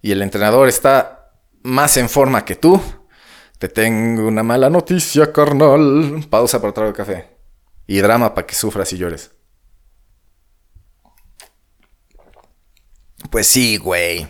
Y 0.00 0.12
el 0.12 0.22
entrenador 0.22 0.68
está 0.68 1.32
más 1.62 1.96
en 1.96 2.08
forma 2.08 2.44
que 2.44 2.56
tú, 2.56 2.80
te 3.58 3.68
tengo 3.68 4.26
una 4.26 4.42
mala 4.42 4.68
noticia, 4.70 5.32
carnal. 5.32 6.26
Pausa 6.28 6.60
para 6.60 6.72
trago 6.72 6.92
café. 6.92 7.28
Y 7.86 7.98
drama 7.98 8.34
para 8.34 8.44
que 8.44 8.56
sufras 8.56 8.92
y 8.92 8.98
llores. 8.98 9.30
Pues 13.32 13.46
sí, 13.46 13.78
güey. 13.78 14.28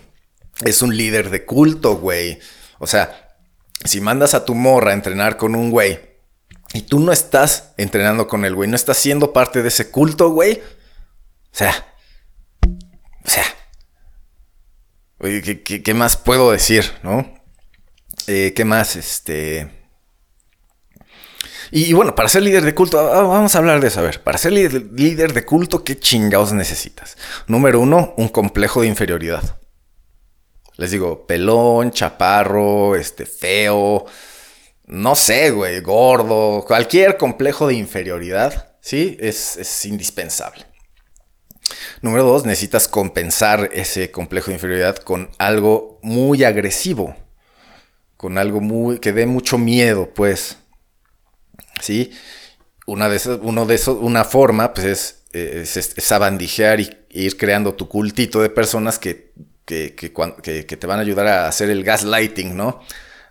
Es 0.65 0.81
un 0.81 0.97
líder 0.97 1.31
de 1.31 1.45
culto, 1.45 1.97
güey. 1.97 2.39
O 2.79 2.87
sea, 2.87 3.37
si 3.85 4.01
mandas 4.01 4.33
a 4.33 4.45
tu 4.45 4.55
morra 4.55 4.93
a 4.93 4.95
entrenar 4.95 5.37
con 5.37 5.57
un 5.57 5.73
güey 5.73 5.99
y 6.73 6.83
tú 6.83 7.01
no 7.01 7.11
estás 7.11 7.73
entrenando 7.79 8.29
con 8.29 8.45
el 8.45 8.55
güey, 8.55 8.71
no 8.71 8.77
estás 8.77 8.99
siendo 8.99 9.33
parte 9.33 9.61
de 9.61 9.69
ese 9.69 9.91
culto, 9.91 10.31
güey. 10.31 10.63
O 11.53 11.57
sea, 11.57 11.95
o 13.25 13.29
sea, 13.29 13.45
oye, 15.19 15.63
¿qué, 15.65 15.95
más 15.95 16.17
puedo 16.17 16.53
decir, 16.53 16.93
no? 17.03 17.35
Eh, 18.29 18.53
¿Qué 18.55 18.65
más? 18.65 18.95
Este. 18.95 19.82
Y, 21.75 21.95
bueno, 21.95 22.15
para 22.15 22.29
ser 22.29 22.43
líder 22.43 22.65
de 22.65 22.75
culto, 22.75 23.01
ah, 23.01 23.21
ah, 23.21 23.23
vamos 23.23 23.55
a 23.55 23.59
hablar 23.59 23.81
de 23.81 23.89
eso. 23.89 24.01
A 24.01 24.03
ver, 24.03 24.23
para 24.23 24.37
ser 24.37 24.53
líder, 24.53 25.33
de 25.33 25.45
culto, 25.47 25.83
¿qué 25.83 25.99
chingados 25.99 26.53
necesitas? 26.53 27.17
Número 27.47 27.81
uno, 27.81 28.13
un 28.19 28.29
complejo 28.29 28.83
de 28.83 28.89
inferioridad. 28.89 29.59
Les 30.77 30.91
digo, 30.91 31.27
pelón, 31.27 31.91
chaparro, 31.91 32.95
este, 32.95 33.25
feo, 33.25 34.05
no 34.85 35.15
sé, 35.15 35.51
güey, 35.51 35.81
gordo, 35.81 36.63
cualquier 36.67 37.17
complejo 37.17 37.67
de 37.67 37.75
inferioridad, 37.75 38.77
¿sí? 38.83 39.17
Es, 39.19 39.57
es 39.57 39.87
indispensable. 39.87 40.67
Número 42.03 42.25
dos, 42.25 42.45
necesitas 42.45 42.87
compensar 42.87 43.71
ese 43.73 44.11
complejo 44.11 44.49
de 44.49 44.55
inferioridad 44.55 44.97
con 44.97 45.31
algo 45.39 45.99
muy 46.03 46.45
agresivo 46.45 47.17
con 48.23 48.39
algo 48.39 48.61
muy 48.61 49.01
que 49.01 49.13
dé 49.13 49.27
mucho 49.27 49.59
miedo, 49.59 50.15
pues. 50.15 50.59
¿Sí? 51.81 52.13
Una 52.87 53.09
de 53.09 53.17
esas, 53.17 53.39
uno 53.43 53.67
de 53.67 53.75
esos, 53.75 53.99
una 54.01 54.25
forma, 54.25 54.73
pues 54.75 55.23
es, 55.33 55.77
es, 55.77 55.95
es 55.97 56.13
abandijear 56.13 56.81
y, 56.81 56.91
ir 57.11 57.37
creando 57.37 57.75
tu 57.75 57.89
cultito 57.89 58.41
de 58.41 58.49
personas 58.49 58.99
que, 58.99 59.33
que, 59.65 59.95
que, 59.95 60.67
que, 60.67 60.77
te 60.77 60.87
van 60.87 60.99
a 60.99 61.03
ayudar 61.03 61.27
a 61.27 61.49
hacer 61.49 61.71
el 61.71 61.85
gaslighting, 61.85 62.57
¿no? 62.57 62.81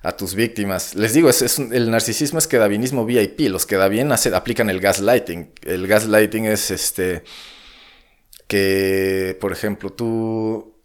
A 0.03 0.15
tus 0.15 0.35
víctimas. 0.35 0.95
Les 0.95 1.13
digo, 1.13 1.29
es, 1.29 1.41
es 1.41 1.59
el 1.59 1.91
narcisismo 1.91 2.39
es 2.39 2.47
quedavinismo 2.47 3.05
VIP. 3.05 3.41
Los 3.49 3.65
que 3.65 3.75
da 3.75 3.87
bien 3.87 4.11
aplican 4.11 4.69
el 4.69 4.79
gaslighting. 4.79 5.53
El 5.63 5.87
gaslighting 5.87 6.45
es 6.45 6.71
este. 6.71 7.23
Que, 8.47 9.37
por 9.39 9.51
ejemplo, 9.51 9.91
tú 9.91 10.81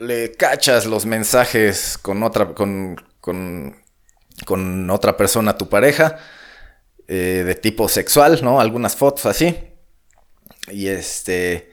le 0.00 0.32
cachas 0.32 0.86
los 0.86 1.06
mensajes 1.06 1.98
con 1.98 2.22
otra, 2.22 2.54
con, 2.54 2.96
con, 3.20 3.76
con 4.44 4.88
otra 4.90 5.16
persona, 5.16 5.58
tu 5.58 5.68
pareja, 5.68 6.18
eh, 7.08 7.42
de 7.44 7.54
tipo 7.54 7.88
sexual, 7.88 8.40
¿no? 8.42 8.60
Algunas 8.60 8.96
fotos 8.96 9.26
así. 9.26 9.56
Y 10.70 10.88
este... 10.88 11.70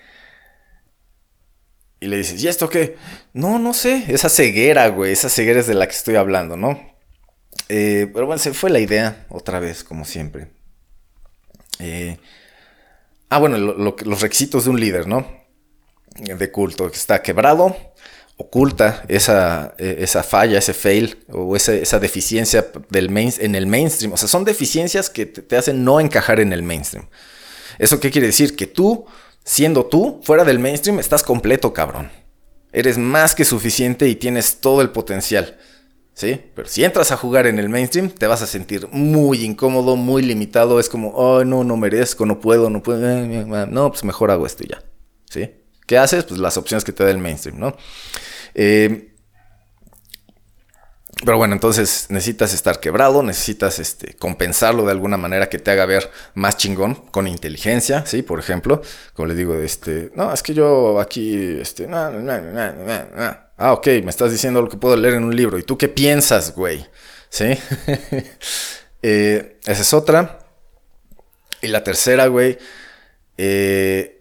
Y 2.00 2.08
le 2.08 2.18
dices, 2.18 2.44
¿y 2.44 2.48
esto 2.48 2.70
qué? 2.70 2.96
No, 3.34 3.58
no 3.58 3.74
sé. 3.74 4.06
Esa 4.08 4.30
ceguera, 4.30 4.88
güey. 4.90 5.14
Esa 5.14 5.30
ceguera 5.30 5.60
es 5.60 5.68
de 5.68 5.74
la 5.74 5.88
que 5.88 5.96
estoy 5.96 6.16
hablando, 6.16 6.56
¿no? 6.56 6.80
Eh, 7.70 8.10
pero 8.14 8.28
bueno, 8.28 8.40
se 8.40 8.54
fue 8.54 8.70
la 8.70 8.80
idea 8.80 9.26
otra 9.30 9.60
vez, 9.60 9.84
como 9.84 10.06
siempre. 10.06 10.52
Eh, 11.80 12.18
ah, 13.30 13.40
bueno, 13.40 13.58
los 13.58 14.22
requisitos 14.22 14.66
de 14.66 14.70
un 14.70 14.80
líder, 14.80 15.08
¿no? 15.08 15.28
De 16.16 16.52
culto, 16.52 16.88
está 16.88 17.22
quebrado, 17.22 17.76
oculta 18.38 19.04
esa, 19.08 19.74
e, 19.78 19.98
esa 20.00 20.24
falla, 20.24 20.60
ese 20.60 20.74
fail 20.74 21.18
o 21.30 21.56
esa, 21.56 22.00
deficiencia 22.00 22.68
del 22.90 23.10
main, 23.10 23.34
en 23.40 23.56
el 23.56 23.68
mainstream. 23.68 24.14
O 24.14 24.18
sea, 24.18 24.28
son 24.28 24.46
deficiencias 24.46 25.10
que 25.10 25.26
te, 25.26 25.42
te 25.42 25.58
hacen 25.58 25.84
no 25.84 26.00
encajar 26.00 26.40
en 26.40 26.54
el 26.54 26.64
mainstream. 26.64 27.08
¿Eso 27.80 28.00
qué 28.00 28.12
quiere 28.12 28.28
decir? 28.28 28.56
Que 28.56 28.68
tú, 28.68 29.06
siendo 29.44 29.86
tú, 29.86 30.22
fuera 30.24 30.44
del 30.44 30.60
mainstream, 30.60 31.00
estás 31.00 31.24
completo, 31.24 31.74
cabrón. 31.74 32.12
Eres 32.72 32.98
más 32.98 33.36
que 33.36 33.46
suficiente 33.46 34.08
y 34.08 34.16
tienes 34.16 34.58
todo 34.58 34.82
el 34.82 34.92
potencial. 34.92 35.58
¿sí? 36.18 36.42
Pero 36.56 36.68
si 36.68 36.84
entras 36.84 37.12
a 37.12 37.18
jugar 37.18 37.46
en 37.46 37.60
el 37.60 37.70
mainstream, 37.70 38.10
te 38.10 38.26
vas 38.26 38.42
a 38.42 38.48
sentir 38.48 38.88
muy 38.92 39.46
incómodo, 39.46 39.96
muy 39.96 40.24
limitado. 40.24 40.80
Es 40.80 40.90
como, 40.90 41.10
oh, 41.10 41.46
no, 41.46 41.64
no 41.64 41.78
merezco, 41.78 42.26
no 42.26 42.40
puedo, 42.40 42.70
no 42.70 42.82
puedo. 42.82 43.08
Eh, 43.08 43.26
eh, 43.26 43.46
eh, 43.48 43.66
no, 43.70 43.90
pues 43.92 44.04
mejor 44.04 44.32
hago 44.32 44.46
esto 44.46 44.64
y 44.64 44.70
ya, 44.70 44.84
¿sí? 45.30 45.52
¿Qué 45.88 45.98
haces? 45.98 46.26
Pues 46.26 46.40
las 46.40 46.58
opciones 46.58 46.84
que 46.84 46.92
te 46.92 47.04
da 47.04 47.10
el 47.10 47.18
mainstream, 47.18 47.60
¿no? 47.60 47.76
pero 51.26 51.38
bueno, 51.38 51.54
entonces 51.54 52.08
necesitas 52.10 52.54
estar 52.54 52.80
quebrado, 52.80 53.24
necesitas 53.24 53.80
este, 53.80 54.14
compensarlo 54.16 54.86
de 54.86 54.92
alguna 54.92 55.18
manera 55.18 55.50
que 55.50 55.58
te 55.58 55.72
haga 55.72 55.86
ver 55.86 56.12
más 56.36 56.58
chingón, 56.58 56.94
con 56.94 57.28
inteligencia, 57.28 58.06
¿sí? 58.06 58.22
Por 58.22 58.40
ejemplo, 58.40 58.82
como 59.14 59.28
le 59.28 59.36
digo, 59.36 59.56
este, 59.56 60.12
no, 60.16 60.32
es 60.32 60.44
que 60.44 60.54
yo 60.54 61.00
aquí, 61.00 61.58
este. 61.60 61.88
Ah, 61.92 63.74
ok, 63.74 63.88
me 64.04 64.10
estás 64.10 64.32
diciendo 64.32 64.62
lo 64.62 64.70
que 64.70 64.78
puedo 64.78 64.96
leer 64.96 65.16
en 65.16 65.24
un 65.24 65.36
libro. 65.36 65.58
¿Y 65.58 65.64
tú 65.64 65.78
qué 65.78 65.88
piensas, 65.88 66.54
güey? 66.54 66.86
¿Sí? 67.30 67.46
Eh, 69.04 69.60
esa 69.64 69.84
es 69.84 69.94
otra. 69.94 70.40
Y 71.62 71.68
la 71.68 71.84
tercera, 71.84 72.26
güey, 72.28 72.58
eh, 73.38 74.17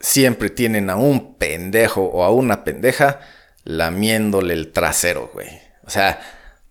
siempre 0.00 0.50
tienen 0.50 0.90
a 0.90 0.96
un 0.96 1.34
pendejo 1.34 2.02
o 2.02 2.24
a 2.24 2.30
una 2.30 2.64
pendeja 2.64 3.20
lamiéndole 3.64 4.54
el 4.54 4.72
trasero, 4.72 5.30
güey. 5.32 5.48
O 5.84 5.90
sea, 5.90 6.20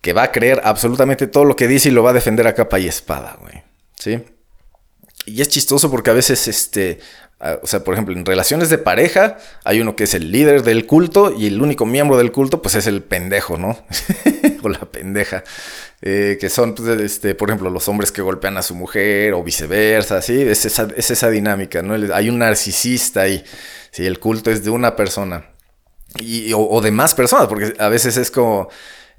que 0.02 0.14
va 0.14 0.24
a 0.24 0.32
creer 0.32 0.62
absolutamente 0.64 1.28
todo 1.28 1.46
lo 1.46 1.56
que 1.56 1.68
dice 1.68 1.90
y 1.90 1.92
lo 1.92 2.04
va 2.04 2.12
a 2.12 2.14
defender 2.14 2.48
a 2.48 2.54
capa 2.54 2.80
y 2.80 2.88
espada, 2.88 3.38
güey. 3.42 3.64
¿Sí? 4.00 4.24
Y 5.26 5.42
es 5.42 5.50
chistoso 5.50 5.90
porque 5.90 6.12
a 6.12 6.14
veces, 6.14 6.48
este, 6.48 7.00
o 7.40 7.68
sea, 7.68 7.84
por 7.84 7.94
ejemplo, 7.94 8.16
en 8.16 8.26
relaciones 8.26 8.70
de 8.70 8.78
pareja 8.78 9.38
hay 9.64 9.82
uno 9.82 9.96
que 9.96 10.06
es 10.06 10.14
el 10.14 10.32
líder 10.32 10.64
del 10.64 10.86
culto 10.86 11.34
y 11.38 11.48
el 11.48 11.62
único 11.62 11.86
miembro 11.86 12.18
del 12.18 12.32
culto 12.32 12.62
pues 12.62 12.76
es 12.76 12.88
el 12.88 13.04
pendejo, 13.04 13.58
¿no? 13.58 13.86
o 14.64 14.70
la 14.70 14.80
pendeja. 14.80 15.44
Eh, 16.02 16.38
que 16.40 16.50
son, 16.50 16.76
pues, 16.76 17.00
este, 17.02 17.36
por 17.36 17.50
ejemplo, 17.50 17.70
los 17.70 17.88
hombres 17.88 18.12
que 18.12 18.22
golpean 18.22 18.58
a 18.58 18.62
su 18.62 18.76
mujer 18.76 19.34
o 19.34 19.44
viceversa, 19.44 20.22
¿sí? 20.22 20.42
Es 20.42 20.66
esa, 20.66 20.88
es 20.96 21.12
esa 21.12 21.30
dinámica, 21.30 21.82
¿no? 21.82 21.96
Hay 22.14 22.30
un 22.30 22.40
narcisista 22.40 23.22
ahí, 23.22 23.44
¿sí? 23.92 24.06
El 24.06 24.20
culto 24.20 24.52
es 24.52 24.64
de 24.64 24.70
una 24.70 24.96
persona 24.96 25.46
y, 26.20 26.52
o, 26.54 26.82
de 26.82 26.92
más 26.92 27.14
personas, 27.14 27.48
porque 27.48 27.74
a 27.80 27.90
veces 27.90 28.18
es 28.18 28.32
como, 28.32 28.70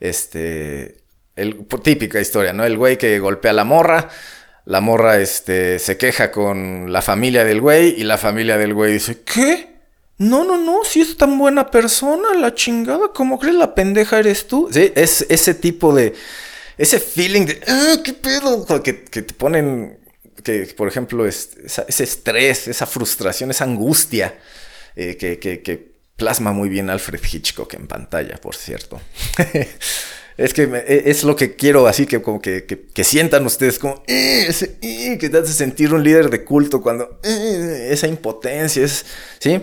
este, 0.01 0.99
el, 1.35 1.67
típica 1.83 2.21
historia, 2.21 2.53
¿no? 2.53 2.65
El 2.65 2.77
güey 2.77 2.97
que 2.99 3.19
golpea 3.19 3.51
a 3.51 3.55
la 3.55 3.65
morra 3.65 4.09
la 4.67 4.81
morra 4.81 5.21
este, 5.21 5.79
se 5.79 5.97
queja 5.97 6.33
con 6.33 6.93
la 6.93 7.01
familia 7.01 7.45
del 7.45 7.61
güey 7.61 7.95
y 7.99 8.03
la 8.03 8.19
familia 8.19 8.59
del 8.59 8.75
güey 8.75 8.95
dice, 8.95 9.23
¿qué? 9.23 9.77
No, 10.19 10.45
no, 10.45 10.59
no, 10.59 10.81
si 10.85 11.01
es 11.01 11.17
tan 11.17 11.39
buena 11.39 11.71
persona, 11.71 12.35
la 12.35 12.55
chingada, 12.55 13.13
¿cómo 13.15 13.39
crees 13.39 13.55
la 13.55 13.75
pendeja 13.75 14.19
eres 14.19 14.49
tú? 14.49 14.69
Sí, 14.73 14.93
es 14.97 15.25
ese 15.29 15.55
tipo 15.55 15.95
de, 15.95 16.15
ese 16.77 16.99
feeling 16.99 17.47
de, 17.47 17.61
ah, 17.69 17.97
qué 18.03 18.13
pedo, 18.13 18.67
que, 18.83 18.93
te 18.93 19.23
ponen, 19.23 19.99
que 20.43 20.75
por 20.77 20.89
ejemplo, 20.89 21.27
es, 21.27 21.51
ese 21.87 22.03
estrés, 22.03 22.67
esa 22.67 22.87
frustración, 22.87 23.53
esa 23.53 23.65
angustia, 23.65 24.37
eh, 24.97 25.17
que, 25.17 25.39
que 25.39 25.97
plasma 26.17 26.53
muy 26.53 26.69
bien 26.69 26.91
Alfred 26.91 27.21
Hitchcock 27.23 27.73
en 27.75 27.87
pantalla, 27.87 28.37
por 28.39 28.57
cierto. 28.57 29.01
Es 30.37 30.53
que 30.53 30.65
e, 30.65 31.11
es 31.11 31.25
lo 31.25 31.35
que 31.35 31.55
quiero, 31.57 31.87
así 31.87 32.07
que 32.07 32.21
como 32.21 32.41
que, 32.41 32.81
sientan 33.03 33.47
ustedes 33.47 33.79
como, 33.79 34.03
eh, 34.07 34.49
eh, 34.83 35.19
que 35.19 35.29
te 35.31 35.39
hace 35.39 35.53
sentir 35.53 35.95
un 35.95 36.03
líder 36.03 36.31
de 36.31 36.45
culto 36.45 36.83
cuando 36.83 37.21
eh, 37.23 37.89
esa 37.91 38.07
impotencia 38.07 38.85
es, 38.85 39.07
¿sí? 39.39 39.61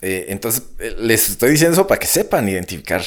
entonces, 0.00 0.62
les 0.98 1.30
estoy 1.30 1.50
diciendo 1.50 1.74
eso 1.74 1.86
para 1.86 1.98
que 1.98 2.06
sepan 2.06 2.48
identificar 2.48 3.02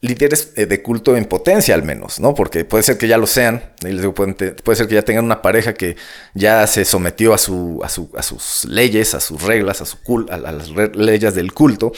líderes 0.00 0.54
de 0.54 0.82
culto 0.82 1.16
en 1.16 1.24
potencia 1.24 1.74
al 1.74 1.82
menos, 1.82 2.20
¿no? 2.20 2.34
Porque 2.34 2.64
puede 2.64 2.84
ser 2.84 2.98
que 2.98 3.08
ya 3.08 3.16
lo 3.16 3.26
sean, 3.26 3.72
puede, 3.80 4.76
ser 4.76 4.86
que 4.86 4.94
ya 4.94 5.02
tengan 5.02 5.24
una 5.24 5.40
pareja 5.40 5.72
que 5.72 5.96
ya 6.34 6.66
se 6.66 6.84
sometió 6.84 7.32
a, 7.32 7.38
su, 7.38 7.80
a, 7.82 7.88
su, 7.88 8.10
a 8.14 8.22
sus 8.22 8.66
leyes, 8.66 9.14
a 9.14 9.20
sus 9.20 9.42
reglas, 9.42 9.80
a, 9.80 9.86
su 9.86 9.96
a 10.28 10.36
las 10.36 10.68
leyes 10.94 11.34
del 11.34 11.52
culto. 11.52 11.92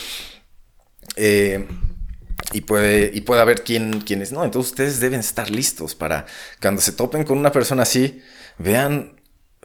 Eh, 1.17 1.67
y 2.53 2.62
puede, 2.62 3.11
y 3.12 3.22
puede 3.22 3.41
haber 3.41 3.64
quien, 3.64 4.01
quienes 4.01 4.32
no. 4.32 4.45
Entonces 4.45 4.72
ustedes 4.72 5.01
deben 5.01 5.20
estar 5.20 5.51
listos 5.51 5.95
para 5.95 6.26
cuando 6.61 6.80
se 6.80 6.93
topen 6.93 7.24
con 7.24 7.39
una 7.39 7.53
persona 7.53 7.82
así, 7.82 8.22
vean, 8.59 9.20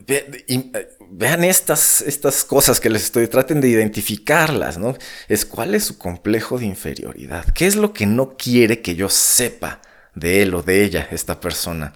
eh, 0.07 0.89
vean 1.09 1.43
estas, 1.43 2.01
estas 2.01 2.43
cosas 2.43 2.79
que 2.79 2.89
les 2.89 3.03
estoy, 3.03 3.27
traten 3.27 3.61
de 3.61 3.69
identificarlas, 3.69 4.77
¿no? 4.77 4.95
Es 5.27 5.45
cuál 5.45 5.75
es 5.75 5.85
su 5.85 5.97
complejo 5.97 6.57
de 6.57 6.65
inferioridad, 6.65 7.45
qué 7.53 7.67
es 7.67 7.75
lo 7.75 7.93
que 7.93 8.05
no 8.05 8.35
quiere 8.37 8.81
que 8.81 8.95
yo 8.95 9.09
sepa 9.09 9.81
de 10.15 10.41
él 10.41 10.53
o 10.55 10.63
de 10.63 10.83
ella, 10.83 11.07
esta 11.11 11.39
persona. 11.39 11.93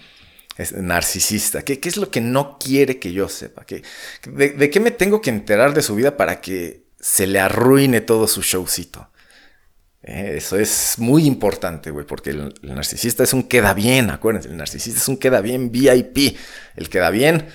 Es 0.57 0.71
narcisista, 0.71 1.63
¿Qué, 1.63 1.81
¿Qué, 1.81 1.89
es 1.89 1.97
lo 1.97 2.09
que 2.09 2.21
no 2.21 2.57
quiere 2.57 2.97
que 2.97 3.11
yo 3.11 3.27
sepa? 3.27 3.65
¿Qué, 3.65 3.83
de, 4.25 4.69
qué 4.69 4.79
me 4.79 4.91
tengo 4.91 5.19
que 5.19 5.29
enterar 5.29 5.73
de 5.73 5.81
su 5.81 5.95
vida 5.95 6.15
para 6.15 6.39
que 6.39 6.85
se 6.97 7.27
le 7.27 7.41
arruine 7.41 7.99
todo 7.99 8.25
su 8.25 8.41
showcito? 8.41 9.09
Eh, 10.07 10.35
eso 10.37 10.57
es 10.57 10.99
muy 10.99 11.25
importante, 11.25 11.89
güey, 11.89 12.05
porque 12.05 12.29
el, 12.29 12.53
narcisista 12.61 13.23
es 13.23 13.33
un 13.33 13.41
queda 13.41 13.73
bien, 13.73 14.11
acuérdense, 14.11 14.49
el 14.49 14.55
narcisista 14.55 14.99
es 14.99 15.07
un 15.07 15.17
queda 15.17 15.41
bien 15.41 15.71
VIP. 15.71 16.37
El 16.75 16.89
queda 16.89 17.09
bien 17.09 17.47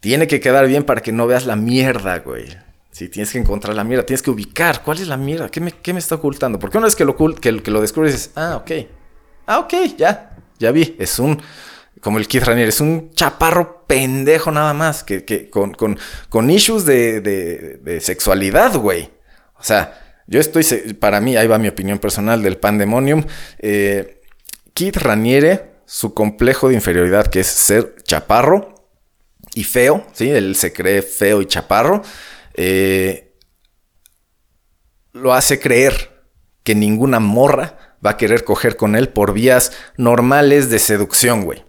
tiene 0.00 0.26
que 0.26 0.40
quedar 0.40 0.66
bien 0.66 0.82
para 0.82 1.02
que 1.02 1.12
no 1.12 1.28
veas 1.28 1.46
la 1.46 1.54
mierda, 1.54 2.18
güey. 2.18 2.46
Si 2.90 3.08
tienes 3.08 3.30
que 3.30 3.38
encontrar 3.38 3.76
la 3.76 3.84
mierda, 3.84 4.04
tienes 4.04 4.22
que 4.22 4.30
ubicar 4.30 4.82
cuál 4.82 4.98
es 4.98 5.06
la 5.06 5.16
mierda, 5.16 5.48
qué 5.48 5.60
me, 5.60 5.70
qué 5.70 5.92
me 5.92 6.00
está 6.00 6.16
ocultando. 6.16 6.58
Porque 6.58 6.78
una 6.78 6.86
vez 6.86 6.96
que 6.96 7.04
lo, 7.04 7.16
que, 7.16 7.62
que 7.62 7.70
lo 7.70 7.80
descubres, 7.80 8.12
dices, 8.12 8.32
ah, 8.34 8.56
ok, 8.56 8.70
ah, 9.46 9.60
ok, 9.60 9.74
ya, 9.96 10.36
ya 10.58 10.72
vi, 10.72 10.96
es 10.98 11.20
un, 11.20 11.40
como 12.00 12.18
el 12.18 12.26
Keith 12.26 12.42
Ranier, 12.42 12.68
es 12.68 12.80
un 12.80 13.12
chaparro 13.12 13.84
pendejo 13.86 14.50
nada 14.50 14.74
más, 14.74 15.04
que, 15.04 15.24
que 15.24 15.48
con, 15.48 15.74
con, 15.74 15.96
con 16.28 16.50
issues 16.50 16.84
de, 16.84 17.20
de, 17.20 17.78
de 17.82 18.00
sexualidad, 18.00 18.76
güey. 18.76 19.10
O 19.58 19.62
sea, 19.62 20.03
yo 20.26 20.40
estoy, 20.40 20.64
para 20.94 21.20
mí, 21.20 21.36
ahí 21.36 21.46
va 21.46 21.58
mi 21.58 21.68
opinión 21.68 21.98
personal 21.98 22.42
del 22.42 22.56
Pandemonium. 22.56 23.24
Eh, 23.58 24.22
Kit 24.72 24.96
Raniere, 24.96 25.74
su 25.86 26.14
complejo 26.14 26.68
de 26.68 26.74
inferioridad, 26.74 27.26
que 27.26 27.40
es 27.40 27.46
ser 27.46 27.94
chaparro 28.02 28.74
y 29.54 29.64
feo, 29.64 30.06
¿sí? 30.12 30.30
Él 30.30 30.56
se 30.56 30.72
cree 30.72 31.02
feo 31.02 31.42
y 31.42 31.46
chaparro. 31.46 32.02
Eh, 32.54 33.34
lo 35.12 35.34
hace 35.34 35.60
creer 35.60 36.24
que 36.62 36.74
ninguna 36.74 37.20
morra 37.20 37.96
va 38.04 38.10
a 38.10 38.16
querer 38.16 38.44
coger 38.44 38.76
con 38.76 38.96
él 38.96 39.10
por 39.10 39.32
vías 39.32 39.72
normales 39.96 40.70
de 40.70 40.78
seducción, 40.78 41.44
güey. 41.44 41.64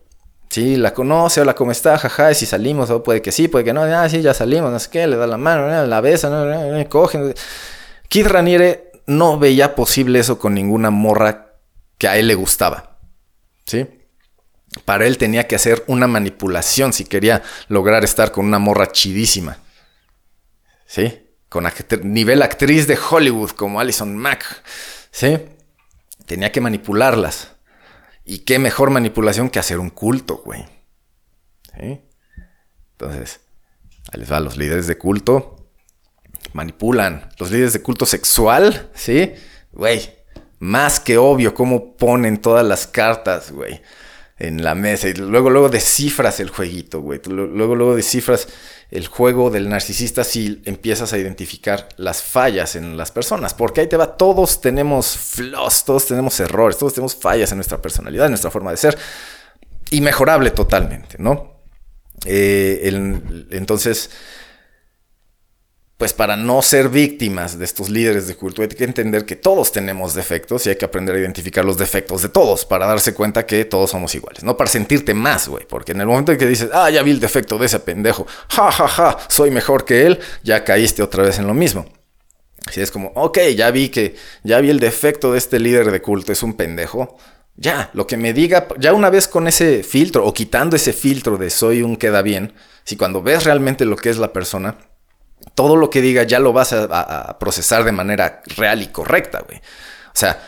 Sí, 0.49 0.77
la 0.77 0.93
conoce, 0.93 1.41
hola, 1.41 1.53
¿cómo 1.53 1.71
está? 1.71 1.97
Jaja, 1.97 2.33
si 2.33 2.45
salimos, 2.45 2.89
o 2.89 3.03
puede 3.03 3.21
que 3.21 3.33
sí, 3.33 3.49
puede 3.49 3.65
que 3.65 3.73
no, 3.73 3.83
ah, 3.83 4.07
sí, 4.07 4.21
ya 4.21 4.33
salimos, 4.33 4.71
no 4.71 4.79
sé 4.79 4.89
qué, 4.89 5.05
le 5.05 5.17
da 5.17 5.27
la 5.27 5.37
mano, 5.37 5.85
la 5.85 6.01
besa, 6.01 6.29
no, 6.29 6.45
no. 6.45 6.79
Kid 8.09 8.27
Raniere 8.27 8.91
no 9.07 9.37
veía 9.37 9.75
posible 9.75 10.19
eso 10.19 10.39
con 10.39 10.53
ninguna 10.53 10.89
morra 10.89 11.53
que 11.97 12.07
a 12.07 12.17
él 12.17 12.27
le 12.27 12.35
gustaba. 12.35 12.97
¿Sí? 13.65 13.87
Para 14.83 15.05
él 15.07 15.17
tenía 15.17 15.47
que 15.47 15.55
hacer 15.55 15.83
una 15.87 16.07
manipulación 16.07 16.91
si 16.91 17.05
quería 17.05 17.43
lograr 17.67 18.03
estar 18.03 18.31
con 18.31 18.45
una 18.45 18.59
morra 18.59 18.91
chidísima. 18.91 19.57
¿Sí? 20.85 21.21
Con 21.49 21.65
nivel 22.03 22.41
actriz 22.41 22.87
de 22.87 22.97
Hollywood 22.97 23.51
como 23.51 23.79
Alison 23.79 24.15
Mack. 24.15 24.63
¿Sí? 25.11 25.39
Tenía 26.25 26.51
que 26.51 26.61
manipularlas. 26.61 27.51
Y 28.25 28.39
qué 28.39 28.59
mejor 28.59 28.89
manipulación 28.89 29.49
que 29.49 29.59
hacer 29.59 29.79
un 29.79 29.91
culto, 29.91 30.41
güey. 30.43 30.65
Entonces, 32.91 33.41
les 34.13 34.31
va 34.31 34.37
a 34.37 34.41
los 34.41 34.57
líderes 34.57 34.87
de 34.87 34.97
culto 34.97 35.54
manipulan. 36.55 37.29
Los 37.37 37.51
líderes 37.51 37.73
de 37.73 37.81
culto 37.81 38.05
sexual, 38.05 38.89
¿sí? 38.95 39.33
Güey, 39.73 40.09
más 40.59 41.01
que 41.01 41.17
obvio 41.17 41.53
cómo 41.53 41.97
ponen 41.97 42.39
todas 42.39 42.65
las 42.65 42.87
cartas, 42.87 43.51
güey, 43.51 43.81
en 44.39 44.63
la 44.63 44.73
mesa. 44.73 45.09
Y 45.09 45.15
luego, 45.15 45.49
luego 45.49 45.67
descifras 45.67 46.39
el 46.39 46.49
jueguito, 46.49 47.01
güey. 47.01 47.19
Luego, 47.27 47.75
luego 47.75 47.95
descifras 47.95 48.47
el 48.89 49.07
juego 49.07 49.49
del 49.49 49.67
narcisista 49.67 50.23
si 50.23 50.61
empiezas 50.63 51.11
a 51.11 51.17
identificar 51.17 51.89
las 51.97 52.23
fallas 52.23 52.77
en 52.77 52.95
las 52.95 53.11
personas. 53.11 53.53
Porque 53.53 53.81
ahí 53.81 53.87
te 53.87 53.97
va, 53.97 54.15
todos 54.15 54.61
tenemos 54.61 55.17
flaws, 55.17 55.83
todos 55.83 56.05
tenemos 56.05 56.39
errores, 56.39 56.77
todos 56.77 56.93
tenemos 56.93 57.17
fallas 57.17 57.51
en 57.51 57.57
nuestra 57.57 57.81
personalidad, 57.81 58.27
en 58.27 58.31
nuestra 58.31 58.49
forma 58.49 58.71
de 58.71 58.77
ser. 58.77 58.97
Y 59.91 59.99
mejorable 59.99 60.51
totalmente, 60.51 61.17
¿no? 61.19 61.53
Eh, 62.23 62.89
entonces, 63.51 64.09
pues 65.97 66.11
para 66.11 66.35
no 66.35 66.61
ser 66.61 66.89
víctimas 66.89 67.57
de 67.57 67.63
estos 67.63 67.89
líderes 67.89 68.27
de 68.27 68.35
culto 68.35 68.61
hay 68.61 68.67
que 68.67 68.83
entender 68.83 69.25
que 69.25 69.37
todos 69.37 69.71
tenemos 69.71 70.13
defectos 70.13 70.65
y 70.65 70.69
hay 70.69 70.75
que 70.75 70.85
aprender 70.85 71.15
a 71.15 71.19
identificar 71.19 71.63
los 71.63 71.77
defectos 71.77 72.21
de 72.21 72.29
todos 72.29 72.65
para 72.65 72.85
darse 72.85 73.13
cuenta 73.13 73.45
que 73.45 73.63
todos 73.63 73.91
somos 73.91 74.13
iguales, 74.13 74.43
no 74.43 74.57
para 74.57 74.69
sentirte 74.69 75.13
más, 75.13 75.47
güey, 75.47 75.65
porque 75.65 75.93
en 75.93 76.01
el 76.01 76.07
momento 76.07 76.33
en 76.33 76.37
que 76.37 76.47
dices, 76.47 76.69
ah, 76.73 76.89
ya 76.89 77.01
vi 77.01 77.11
el 77.11 77.21
defecto 77.21 77.57
de 77.57 77.67
ese 77.67 77.79
pendejo, 77.79 78.27
ja, 78.49 78.71
ja, 78.71 78.87
ja, 78.87 79.17
soy 79.29 79.51
mejor 79.51 79.85
que 79.85 80.05
él, 80.05 80.19
ya 80.43 80.65
caíste 80.65 81.01
otra 81.01 81.23
vez 81.23 81.39
en 81.39 81.47
lo 81.47 81.53
mismo. 81.53 81.85
Si 82.71 82.81
es 82.81 82.91
como, 82.91 83.09
ok, 83.15 83.37
ya 83.55 83.69
vi 83.71 83.89
que, 83.89 84.15
ya 84.43 84.59
vi 84.59 84.71
el 84.71 84.79
defecto 84.79 85.31
de 85.31 85.37
este 85.37 85.59
líder 85.59 85.91
de 85.91 86.01
culto, 86.01 86.33
es 86.33 86.43
un 86.43 86.55
pendejo, 86.55 87.15
ya, 87.55 87.89
lo 87.93 88.05
que 88.05 88.17
me 88.17 88.33
diga, 88.33 88.67
ya 88.79 88.91
una 88.93 89.09
vez 89.09 89.29
con 89.29 89.47
ese 89.47 89.81
filtro 89.83 90.25
o 90.25 90.33
quitando 90.33 90.75
ese 90.75 90.91
filtro 90.91 91.37
de 91.37 91.49
soy 91.49 91.83
un 91.83 91.95
queda 91.95 92.21
bien, 92.21 92.53
si 92.83 92.97
cuando 92.97 93.21
ves 93.21 93.45
realmente 93.45 93.85
lo 93.85 93.95
que 93.95 94.09
es 94.09 94.17
la 94.17 94.33
persona, 94.33 94.77
todo 95.53 95.75
lo 95.75 95.89
que 95.89 96.01
diga 96.01 96.23
ya 96.23 96.39
lo 96.39 96.53
vas 96.53 96.73
a, 96.73 97.37
procesar 97.39 97.83
de 97.83 97.91
manera 97.91 98.41
real 98.57 98.81
y 98.81 98.87
correcta, 98.87 99.43
güey. 99.47 99.59
O 99.59 100.17
sea, 100.17 100.41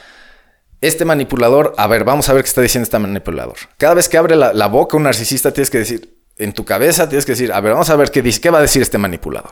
este 0.82 1.06
manipulador, 1.06 1.74
a 1.78 1.88
ver, 1.88 2.04
vamos 2.04 2.30
a 2.30 2.34
ver 2.34 2.44
qué 2.44 2.50
está 2.50 2.62
diciendo 2.62 2.84
este 2.84 3.00
manipulador. 3.00 3.58
Cada 3.78 3.96
vez 3.96 4.10
que 4.10 4.18
abre 4.18 4.36
la, 4.36 4.68
boca 4.68 4.98
un 4.98 5.04
narcisista, 5.04 5.52
tienes 5.52 5.70
que 5.70 5.80
decir, 5.80 6.18
en 6.38 6.54
tu 6.54 6.66
cabeza 6.66 7.10
tienes 7.10 7.26
que 7.26 7.32
decir, 7.34 7.52
a 7.52 7.60
ver, 7.62 7.74
vamos 7.74 7.90
a 7.90 7.96
ver 7.96 8.12
qué 8.12 8.22
dice, 8.22 8.42
qué 8.42 8.50
va 8.50 8.60
a 8.60 8.62
decir 8.62 8.82
este 8.82 8.98
manipulador. 8.98 9.52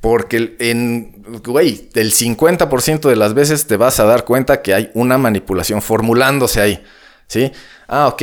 Porque 0.00 0.56
en, 0.58 1.22
güey, 1.42 1.90
el 1.94 2.12
50% 2.12 3.08
de 3.08 3.16
las 3.16 3.34
veces 3.34 3.66
te 3.66 3.76
vas 3.76 4.00
a 4.00 4.04
dar 4.04 4.24
cuenta 4.24 4.60
que 4.60 4.74
hay 4.74 4.90
una 4.94 5.16
manipulación 5.16 5.80
formulándose 5.80 6.60
ahí, 6.60 6.84
¿sí? 7.26 7.52
Ah, 7.88 8.08
ok. 8.08 8.22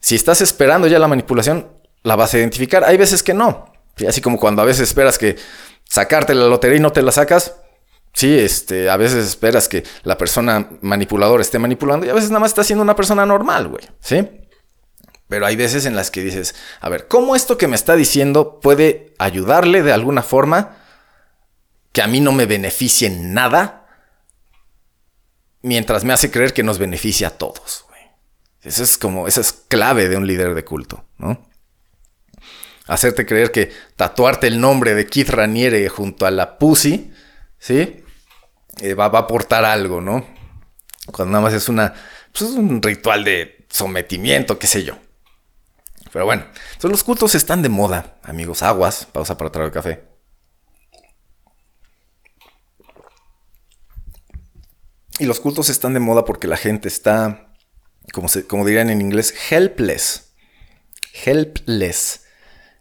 Si 0.00 0.14
estás 0.14 0.40
esperando 0.40 0.86
ya 0.86 0.98
la 0.98 1.08
manipulación, 1.08 1.68
la 2.02 2.16
vas 2.16 2.34
a 2.34 2.38
identificar. 2.38 2.84
Hay 2.84 2.96
veces 2.96 3.22
que 3.22 3.34
no. 3.34 3.75
Así 4.06 4.20
como 4.20 4.38
cuando 4.38 4.62
a 4.62 4.64
veces 4.64 4.88
esperas 4.88 5.18
que 5.18 5.36
sacarte 5.84 6.34
la 6.34 6.46
lotería 6.46 6.76
y 6.78 6.80
no 6.80 6.92
te 6.92 7.02
la 7.02 7.12
sacas. 7.12 7.54
Sí, 8.12 8.38
este, 8.38 8.88
a 8.90 8.96
veces 8.96 9.26
esperas 9.26 9.68
que 9.68 9.84
la 10.02 10.16
persona 10.16 10.70
manipuladora 10.80 11.42
esté 11.42 11.58
manipulando 11.58 12.06
y 12.06 12.08
a 12.08 12.14
veces 12.14 12.30
nada 12.30 12.40
más 12.40 12.50
está 12.50 12.64
siendo 12.64 12.82
una 12.82 12.96
persona 12.96 13.26
normal, 13.26 13.68
güey. 13.68 13.84
¿Sí? 14.00 14.26
Pero 15.28 15.44
hay 15.44 15.56
veces 15.56 15.86
en 15.86 15.96
las 15.96 16.10
que 16.10 16.22
dices, 16.22 16.54
a 16.80 16.88
ver, 16.88 17.08
¿cómo 17.08 17.36
esto 17.36 17.58
que 17.58 17.68
me 17.68 17.76
está 17.76 17.94
diciendo 17.96 18.60
puede 18.60 19.14
ayudarle 19.18 19.82
de 19.82 19.92
alguna 19.92 20.22
forma 20.22 20.76
que 21.92 22.00
a 22.00 22.06
mí 22.06 22.20
no 22.20 22.32
me 22.32 22.46
beneficie 22.46 23.08
en 23.08 23.34
nada 23.34 23.86
mientras 25.62 26.04
me 26.04 26.12
hace 26.12 26.30
creer 26.30 26.52
que 26.52 26.62
nos 26.62 26.78
beneficia 26.78 27.28
a 27.28 27.30
todos? 27.32 27.86
Eso 28.66 28.82
es 28.82 28.98
como, 28.98 29.28
esa 29.28 29.40
es 29.40 29.52
clave 29.52 30.08
de 30.08 30.16
un 30.16 30.26
líder 30.26 30.54
de 30.56 30.64
culto, 30.64 31.04
¿no? 31.18 31.45
Hacerte 32.86 33.26
creer 33.26 33.50
que 33.50 33.72
tatuarte 33.96 34.46
el 34.46 34.60
nombre 34.60 34.94
de 34.94 35.06
Keith 35.06 35.30
Raniere 35.30 35.88
junto 35.88 36.26
a 36.26 36.30
la 36.30 36.58
Pussy, 36.58 37.12
¿sí? 37.58 38.02
Eh, 38.80 38.94
va, 38.94 39.06
a 39.06 39.18
aportar 39.18 39.64
algo, 39.64 40.00
¿no? 40.00 40.26
Cuando 41.12 41.32
nada 41.32 41.44
más 41.44 41.54
es 41.54 41.68
una, 41.68 41.94
pues 42.32 42.50
es 42.50 42.56
un 42.56 42.82
ritual 42.82 43.24
de 43.24 43.66
sometimiento, 43.68 44.58
qué 44.58 44.66
sé 44.66 44.84
yo. 44.84 44.98
Pero 46.12 46.24
bueno, 46.24 46.44
entonces 46.44 46.90
los 46.90 47.04
cultos 47.04 47.34
están 47.34 47.62
de 47.62 47.68
moda, 47.68 48.18
amigos. 48.22 48.62
Aguas, 48.62 49.06
pausa 49.06 49.36
para 49.36 49.50
traer 49.50 49.66
el 49.66 49.72
café. 49.72 50.04
Y 55.18 55.24
los 55.24 55.40
cultos 55.40 55.70
están 55.70 55.94
de 55.94 56.00
moda 56.00 56.24
porque 56.24 56.46
la 56.46 56.56
gente 56.56 56.88
está, 56.88 57.54
como, 58.12 58.28
se, 58.28 58.46
como 58.46 58.64
dirían 58.66 58.90
en 58.90 59.00
inglés, 59.00 59.34
helpless. 59.50 60.34
Helpless 61.24 62.25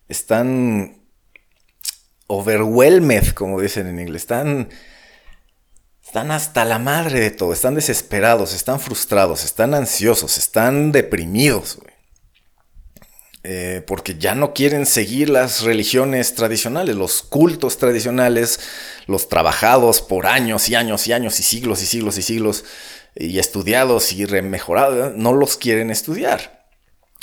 están 0.07 1.01
overwhelmed, 2.27 3.29
como 3.29 3.61
dicen 3.61 3.87
en 3.87 3.99
inglés. 3.99 4.23
Están, 4.23 4.69
están 6.03 6.31
hasta 6.31 6.65
la 6.65 6.79
madre 6.79 7.19
de 7.19 7.31
todo. 7.31 7.53
Están 7.53 7.75
desesperados, 7.75 8.53
están 8.53 8.79
frustrados, 8.79 9.43
están 9.43 9.73
ansiosos, 9.73 10.37
están 10.37 10.91
deprimidos. 10.91 11.79
Eh, 13.47 13.83
porque 13.85 14.17
ya 14.17 14.33
no 14.33 14.55
quieren 14.55 14.87
seguir 14.87 15.29
las 15.29 15.61
religiones 15.61 16.33
tradicionales, 16.33 16.95
los 16.95 17.21
cultos 17.21 17.77
tradicionales, 17.77 18.59
los 19.05 19.29
trabajados 19.29 20.01
por 20.01 20.25
años 20.25 20.67
y 20.67 20.73
años 20.73 21.05
y 21.05 21.13
años 21.13 21.39
y 21.39 21.43
siglos 21.43 21.83
y 21.83 21.85
siglos 21.85 22.17
y 22.17 22.23
siglos 22.23 22.65
y 23.13 23.37
estudiados 23.37 24.11
y 24.13 24.25
remejorados, 24.25 25.13
no 25.15 25.31
los 25.31 25.57
quieren 25.57 25.91
estudiar 25.91 26.64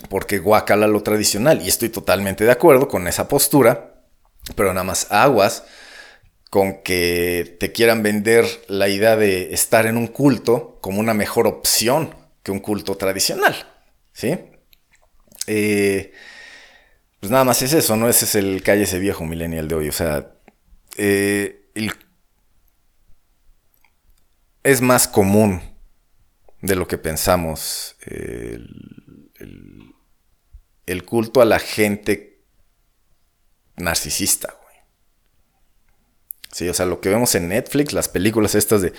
porque 0.09 0.39
guacala 0.39 0.87
lo 0.87 1.03
tradicional. 1.03 1.63
Y 1.63 1.69
estoy 1.69 1.89
totalmente 1.89 2.45
de 2.45 2.53
acuerdo 2.53 2.89
con 2.89 3.07
esa 3.09 3.29
postura, 3.29 4.05
pero 4.57 4.73
nada 4.73 4.85
más 4.85 5.11
aguas 5.11 5.65
con 6.51 6.83
que 6.83 7.57
te 7.59 7.73
quieran 7.73 8.03
vender 8.03 8.45
la 8.69 8.89
idea 8.89 9.17
de 9.17 9.55
estar 9.55 9.87
en 9.87 9.97
un 9.97 10.07
culto 10.07 10.79
como 10.83 11.01
una 11.01 11.15
mejor 11.15 11.47
opción 11.47 12.15
que 12.43 12.53
un 12.53 12.61
culto 12.61 12.97
tradicional. 12.97 13.55
¿Sí? 14.13 14.39
Eh, 15.47 16.13
pues 17.21 17.31
nada 17.31 17.45
más 17.45 17.63
es 17.63 17.73
eso, 17.73 17.97
¿no? 17.97 18.09
Ese 18.09 18.27
es 18.27 18.35
el 18.35 18.63
calle 18.63 18.83
ese 18.83 18.99
viejo 18.99 19.25
millennial 19.25 19.69
de 19.69 19.75
hoy. 19.75 19.89
O 19.89 19.93
sea, 19.93 20.33
eh, 20.97 21.71
es 24.63 24.81
más 24.81 25.09
común 25.09 25.63
de 26.61 26.77
lo 26.77 26.87
que 26.87 26.99
pensamos. 26.99 27.97
el, 28.05 29.31
el 29.39 29.82
culto 31.05 31.41
a 31.41 31.45
la 31.45 31.59
gente 31.59 32.43
narcisista, 33.77 34.55
güey. 34.63 34.77
Sí, 36.53 36.69
o 36.69 36.75
sea, 36.75 36.87
lo 36.87 37.01
que 37.01 37.09
vemos 37.09 37.35
en 37.35 37.49
Netflix, 37.49 37.93
las 37.93 38.09
películas 38.09 38.55
estas 38.55 38.83
de 38.83 38.93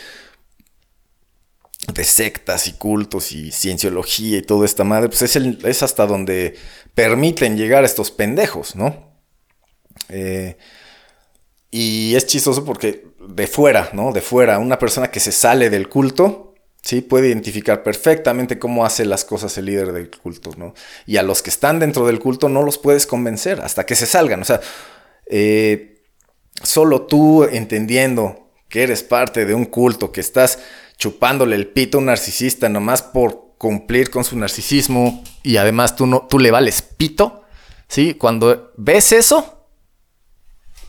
de 1.91 2.03
sectas 2.03 2.67
y 2.67 2.73
cultos 2.73 3.31
y 3.31 3.51
cienciología 3.51 4.37
y 4.37 4.41
toda 4.41 4.65
esta 4.65 4.83
madre, 4.83 5.09
pues 5.09 5.21
es, 5.23 5.35
es 5.35 5.83
hasta 5.83 6.05
donde 6.05 6.55
permiten 6.95 7.57
llegar 7.57 7.83
a 7.83 7.87
estos 7.87 8.11
pendejos, 8.11 8.75
¿no? 8.75 9.11
Eh, 10.09 10.57
y 11.71 12.15
es 12.15 12.25
chistoso 12.25 12.63
porque 12.63 13.07
de 13.27 13.47
fuera, 13.47 13.89
¿no? 13.93 14.11
De 14.11 14.21
fuera, 14.21 14.59
una 14.59 14.79
persona 14.79 15.11
que 15.11 15.19
se 15.19 15.31
sale 15.31 15.69
del 15.69 15.89
culto, 15.89 16.52
¿sí? 16.83 17.01
Puede 17.01 17.29
identificar 17.29 17.81
perfectamente 17.81 18.59
cómo 18.59 18.85
hace 18.85 19.05
las 19.05 19.25
cosas 19.25 19.57
el 19.57 19.65
líder 19.65 19.93
del 19.93 20.11
culto, 20.11 20.51
¿no? 20.57 20.73
Y 21.07 21.17
a 21.17 21.23
los 21.23 21.41
que 21.41 21.49
están 21.49 21.79
dentro 21.79 22.05
del 22.05 22.19
culto 22.19 22.49
no 22.49 22.61
los 22.61 22.77
puedes 22.77 23.07
convencer 23.07 23.61
hasta 23.61 23.85
que 23.85 23.95
se 23.95 24.05
salgan. 24.05 24.41
O 24.41 24.45
sea, 24.45 24.61
eh, 25.25 26.03
solo 26.61 27.03
tú 27.03 27.45
entendiendo 27.45 28.51
que 28.69 28.83
eres 28.83 29.01
parte 29.03 29.45
de 29.45 29.53
un 29.53 29.65
culto, 29.65 30.11
que 30.11 30.21
estás 30.21 30.59
chupándole 30.97 31.55
el 31.55 31.67
pito 31.67 31.97
a 31.97 32.01
un 32.01 32.05
narcisista 32.05 32.69
nomás 32.69 33.01
por 33.01 33.55
cumplir 33.57 34.09
con 34.09 34.23
su 34.23 34.37
narcisismo 34.37 35.23
y 35.41 35.57
además 35.57 35.95
tú, 35.95 36.05
no, 36.05 36.27
tú 36.29 36.37
le 36.37 36.51
vales 36.51 36.81
pito, 36.81 37.43
¿sí? 37.87 38.15
Cuando 38.15 38.73
ves 38.77 39.13
eso, 39.13 39.62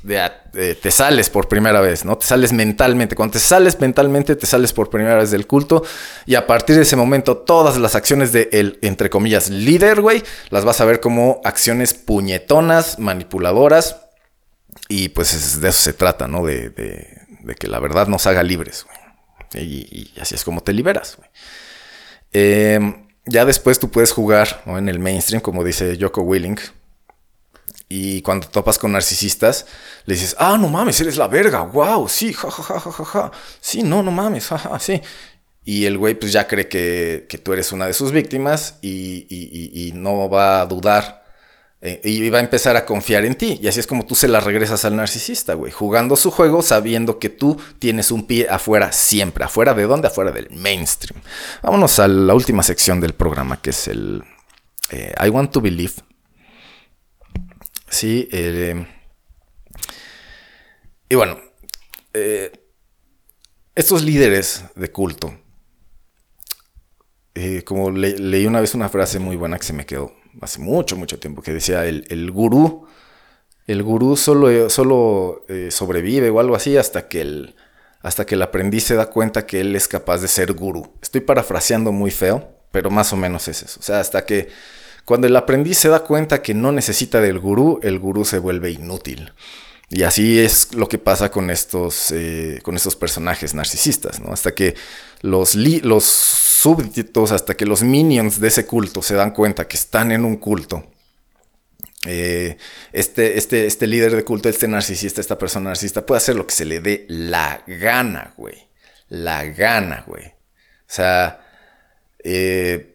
te 0.06 0.90
sales 0.90 1.30
por 1.30 1.48
primera 1.48 1.80
vez, 1.80 2.04
¿no? 2.04 2.18
Te 2.18 2.26
sales 2.26 2.52
mentalmente. 2.52 3.16
Cuando 3.16 3.34
te 3.34 3.38
sales 3.38 3.80
mentalmente, 3.80 4.36
te 4.36 4.46
sales 4.46 4.72
por 4.72 4.90
primera 4.90 5.16
vez 5.16 5.30
del 5.30 5.46
culto. 5.46 5.82
Y 6.26 6.34
a 6.34 6.46
partir 6.46 6.76
de 6.76 6.82
ese 6.82 6.96
momento, 6.96 7.38
todas 7.38 7.78
las 7.78 7.94
acciones 7.94 8.32
de 8.32 8.50
el, 8.52 8.78
entre 8.82 9.08
comillas, 9.08 9.48
líder, 9.48 10.02
güey, 10.02 10.22
las 10.50 10.64
vas 10.64 10.80
a 10.80 10.84
ver 10.84 11.00
como 11.00 11.40
acciones 11.44 11.94
puñetonas, 11.94 12.98
manipuladoras. 12.98 13.96
Y 14.88 15.08
pues 15.10 15.60
de 15.60 15.68
eso 15.68 15.82
se 15.82 15.94
trata, 15.94 16.28
¿no? 16.28 16.44
De, 16.44 16.72
que 17.58 17.68
la 17.68 17.78
verdad 17.78 18.06
nos 18.06 18.26
haga 18.26 18.42
libres, 18.42 18.84
güey. 18.84 19.64
Y, 19.64 20.12
así 20.20 20.34
es 20.34 20.44
como 20.44 20.62
te 20.62 20.72
liberas. 20.72 21.16
Em, 22.32 23.06
ya 23.24 23.44
después 23.44 23.78
tú 23.78 23.90
puedes 23.90 24.12
jugar 24.12 24.62
en 24.66 24.88
el 24.88 24.98
mainstream, 24.98 25.40
como 25.40 25.64
dice 25.64 25.96
Joko 25.98 26.22
Willing 26.22 26.58
y 27.88 28.22
cuando 28.22 28.48
topas 28.48 28.78
con 28.78 28.92
narcisistas, 28.92 29.66
le 30.06 30.14
dices, 30.14 30.34
ah, 30.38 30.56
no 30.58 30.68
mames, 30.68 31.00
eres 31.00 31.16
la 31.16 31.28
verga, 31.28 31.60
wow, 31.60 32.08
sí, 32.08 32.32
ja, 32.32 32.50
ja, 32.50 32.80
ja, 32.80 33.04
ja, 33.04 33.32
sí, 33.60 33.82
no, 33.82 34.02
no 34.02 34.10
mames, 34.10 34.46
ja, 34.46 34.78
sí. 34.78 35.00
Y 35.64 35.86
el 35.86 35.96
güey 35.96 36.14
pues 36.14 36.32
ya 36.32 36.46
cree 36.46 36.68
que, 36.68 37.40
tú 37.42 37.52
eres 37.52 37.72
una 37.72 37.86
de 37.86 37.94
sus 37.94 38.12
víctimas 38.12 38.78
y, 38.82 39.92
no 39.94 40.28
va 40.28 40.60
a 40.60 40.66
dudar 40.66 41.24
eh, 41.80 42.00
y 42.04 42.28
va 42.30 42.38
a 42.38 42.42
empezar 42.42 42.76
a 42.76 42.84
confiar 42.84 43.24
en 43.24 43.34
ti. 43.34 43.58
Y 43.62 43.68
así 43.68 43.80
es 43.80 43.86
como 43.86 44.04
tú 44.04 44.14
se 44.14 44.28
la 44.28 44.40
regresas 44.40 44.84
al 44.84 44.96
narcisista, 44.96 45.54
güey, 45.54 45.72
jugando 45.72 46.16
su 46.16 46.30
juego 46.30 46.60
sabiendo 46.60 47.18
que 47.18 47.30
tú 47.30 47.58
tienes 47.78 48.10
un 48.10 48.26
pie 48.26 48.46
afuera 48.50 48.92
siempre. 48.92 49.44
¿Afuera 49.44 49.72
de 49.72 49.84
dónde? 49.84 50.08
Afuera 50.08 50.32
del 50.32 50.50
mainstream. 50.50 51.22
Vámonos 51.62 51.98
a 51.98 52.08
la 52.08 52.34
última 52.34 52.62
sección 52.62 53.00
del 53.00 53.14
programa 53.14 53.60
que 53.60 53.70
es 53.70 53.88
el 53.88 54.22
eh, 54.90 55.14
I 55.24 55.28
Want 55.30 55.50
to 55.52 55.60
Believe. 55.62 55.94
Sí, 57.94 58.28
eh, 58.32 58.84
y 61.08 61.14
bueno, 61.14 61.38
eh, 62.12 62.50
estos 63.76 64.02
líderes 64.02 64.64
de 64.74 64.90
culto 64.90 65.32
eh, 67.36 67.62
como 67.62 67.92
leí 67.92 68.46
una 68.46 68.60
vez 68.60 68.74
una 68.74 68.88
frase 68.88 69.20
muy 69.20 69.36
buena 69.36 69.58
que 69.58 69.64
se 69.64 69.72
me 69.72 69.86
quedó 69.86 70.12
hace 70.40 70.58
mucho, 70.58 70.96
mucho 70.96 71.20
tiempo, 71.20 71.40
que 71.40 71.52
decía, 71.52 71.86
el, 71.86 72.04
el 72.08 72.32
gurú, 72.32 72.84
el 73.68 73.84
gurú 73.84 74.16
solo, 74.16 74.68
solo 74.70 75.44
sobrevive 75.70 76.30
o 76.30 76.40
algo 76.40 76.56
así 76.56 76.76
hasta 76.76 77.06
que, 77.06 77.20
el, 77.20 77.54
hasta 78.02 78.26
que 78.26 78.34
el 78.34 78.42
aprendiz 78.42 78.82
se 78.82 78.96
da 78.96 79.06
cuenta 79.06 79.46
que 79.46 79.60
él 79.60 79.76
es 79.76 79.86
capaz 79.86 80.20
de 80.20 80.26
ser 80.26 80.52
gurú. 80.54 80.92
Estoy 81.00 81.20
parafraseando 81.20 81.92
muy 81.92 82.10
feo, 82.10 82.56
pero 82.72 82.90
más 82.90 83.12
o 83.12 83.16
menos 83.16 83.46
es 83.46 83.62
eso. 83.62 83.78
O 83.78 83.84
sea, 83.84 84.00
hasta 84.00 84.26
que 84.26 84.48
cuando 85.04 85.26
el 85.26 85.36
aprendiz 85.36 85.78
se 85.78 85.88
da 85.88 86.00
cuenta 86.00 86.42
que 86.42 86.54
no 86.54 86.72
necesita 86.72 87.20
del 87.20 87.38
gurú, 87.38 87.78
el 87.82 87.98
gurú 87.98 88.24
se 88.24 88.38
vuelve 88.38 88.70
inútil. 88.70 89.32
Y 89.90 90.02
así 90.02 90.40
es 90.40 90.74
lo 90.74 90.88
que 90.88 90.98
pasa 90.98 91.30
con 91.30 91.50
estos, 91.50 92.10
eh, 92.10 92.60
con 92.62 92.74
estos 92.74 92.96
personajes 92.96 93.54
narcisistas, 93.54 94.18
¿no? 94.18 94.32
Hasta 94.32 94.52
que 94.52 94.74
los, 95.20 95.54
los 95.54 96.04
súbditos, 96.04 97.32
hasta 97.32 97.54
que 97.54 97.66
los 97.66 97.82
minions 97.82 98.40
de 98.40 98.48
ese 98.48 98.66
culto 98.66 99.02
se 99.02 99.14
dan 99.14 99.32
cuenta 99.32 99.68
que 99.68 99.76
están 99.76 100.10
en 100.10 100.24
un 100.24 100.36
culto. 100.36 100.90
Eh, 102.06 102.56
este, 102.92 103.38
este, 103.38 103.66
este 103.66 103.86
líder 103.86 104.16
de 104.16 104.24
culto, 104.24 104.48
este 104.48 104.68
narcisista, 104.68 105.20
esta 105.20 105.38
persona 105.38 105.70
narcisista, 105.70 106.04
puede 106.04 106.18
hacer 106.18 106.36
lo 106.36 106.46
que 106.46 106.54
se 106.54 106.64
le 106.64 106.80
dé 106.80 107.04
la 107.08 107.62
gana, 107.66 108.34
güey. 108.36 108.68
La 109.08 109.44
gana, 109.44 110.04
güey. 110.06 110.26
O 110.26 110.94
sea, 110.94 111.40
eh, 112.22 112.93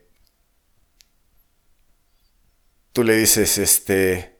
tú 2.93 3.03
le 3.03 3.15
dices, 3.15 3.57
este 3.57 4.39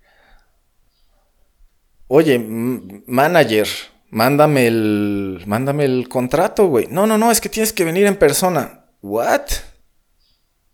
oye, 2.09 2.39
manager, 2.39 3.67
mándame 4.09 4.67
el, 4.67 5.43
mándame 5.45 5.85
el 5.85 6.09
contrato, 6.09 6.67
güey. 6.67 6.87
No, 6.87 7.07
no, 7.07 7.17
no, 7.17 7.31
es 7.31 7.39
que 7.39 7.47
tienes 7.47 7.71
que 7.71 7.85
venir 7.85 8.05
en 8.05 8.17
persona. 8.17 8.87
¿What? 9.01 9.43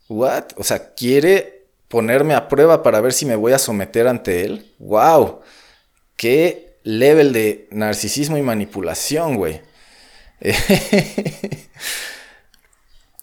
¿What? 0.08 0.46
O 0.56 0.64
sea, 0.64 0.94
quiere 0.94 1.68
ponerme 1.88 2.34
a 2.34 2.48
prueba 2.48 2.82
para 2.82 3.00
ver 3.00 3.12
si 3.12 3.26
me 3.26 3.36
voy 3.36 3.52
a 3.52 3.58
someter 3.58 4.08
ante 4.08 4.44
él. 4.44 4.74
¡Wow! 4.78 5.42
¡Qué 6.16 6.80
level 6.82 7.32
de 7.32 7.68
narcisismo 7.70 8.36
y 8.38 8.42
manipulación, 8.42 9.36
güey! 9.36 9.60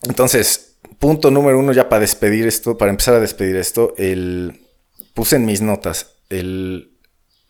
Entonces, 0.04 0.73
punto 1.00 1.32
número 1.32 1.60
uno 1.60 1.72
ya 1.74 1.90
para 1.90 2.02
despedir 2.02 2.48
esto, 2.48 2.78
para 2.78 2.92
empezar 2.92 3.16
a 3.16 3.20
despedir 3.20 3.56
esto, 3.56 3.94
el, 3.98 4.68
puse 5.14 5.36
en 5.36 5.46
mis 5.46 5.62
notas, 5.62 6.16
el, 6.30 6.98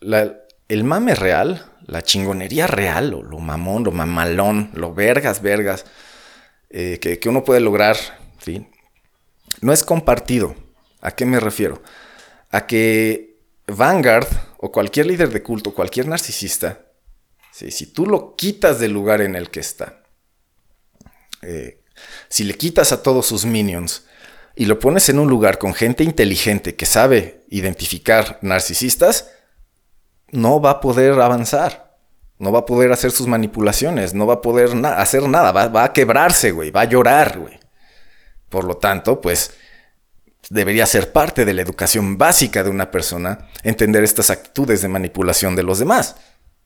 la, 0.00 0.36
el 0.68 0.84
mame 0.84 1.14
real, 1.14 1.70
la 1.86 2.02
chingonería 2.02 2.66
real, 2.66 3.14
o 3.14 3.22
lo 3.22 3.38
mamón, 3.38 3.84
lo 3.84 3.92
mamalón, 3.92 4.70
lo 4.74 4.94
vergas, 4.94 5.42
vergas, 5.42 5.84
eh, 6.70 6.98
que, 6.98 7.28
uno 7.28 7.44
puede 7.44 7.60
lograr, 7.60 7.96
¿sí? 8.42 8.66
no 9.60 9.72
es 9.72 9.84
compartido. 9.84 10.54
¿A 11.00 11.10
qué 11.10 11.26
me 11.26 11.38
refiero? 11.38 11.82
A 12.50 12.66
que 12.66 13.38
Vanguard 13.66 14.26
o 14.56 14.72
cualquier 14.72 15.06
líder 15.06 15.30
de 15.30 15.42
culto, 15.42 15.74
cualquier 15.74 16.08
narcisista, 16.08 16.86
si 17.52 17.86
tú 17.86 18.06
lo 18.06 18.34
quitas 18.34 18.80
del 18.80 18.92
lugar 18.92 19.20
en 19.20 19.36
el 19.36 19.50
que 19.50 19.60
está, 19.60 20.02
eh, 21.42 21.83
si 22.28 22.44
le 22.44 22.54
quitas 22.54 22.92
a 22.92 23.02
todos 23.02 23.26
sus 23.26 23.44
minions 23.44 24.04
y 24.56 24.66
lo 24.66 24.78
pones 24.78 25.08
en 25.08 25.18
un 25.18 25.28
lugar 25.28 25.58
con 25.58 25.74
gente 25.74 26.04
inteligente 26.04 26.76
que 26.76 26.86
sabe 26.86 27.44
identificar 27.48 28.38
narcisistas, 28.42 29.30
no 30.30 30.60
va 30.60 30.70
a 30.70 30.80
poder 30.80 31.20
avanzar. 31.20 31.84
No 32.38 32.50
va 32.50 32.60
a 32.60 32.66
poder 32.66 32.90
hacer 32.92 33.12
sus 33.12 33.28
manipulaciones, 33.28 34.12
no 34.12 34.26
va 34.26 34.34
a 34.34 34.42
poder 34.42 34.70
hacer 34.96 35.28
nada, 35.28 35.52
va, 35.52 35.84
a 35.84 35.92
quebrarse, 35.92 36.50
güey, 36.50 36.70
va 36.70 36.82
a 36.82 36.84
llorar, 36.84 37.38
güey. 37.38 37.60
Por 38.48 38.64
lo 38.64 38.76
tanto, 38.76 39.20
pues 39.20 39.52
debería 40.50 40.84
ser 40.86 41.12
parte 41.12 41.44
de 41.44 41.54
la 41.54 41.62
educación 41.62 42.18
básica 42.18 42.64
de 42.64 42.70
una 42.70 42.90
persona 42.90 43.48
entender 43.62 44.02
estas 44.02 44.30
actitudes 44.30 44.82
de 44.82 44.88
manipulación 44.88 45.54
de 45.54 45.62
los 45.62 45.78
demás. 45.78 46.16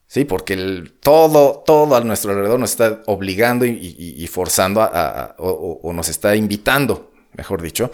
Sí, 0.09 0.24
porque 0.24 0.54
el, 0.54 0.94
todo, 1.00 1.62
todo 1.66 1.94
a 1.94 2.00
nuestro 2.00 2.30
alrededor 2.30 2.59
nos 2.59 2.70
está 2.70 3.02
obligando 3.04 3.66
y, 3.66 4.26
forzando 4.32 4.80
a, 4.80 5.36
o, 5.38 5.92
nos 5.92 6.09
está 6.09 6.34
invitando, 6.34 7.12
mejor 7.34 7.61
dicho, 7.61 7.92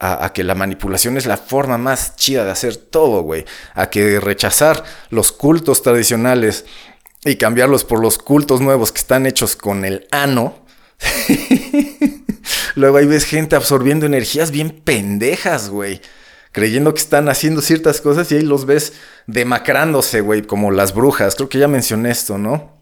a, 0.00 0.32
que 0.32 0.42
la 0.42 0.56
manipulación 0.56 1.16
es 1.16 1.26
la 1.26 1.36
forma 1.36 1.78
más 1.78 2.16
chida 2.16 2.44
de 2.44 2.50
hacer 2.50 2.76
todo, 2.76 3.22
güey. 3.22 3.44
A 3.74 3.90
que 3.90 4.18
rechazar 4.18 4.82
los 5.10 5.30
cultos 5.30 5.82
tradicionales 5.82 6.64
y 7.24 7.36
cambiarlos 7.36 7.84
por 7.84 8.00
los 8.00 8.18
cultos 8.18 8.60
nuevos 8.60 8.90
que 8.90 8.98
están 8.98 9.24
hechos 9.24 9.54
con 9.54 9.84
el 9.84 10.08
ano. 10.10 10.66
Luego 12.74 12.96
ahí 12.96 13.06
ves 13.06 13.24
gente 13.24 13.54
absorbiendo 13.54 14.04
energías 14.04 14.50
bien 14.50 14.70
pendejas, 14.84 15.70
güey. 15.70 16.00
Creyendo 16.52 16.92
que 16.92 17.00
están 17.00 17.28
haciendo 17.28 17.62
ciertas 17.62 18.00
cosas 18.00 18.30
y 18.30 18.36
ahí 18.36 18.42
los 18.42 18.66
ves 18.66 18.92
demacrándose, 19.26 20.20
güey, 20.20 20.42
como 20.42 20.70
las 20.70 20.94
brujas. 20.94 21.34
Creo 21.34 21.48
que 21.48 21.58
ya 21.58 21.68
mencioné 21.68 22.10
esto, 22.10 22.38
¿no? 22.38 22.76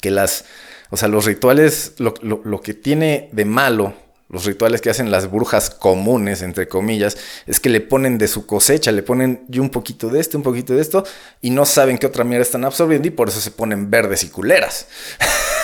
Que 0.00 0.10
las, 0.10 0.46
o 0.90 0.96
sea, 0.96 1.08
los 1.08 1.26
rituales, 1.26 1.94
lo, 1.98 2.60
que 2.62 2.74
tiene 2.74 3.28
de 3.32 3.44
malo 3.44 3.94
los 4.32 4.46
rituales 4.46 4.80
que 4.80 4.88
hacen 4.88 5.10
las 5.10 5.30
brujas 5.30 5.68
comunes, 5.68 6.40
entre 6.40 6.66
comillas, 6.66 7.18
es 7.46 7.60
que 7.60 7.68
le 7.68 7.82
ponen 7.82 8.16
de 8.16 8.28
su 8.28 8.46
cosecha, 8.46 8.90
le 8.90 9.02
ponen 9.02 9.44
un 9.58 9.68
poquito 9.68 10.08
de 10.08 10.20
esto, 10.20 10.38
un 10.38 10.42
poquito 10.42 10.74
de 10.74 10.80
esto, 10.80 11.04
y 11.42 11.50
no 11.50 11.66
saben 11.66 11.98
qué 11.98 12.06
otra 12.06 12.24
mierda 12.24 12.42
están 12.42 12.64
absorbiendo 12.64 13.06
y 13.06 13.10
por 13.10 13.28
eso 13.28 13.42
se 13.42 13.50
ponen 13.50 13.90
verdes 13.90 14.24
y 14.24 14.30
culeras. 14.30 14.88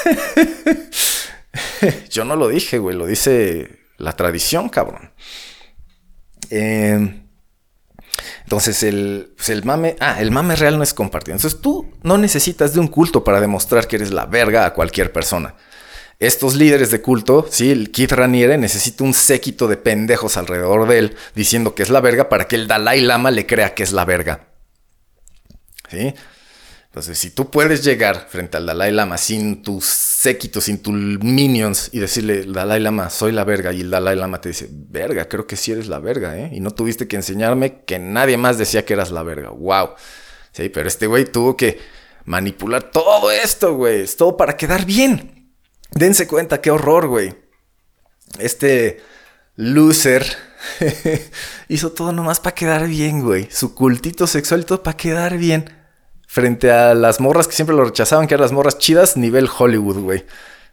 Yo 2.11 2.26
no 2.26 2.36
lo 2.36 2.49
dije, 2.49 2.78
güey, 2.78 2.94
lo 2.94 3.07
dice 3.07 3.78
la 3.96 4.12
tradición, 4.12 4.68
cabrón. 4.68 5.12
Em, 6.51 7.22
entonces 8.49 8.82
el, 8.82 9.34
pues 9.36 9.51
el 9.51 9.62
mame, 9.64 9.96
ah, 10.01 10.22
el 10.22 10.30
mame 10.30 10.57
real 10.57 10.78
no 10.78 10.82
es 10.82 10.94
compartido. 10.94 11.36
Entonces 11.36 11.61
tú 11.61 11.92
no 12.03 12.16
necesitas 12.16 12.72
de 12.72 12.80
un 12.80 12.88
culto 12.88 13.22
para 13.22 13.42
demostrar 13.42 13.86
que 13.86 13.96
eres 13.96 14.11
la 14.11 14.24
verga 14.24 14.64
a 14.64 14.72
cualquier 14.72 15.12
persona 15.12 15.55
estos 16.18 16.57
líderes 16.57 16.90
de 16.90 17.01
culto, 17.01 17.46
sí, 17.49 17.70
el 17.70 17.92
Kid 17.92 18.12
Raniere 18.12 18.59
necesita 18.59 19.05
un 19.05 19.14
séquito 19.14 19.68
de 19.68 19.76
pendejos 19.76 20.36
alrededor 20.36 20.88
de 20.88 20.99
él 20.99 21.16
diciendo 21.34 21.74
que 21.74 21.84
es 21.84 21.90
la 21.90 22.01
verga 22.01 22.28
para 22.28 22.49
que 22.49 22.57
el 22.57 22.66
Dalai 22.66 23.01
Lama 23.01 23.30
le 23.30 23.46
crea 23.46 23.74
que 23.74 23.84
es 23.84 23.92
la 23.92 24.05
verga. 24.05 24.49
¿Sí? 25.88 26.14
Entonces, 26.99 27.16
si 27.20 27.30
tú 27.30 27.49
puedes 27.49 27.84
llegar 27.84 28.26
frente 28.28 28.57
al 28.57 28.66
Dalai 28.66 28.90
Lama 28.90 29.18
sin 29.18 29.62
tus 29.62 29.84
séquitos, 29.84 30.64
sin 30.64 30.82
tus 30.82 30.92
minions 30.92 31.90
y 31.92 32.01
decirle, 32.01 32.42
Dalai 32.42 32.80
Lama, 32.80 33.09
soy 33.09 33.30
la 33.30 33.44
verga, 33.44 33.72
y 33.72 33.82
el 33.82 33.90
Dalai 33.90 34.16
Lama 34.16 34.40
te 34.40 34.49
dice, 34.49 34.68
verga, 34.68 35.28
creo 35.28 35.46
que 35.46 35.55
sí 35.55 35.70
eres 35.70 35.86
la 35.86 36.01
verga, 36.01 36.36
¿eh? 36.36 36.51
Y 36.53 36.59
no 36.59 36.72
tuviste 36.72 37.07
que 37.07 37.14
enseñarme 37.14 37.84
que 37.84 38.01
nadie 38.01 38.36
más 38.36 38.59
decía 38.59 38.84
que 38.84 38.94
eras 38.94 39.12
la 39.12 39.22
verga. 39.22 39.51
¡Wow! 39.51 39.90
Sí, 40.51 40.70
pero 40.70 40.88
este 40.88 41.07
güey 41.07 41.24
tuvo 41.24 41.57
que 41.57 41.78
manipular 42.24 42.90
todo 42.90 43.30
esto, 43.30 43.76
güey. 43.76 44.01
Es 44.01 44.16
todo 44.16 44.36
para 44.36 44.57
quedar 44.57 44.84
bien. 44.84 45.55
Dense 45.92 46.26
cuenta, 46.26 46.61
qué 46.61 46.72
horror, 46.72 47.07
güey. 47.07 47.32
Este 48.40 49.01
loser 49.55 50.26
hizo 51.68 51.92
todo 51.92 52.11
nomás 52.11 52.40
para 52.40 52.57
quedar 52.57 52.88
bien, 52.88 53.22
güey. 53.22 53.46
Su 53.53 53.76
cultito 53.76 54.26
sexual 54.26 54.62
y 54.62 54.64
todo 54.64 54.82
para 54.82 54.96
quedar 54.96 55.38
bien. 55.38 55.78
Frente 56.31 56.70
a 56.70 56.95
las 56.95 57.20
morras 57.20 57.49
que 57.49 57.55
siempre 57.55 57.74
lo 57.74 57.85
rechazaban, 57.85 58.26
que 58.26 58.35
eran 58.35 58.43
las 58.43 58.53
morras 58.53 58.76
chidas, 58.76 59.16
nivel 59.16 59.49
Hollywood, 59.49 59.99
güey. 59.99 60.26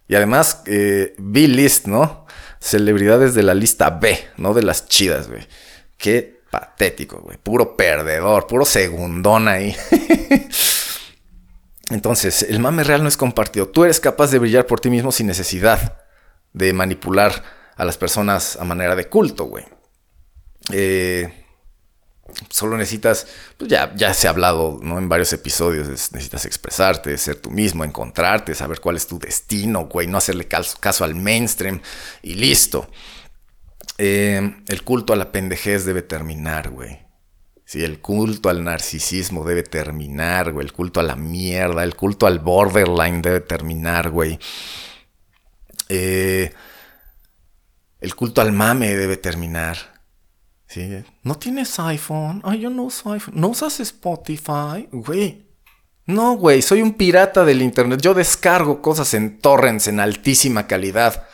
Y 0.10 0.16
además, 0.16 0.64
eh, 0.66 1.16
B-list, 1.18 1.88
¿no? 1.88 2.26
Celebridades 2.60 3.36
de 3.36 3.44
la 3.44 3.54
lista 3.54 3.90
B, 3.90 4.20
no 4.36 4.54
de 4.54 4.64
las 4.64 4.90
chidas, 4.90 5.30
güey. 5.30 5.48
Qué 5.98 6.42
patético, 6.52 7.22
güey. 7.22 7.38
Puro 7.38 7.78
perdedor, 7.78 8.48
puro 8.48 8.66
segundón 8.66 9.48
ahí. 9.48 9.74
Entonces, 11.90 12.44
el 12.44 12.60
mame 12.60 12.84
real 12.84 13.02
no 13.02 13.08
es 13.08 13.16
compartido. 13.16 13.70
Tú 13.70 13.86
eres 13.86 14.02
capaz 14.02 14.32
de 14.32 14.40
brillar 14.40 14.66
por 14.66 14.82
ti 14.82 14.90
mismo 14.90 15.14
sin 15.14 15.28
necesidad 15.28 16.00
de 16.52 16.74
manipular 16.74 17.44
a 17.78 17.86
las 17.86 17.98
personas 17.98 18.58
a 18.58 18.66
manera 18.66 18.98
de 18.98 19.08
culto, 19.08 19.46
güey. 19.46 19.64
Eh, 20.74 21.45
solo 22.50 22.78
necesitas, 22.78 23.28
pues 23.58 23.70
ya, 23.70 23.94
ya 23.96 24.14
se 24.14 24.28
ha 24.28 24.32
hablado 24.32 24.80
¿no? 24.82 24.98
en 24.98 25.10
varios 25.10 25.32
episodios, 25.34 25.88
necesitas 25.88 26.46
expresarte, 26.46 27.18
ser 27.18 27.38
tú 27.38 27.52
mismo, 27.52 27.84
encontrarte, 27.84 28.56
saber 28.56 28.80
cuál 28.80 28.96
es 28.96 29.08
tu 29.08 29.20
destino, 29.20 29.86
güey, 29.86 30.08
no 30.08 30.18
hacerle 30.18 30.48
caso, 30.48 31.04
al 31.04 31.16
mainstream 31.16 31.82
y 32.22 32.36
listo. 32.36 32.90
Eh, 33.98 34.56
el 34.68 34.84
culto 34.84 35.14
a 35.14 35.16
la 35.16 35.32
pendejez 35.32 35.86
debe 35.86 36.02
terminar, 36.02 36.70
güey. 36.70 37.06
El 37.74 38.00
culto 38.00 38.50
al 38.50 38.64
narcisismo 38.64 39.44
debe 39.44 39.64
terminar, 39.64 40.54
güey. 40.54 40.66
El 40.66 40.74
culto 40.74 41.00
a 41.00 41.04
la 41.04 41.16
mierda, 41.16 41.84
el 41.84 41.96
culto 41.96 42.28
al 42.28 42.40
borderline 42.40 43.22
debe 43.22 43.42
terminar, 43.42 44.12
güey. 44.12 44.40
Eh, 45.90 46.54
el 48.00 48.16
culto 48.16 48.42
al 48.42 48.52
mame 48.52 48.96
debe 48.96 49.18
terminar. 49.18 49.95
¿Sí? 50.68 51.04
¿No 51.24 51.36
tienes 51.36 51.80
iPhone? 51.80 52.42
Ay, 52.44 52.62
yo 52.62 52.70
no 52.70 52.84
uso 52.84 53.12
iPhone. 53.12 53.36
¿No 53.38 53.50
usas 53.50 53.80
Spotify? 53.80 54.88
Güey. 54.92 55.46
No, 56.08 56.36
güey, 56.38 56.62
soy 56.62 56.82
un 56.82 56.94
pirata 56.94 57.46
del 57.46 57.62
internet. 57.62 58.02
Yo 58.02 58.14
descargo 58.14 58.82
cosas 58.82 59.14
en 59.14 59.40
torrents 59.40 59.88
en 59.88 60.00
altísima 60.00 60.68
calidad. 60.68 61.28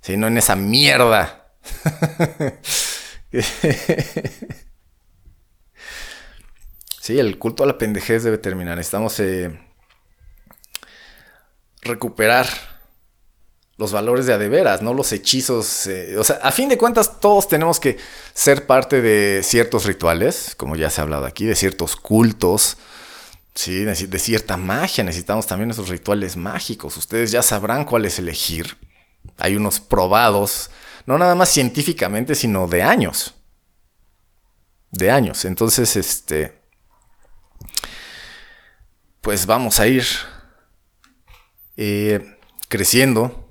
¿Sí? 0.00 0.16
No 0.16 0.26
en 0.26 0.38
esa 0.38 0.56
mierda 0.56 1.46
sí, 7.00 7.18
el 7.18 7.38
culto 7.38 7.64
a 7.64 7.66
la 7.66 7.78
pendejez 7.78 8.22
debe 8.22 8.38
terminar. 8.38 8.76
Necesitamos 8.76 9.18
eh, 9.20 9.58
recuperar 11.82 12.46
los 13.78 13.92
valores 13.92 14.26
de 14.26 14.32
adeveras, 14.32 14.80
no 14.80 14.94
los 14.94 15.12
hechizos. 15.12 15.86
Eh, 15.86 16.16
o 16.18 16.24
sea, 16.24 16.36
a 16.36 16.50
fin 16.50 16.68
de 16.68 16.78
cuentas, 16.78 17.20
todos 17.20 17.46
tenemos 17.48 17.78
que 17.78 17.98
ser 18.32 18.66
parte 18.66 19.02
de 19.02 19.42
ciertos 19.42 19.84
rituales, 19.84 20.54
como 20.56 20.76
ya 20.76 20.88
se 20.90 21.00
ha 21.00 21.04
hablado 21.04 21.26
aquí, 21.26 21.44
de 21.44 21.54
ciertos 21.54 21.96
cultos, 21.96 22.78
¿sí? 23.54 23.84
de, 23.84 24.18
cierta 24.18 24.56
magia. 24.56 25.04
Necesitamos 25.04 25.46
también 25.46 25.70
esos 25.70 25.88
rituales 25.88 26.36
mágicos. 26.36 26.96
Ustedes 26.96 27.30
ya 27.30 27.42
sabrán 27.42 27.84
cuáles 27.84 28.18
elegir. 28.18 28.78
Hay 29.36 29.56
unos 29.56 29.80
probados, 29.80 30.70
no 31.04 31.18
nada 31.18 31.34
más 31.34 31.50
científicamente, 31.50 32.34
sino 32.34 32.66
de 32.68 32.82
años. 32.82 33.34
De 34.90 35.10
años. 35.10 35.44
Entonces, 35.44 35.96
este. 35.96 36.62
Pues 39.20 39.44
vamos 39.44 39.80
a 39.80 39.88
ir 39.88 40.06
eh, 41.76 42.38
creciendo 42.68 43.45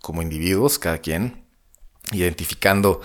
como 0.00 0.22
individuos, 0.22 0.78
cada 0.78 0.98
quien, 0.98 1.44
identificando 2.10 3.00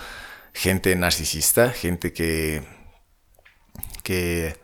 gente 0.52 0.94
narcisista, 0.96 1.70
gente 1.70 2.12
que, 2.12 2.62
que 4.02 4.56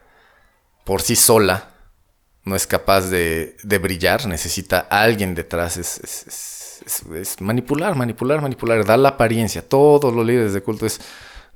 por 0.85 1.03
sí 1.03 1.16
sola 1.16 1.70
no 2.45 2.57
es 2.57 2.66
capaz 2.66 3.09
de, 3.09 3.57
brillar, 3.81 4.27
necesita 4.27 4.87
a 4.91 5.03
alguien 5.03 5.35
detrás, 5.35 5.77
es, 5.77 7.37
manipular, 7.41 7.95
manipular, 7.95 8.43
manipular, 8.43 8.85
da 8.85 8.97
la 8.97 9.11
apariencia, 9.11 9.66
todos 9.66 10.12
los 10.14 10.27
líderes 10.27 10.53
de 10.53 10.62
culto 10.62 10.87
es... 10.87 11.01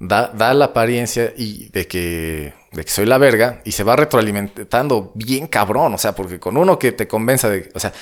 Da, 0.00 0.28
da, 0.28 0.54
la 0.54 0.66
apariencia 0.66 1.32
y 1.36 1.70
de 1.70 1.88
que, 1.88 2.54
de 2.70 2.84
que 2.84 2.88
soy 2.88 3.04
la 3.04 3.18
verga 3.18 3.60
y 3.64 3.72
se 3.72 3.82
va 3.82 3.96
retroalimentando 3.96 5.10
bien 5.16 5.48
cabrón, 5.48 5.92
o 5.92 5.98
sea, 5.98 6.14
porque 6.14 6.38
con 6.38 6.56
uno 6.56 6.78
que 6.78 6.92
te 6.92 7.08
convenza 7.08 7.50
de, 7.50 7.68
o 7.74 7.80
sea, 7.80 7.92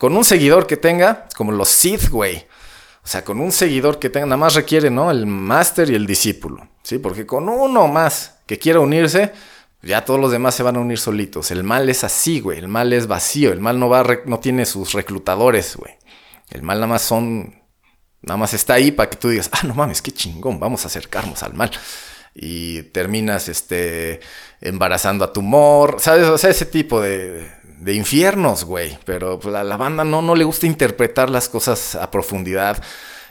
con 0.00 0.16
un 0.16 0.24
seguidor 0.24 0.66
que 0.66 0.78
tenga, 0.78 1.28
como 1.36 1.52
los 1.52 1.68
Sith, 1.68 2.08
güey. 2.08 2.46
O 3.04 3.06
sea, 3.06 3.22
con 3.22 3.38
un 3.38 3.52
seguidor 3.52 3.98
que 3.98 4.08
tenga, 4.08 4.24
nada 4.24 4.38
más 4.38 4.54
requiere, 4.54 4.88
¿no? 4.88 5.10
El 5.10 5.26
máster 5.26 5.90
y 5.90 5.94
el 5.94 6.06
discípulo, 6.06 6.66
¿sí? 6.82 6.96
Porque 6.96 7.26
con 7.26 7.50
uno 7.50 7.86
más 7.86 8.38
que 8.46 8.58
quiera 8.58 8.80
unirse, 8.80 9.30
ya 9.82 10.02
todos 10.06 10.18
los 10.18 10.32
demás 10.32 10.54
se 10.54 10.62
van 10.62 10.76
a 10.76 10.80
unir 10.80 10.98
solitos. 10.98 11.50
El 11.50 11.64
mal 11.64 11.86
es 11.90 12.02
así, 12.02 12.40
güey. 12.40 12.58
El 12.58 12.68
mal 12.68 12.94
es 12.94 13.08
vacío. 13.08 13.52
El 13.52 13.60
mal 13.60 13.78
no 13.78 13.90
va, 13.90 14.02
no 14.24 14.40
tiene 14.40 14.64
sus 14.64 14.94
reclutadores, 14.94 15.76
güey. 15.76 15.92
El 16.48 16.62
mal 16.62 16.78
nada 16.78 16.86
más 16.86 17.02
son, 17.02 17.62
nada 18.22 18.38
más 18.38 18.54
está 18.54 18.72
ahí 18.72 18.92
para 18.92 19.10
que 19.10 19.18
tú 19.18 19.28
digas, 19.28 19.50
ah, 19.52 19.60
no 19.64 19.74
mames, 19.74 20.00
qué 20.00 20.12
chingón, 20.12 20.58
vamos 20.58 20.82
a 20.84 20.86
acercarnos 20.86 21.42
al 21.42 21.52
mal. 21.52 21.70
Y 22.34 22.84
terminas, 22.84 23.50
este, 23.50 24.20
embarazando 24.62 25.26
a 25.26 25.32
tu 25.34 25.42
mor, 25.42 25.96
¿sabes? 25.98 26.24
O 26.24 26.38
sea, 26.38 26.48
ese 26.48 26.64
tipo 26.64 27.02
de, 27.02 27.59
de 27.80 27.94
infiernos, 27.94 28.64
güey. 28.64 28.98
Pero 29.04 29.40
pues, 29.40 29.54
a 29.54 29.64
la 29.64 29.76
banda 29.76 30.04
no, 30.04 30.22
no 30.22 30.34
le 30.34 30.44
gusta 30.44 30.66
interpretar 30.66 31.28
las 31.30 31.48
cosas 31.48 31.94
a 31.96 32.10
profundidad 32.10 32.82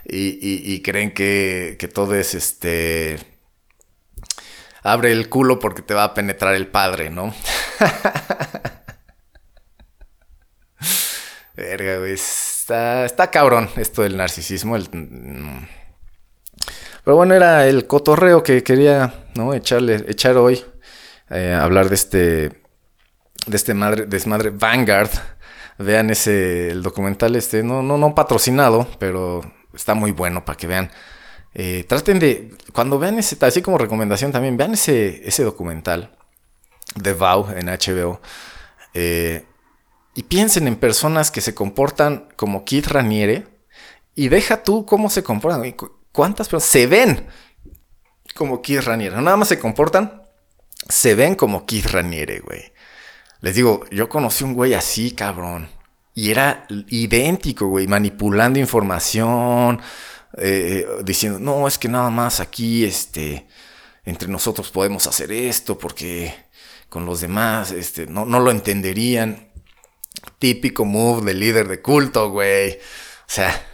y, 0.05 0.81
creen 0.81 1.13
que, 1.13 1.77
todo 1.93 2.15
es 2.15 2.33
este. 2.33 3.19
Abre 4.81 5.11
el 5.11 5.27
culo 5.29 5.59
porque 5.59 5.81
te 5.81 5.93
va 5.93 6.05
a 6.05 6.13
penetrar 6.13 6.55
el 6.55 6.67
padre, 6.67 7.09
¿no? 7.09 7.33
Verga, 11.55 11.99
güey. 11.99 12.13
Está, 12.13 13.05
está 13.05 13.29
cabrón 13.29 13.69
esto 13.75 14.03
del 14.03 14.15
narcisismo. 14.17 14.77
Mm. 14.77 15.67
Pero 17.03 17.15
bueno, 17.15 17.35
era 17.35 17.67
el 17.67 17.87
cotorreo 17.87 18.43
que 18.43 18.63
quería 18.63 19.25
¿no? 19.35 19.53
Echarle, 19.53 20.05
echar 20.07 20.37
hoy. 20.37 20.63
Eh, 21.29 21.53
hablar 21.53 21.89
de 21.89 21.95
este 21.95 22.58
de 23.47 23.57
este 23.57 23.73
madre, 23.73 24.05
desmadre 24.05 24.49
Vanguard. 24.51 25.11
Vean 25.77 26.09
ese, 26.09 26.71
el 26.71 26.83
documental 26.83 27.35
este, 27.35 27.63
no, 27.63 27.81
no, 27.81 27.97
no 27.97 28.13
patrocinado, 28.13 28.87
pero 28.99 29.41
está 29.73 29.93
muy 29.93 30.11
bueno 30.11 30.43
para 30.45 30.57
que 30.57 30.67
vean. 30.67 30.91
Eh, 31.53 31.85
traten 31.87 32.19
de, 32.19 32.51
cuando 32.73 32.99
vean 32.99 33.17
ese, 33.17 33.37
así 33.45 33.61
como 33.61 33.77
recomendación 33.77 34.31
también, 34.31 34.57
vean 34.57 34.73
ese, 34.73 35.27
ese 35.27 35.43
documental 35.43 36.15
de 36.95 37.13
Vow 37.13 37.49
en 37.55 37.67
HBO. 37.67 38.21
Eh, 38.93 39.45
y 40.15 40.23
piensen 40.23 40.67
en 40.67 40.75
personas 40.75 41.31
que 41.31 41.41
se 41.41 41.55
comportan 41.55 42.27
como 42.35 42.65
Keith 42.65 42.87
Raniere. 42.87 43.47
Y 44.15 44.27
deja 44.27 44.63
tú 44.63 44.85
cómo 44.85 45.09
se 45.09 45.23
comportan. 45.23 45.75
¿Cuántas 46.11 46.49
personas 46.49 46.69
se 46.69 46.87
ven 46.87 47.27
como 48.35 48.61
Keith 48.61 48.81
Raniere? 48.81 49.15
Nada 49.21 49.37
más 49.37 49.47
se 49.47 49.59
comportan, 49.59 50.23
se 50.89 51.15
ven 51.15 51.35
como 51.35 51.65
Keith 51.65 51.85
Raniere, 51.85 52.39
güey. 52.41 52.73
Les 53.41 53.55
digo, 53.55 53.85
yo 53.91 54.09
conocí 54.09 54.43
un 54.43 54.53
güey 54.53 54.73
así, 54.73 55.11
cabrón. 55.11 55.69
Y 56.13 56.31
era 56.31 56.65
idéntico, 56.69 57.67
güey, 57.67 57.87
manipulando 57.87 58.59
información, 58.59 59.81
eh, 60.37 60.85
diciendo, 61.03 61.39
no, 61.39 61.67
es 61.67 61.77
que 61.77 61.87
nada 61.87 62.09
más 62.09 62.39
aquí, 62.39 62.83
este, 62.83 63.47
entre 64.03 64.27
nosotros 64.27 64.69
podemos 64.71 65.07
hacer 65.07 65.31
esto 65.31 65.77
porque 65.77 66.35
con 66.89 67.05
los 67.05 67.21
demás, 67.21 67.71
este, 67.71 68.07
no, 68.07 68.25
no 68.25 68.39
lo 68.39 68.51
entenderían. 68.51 69.49
Típico 70.39 70.83
move 70.85 71.25
del 71.25 71.39
líder 71.39 71.67
de 71.67 71.81
culto, 71.81 72.29
güey. 72.31 72.73
O 72.73 73.31
sea, 73.31 73.65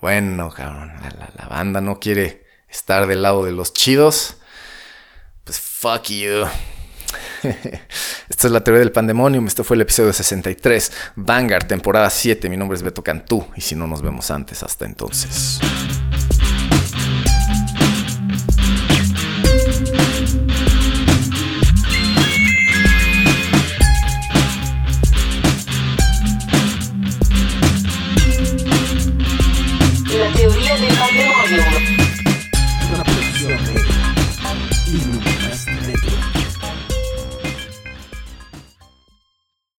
bueno, 0.00 0.50
cabrón, 0.50 0.92
la 1.36 1.48
banda 1.48 1.80
no 1.80 2.00
quiere 2.00 2.42
estar 2.68 3.06
del 3.06 3.22
lado 3.22 3.44
de 3.44 3.52
los 3.52 3.72
chidos. 3.72 4.36
Pues 5.44 5.60
fuck 5.60 6.04
you. 6.04 6.46
Esta 8.28 8.46
es 8.46 8.52
la 8.52 8.62
teoría 8.62 8.80
del 8.80 8.92
pandemonium. 8.92 9.46
Este 9.46 9.64
fue 9.64 9.76
el 9.76 9.82
episodio 9.82 10.12
63. 10.12 10.92
Vanguard, 11.16 11.66
temporada 11.66 12.10
7. 12.10 12.48
Mi 12.48 12.56
nombre 12.56 12.76
es 12.76 12.82
Beto 12.82 13.02
Cantú. 13.02 13.44
Y 13.56 13.60
si 13.60 13.74
no 13.74 13.86
nos 13.86 14.02
vemos 14.02 14.30
antes, 14.30 14.62
hasta 14.62 14.84
entonces. 14.84 15.60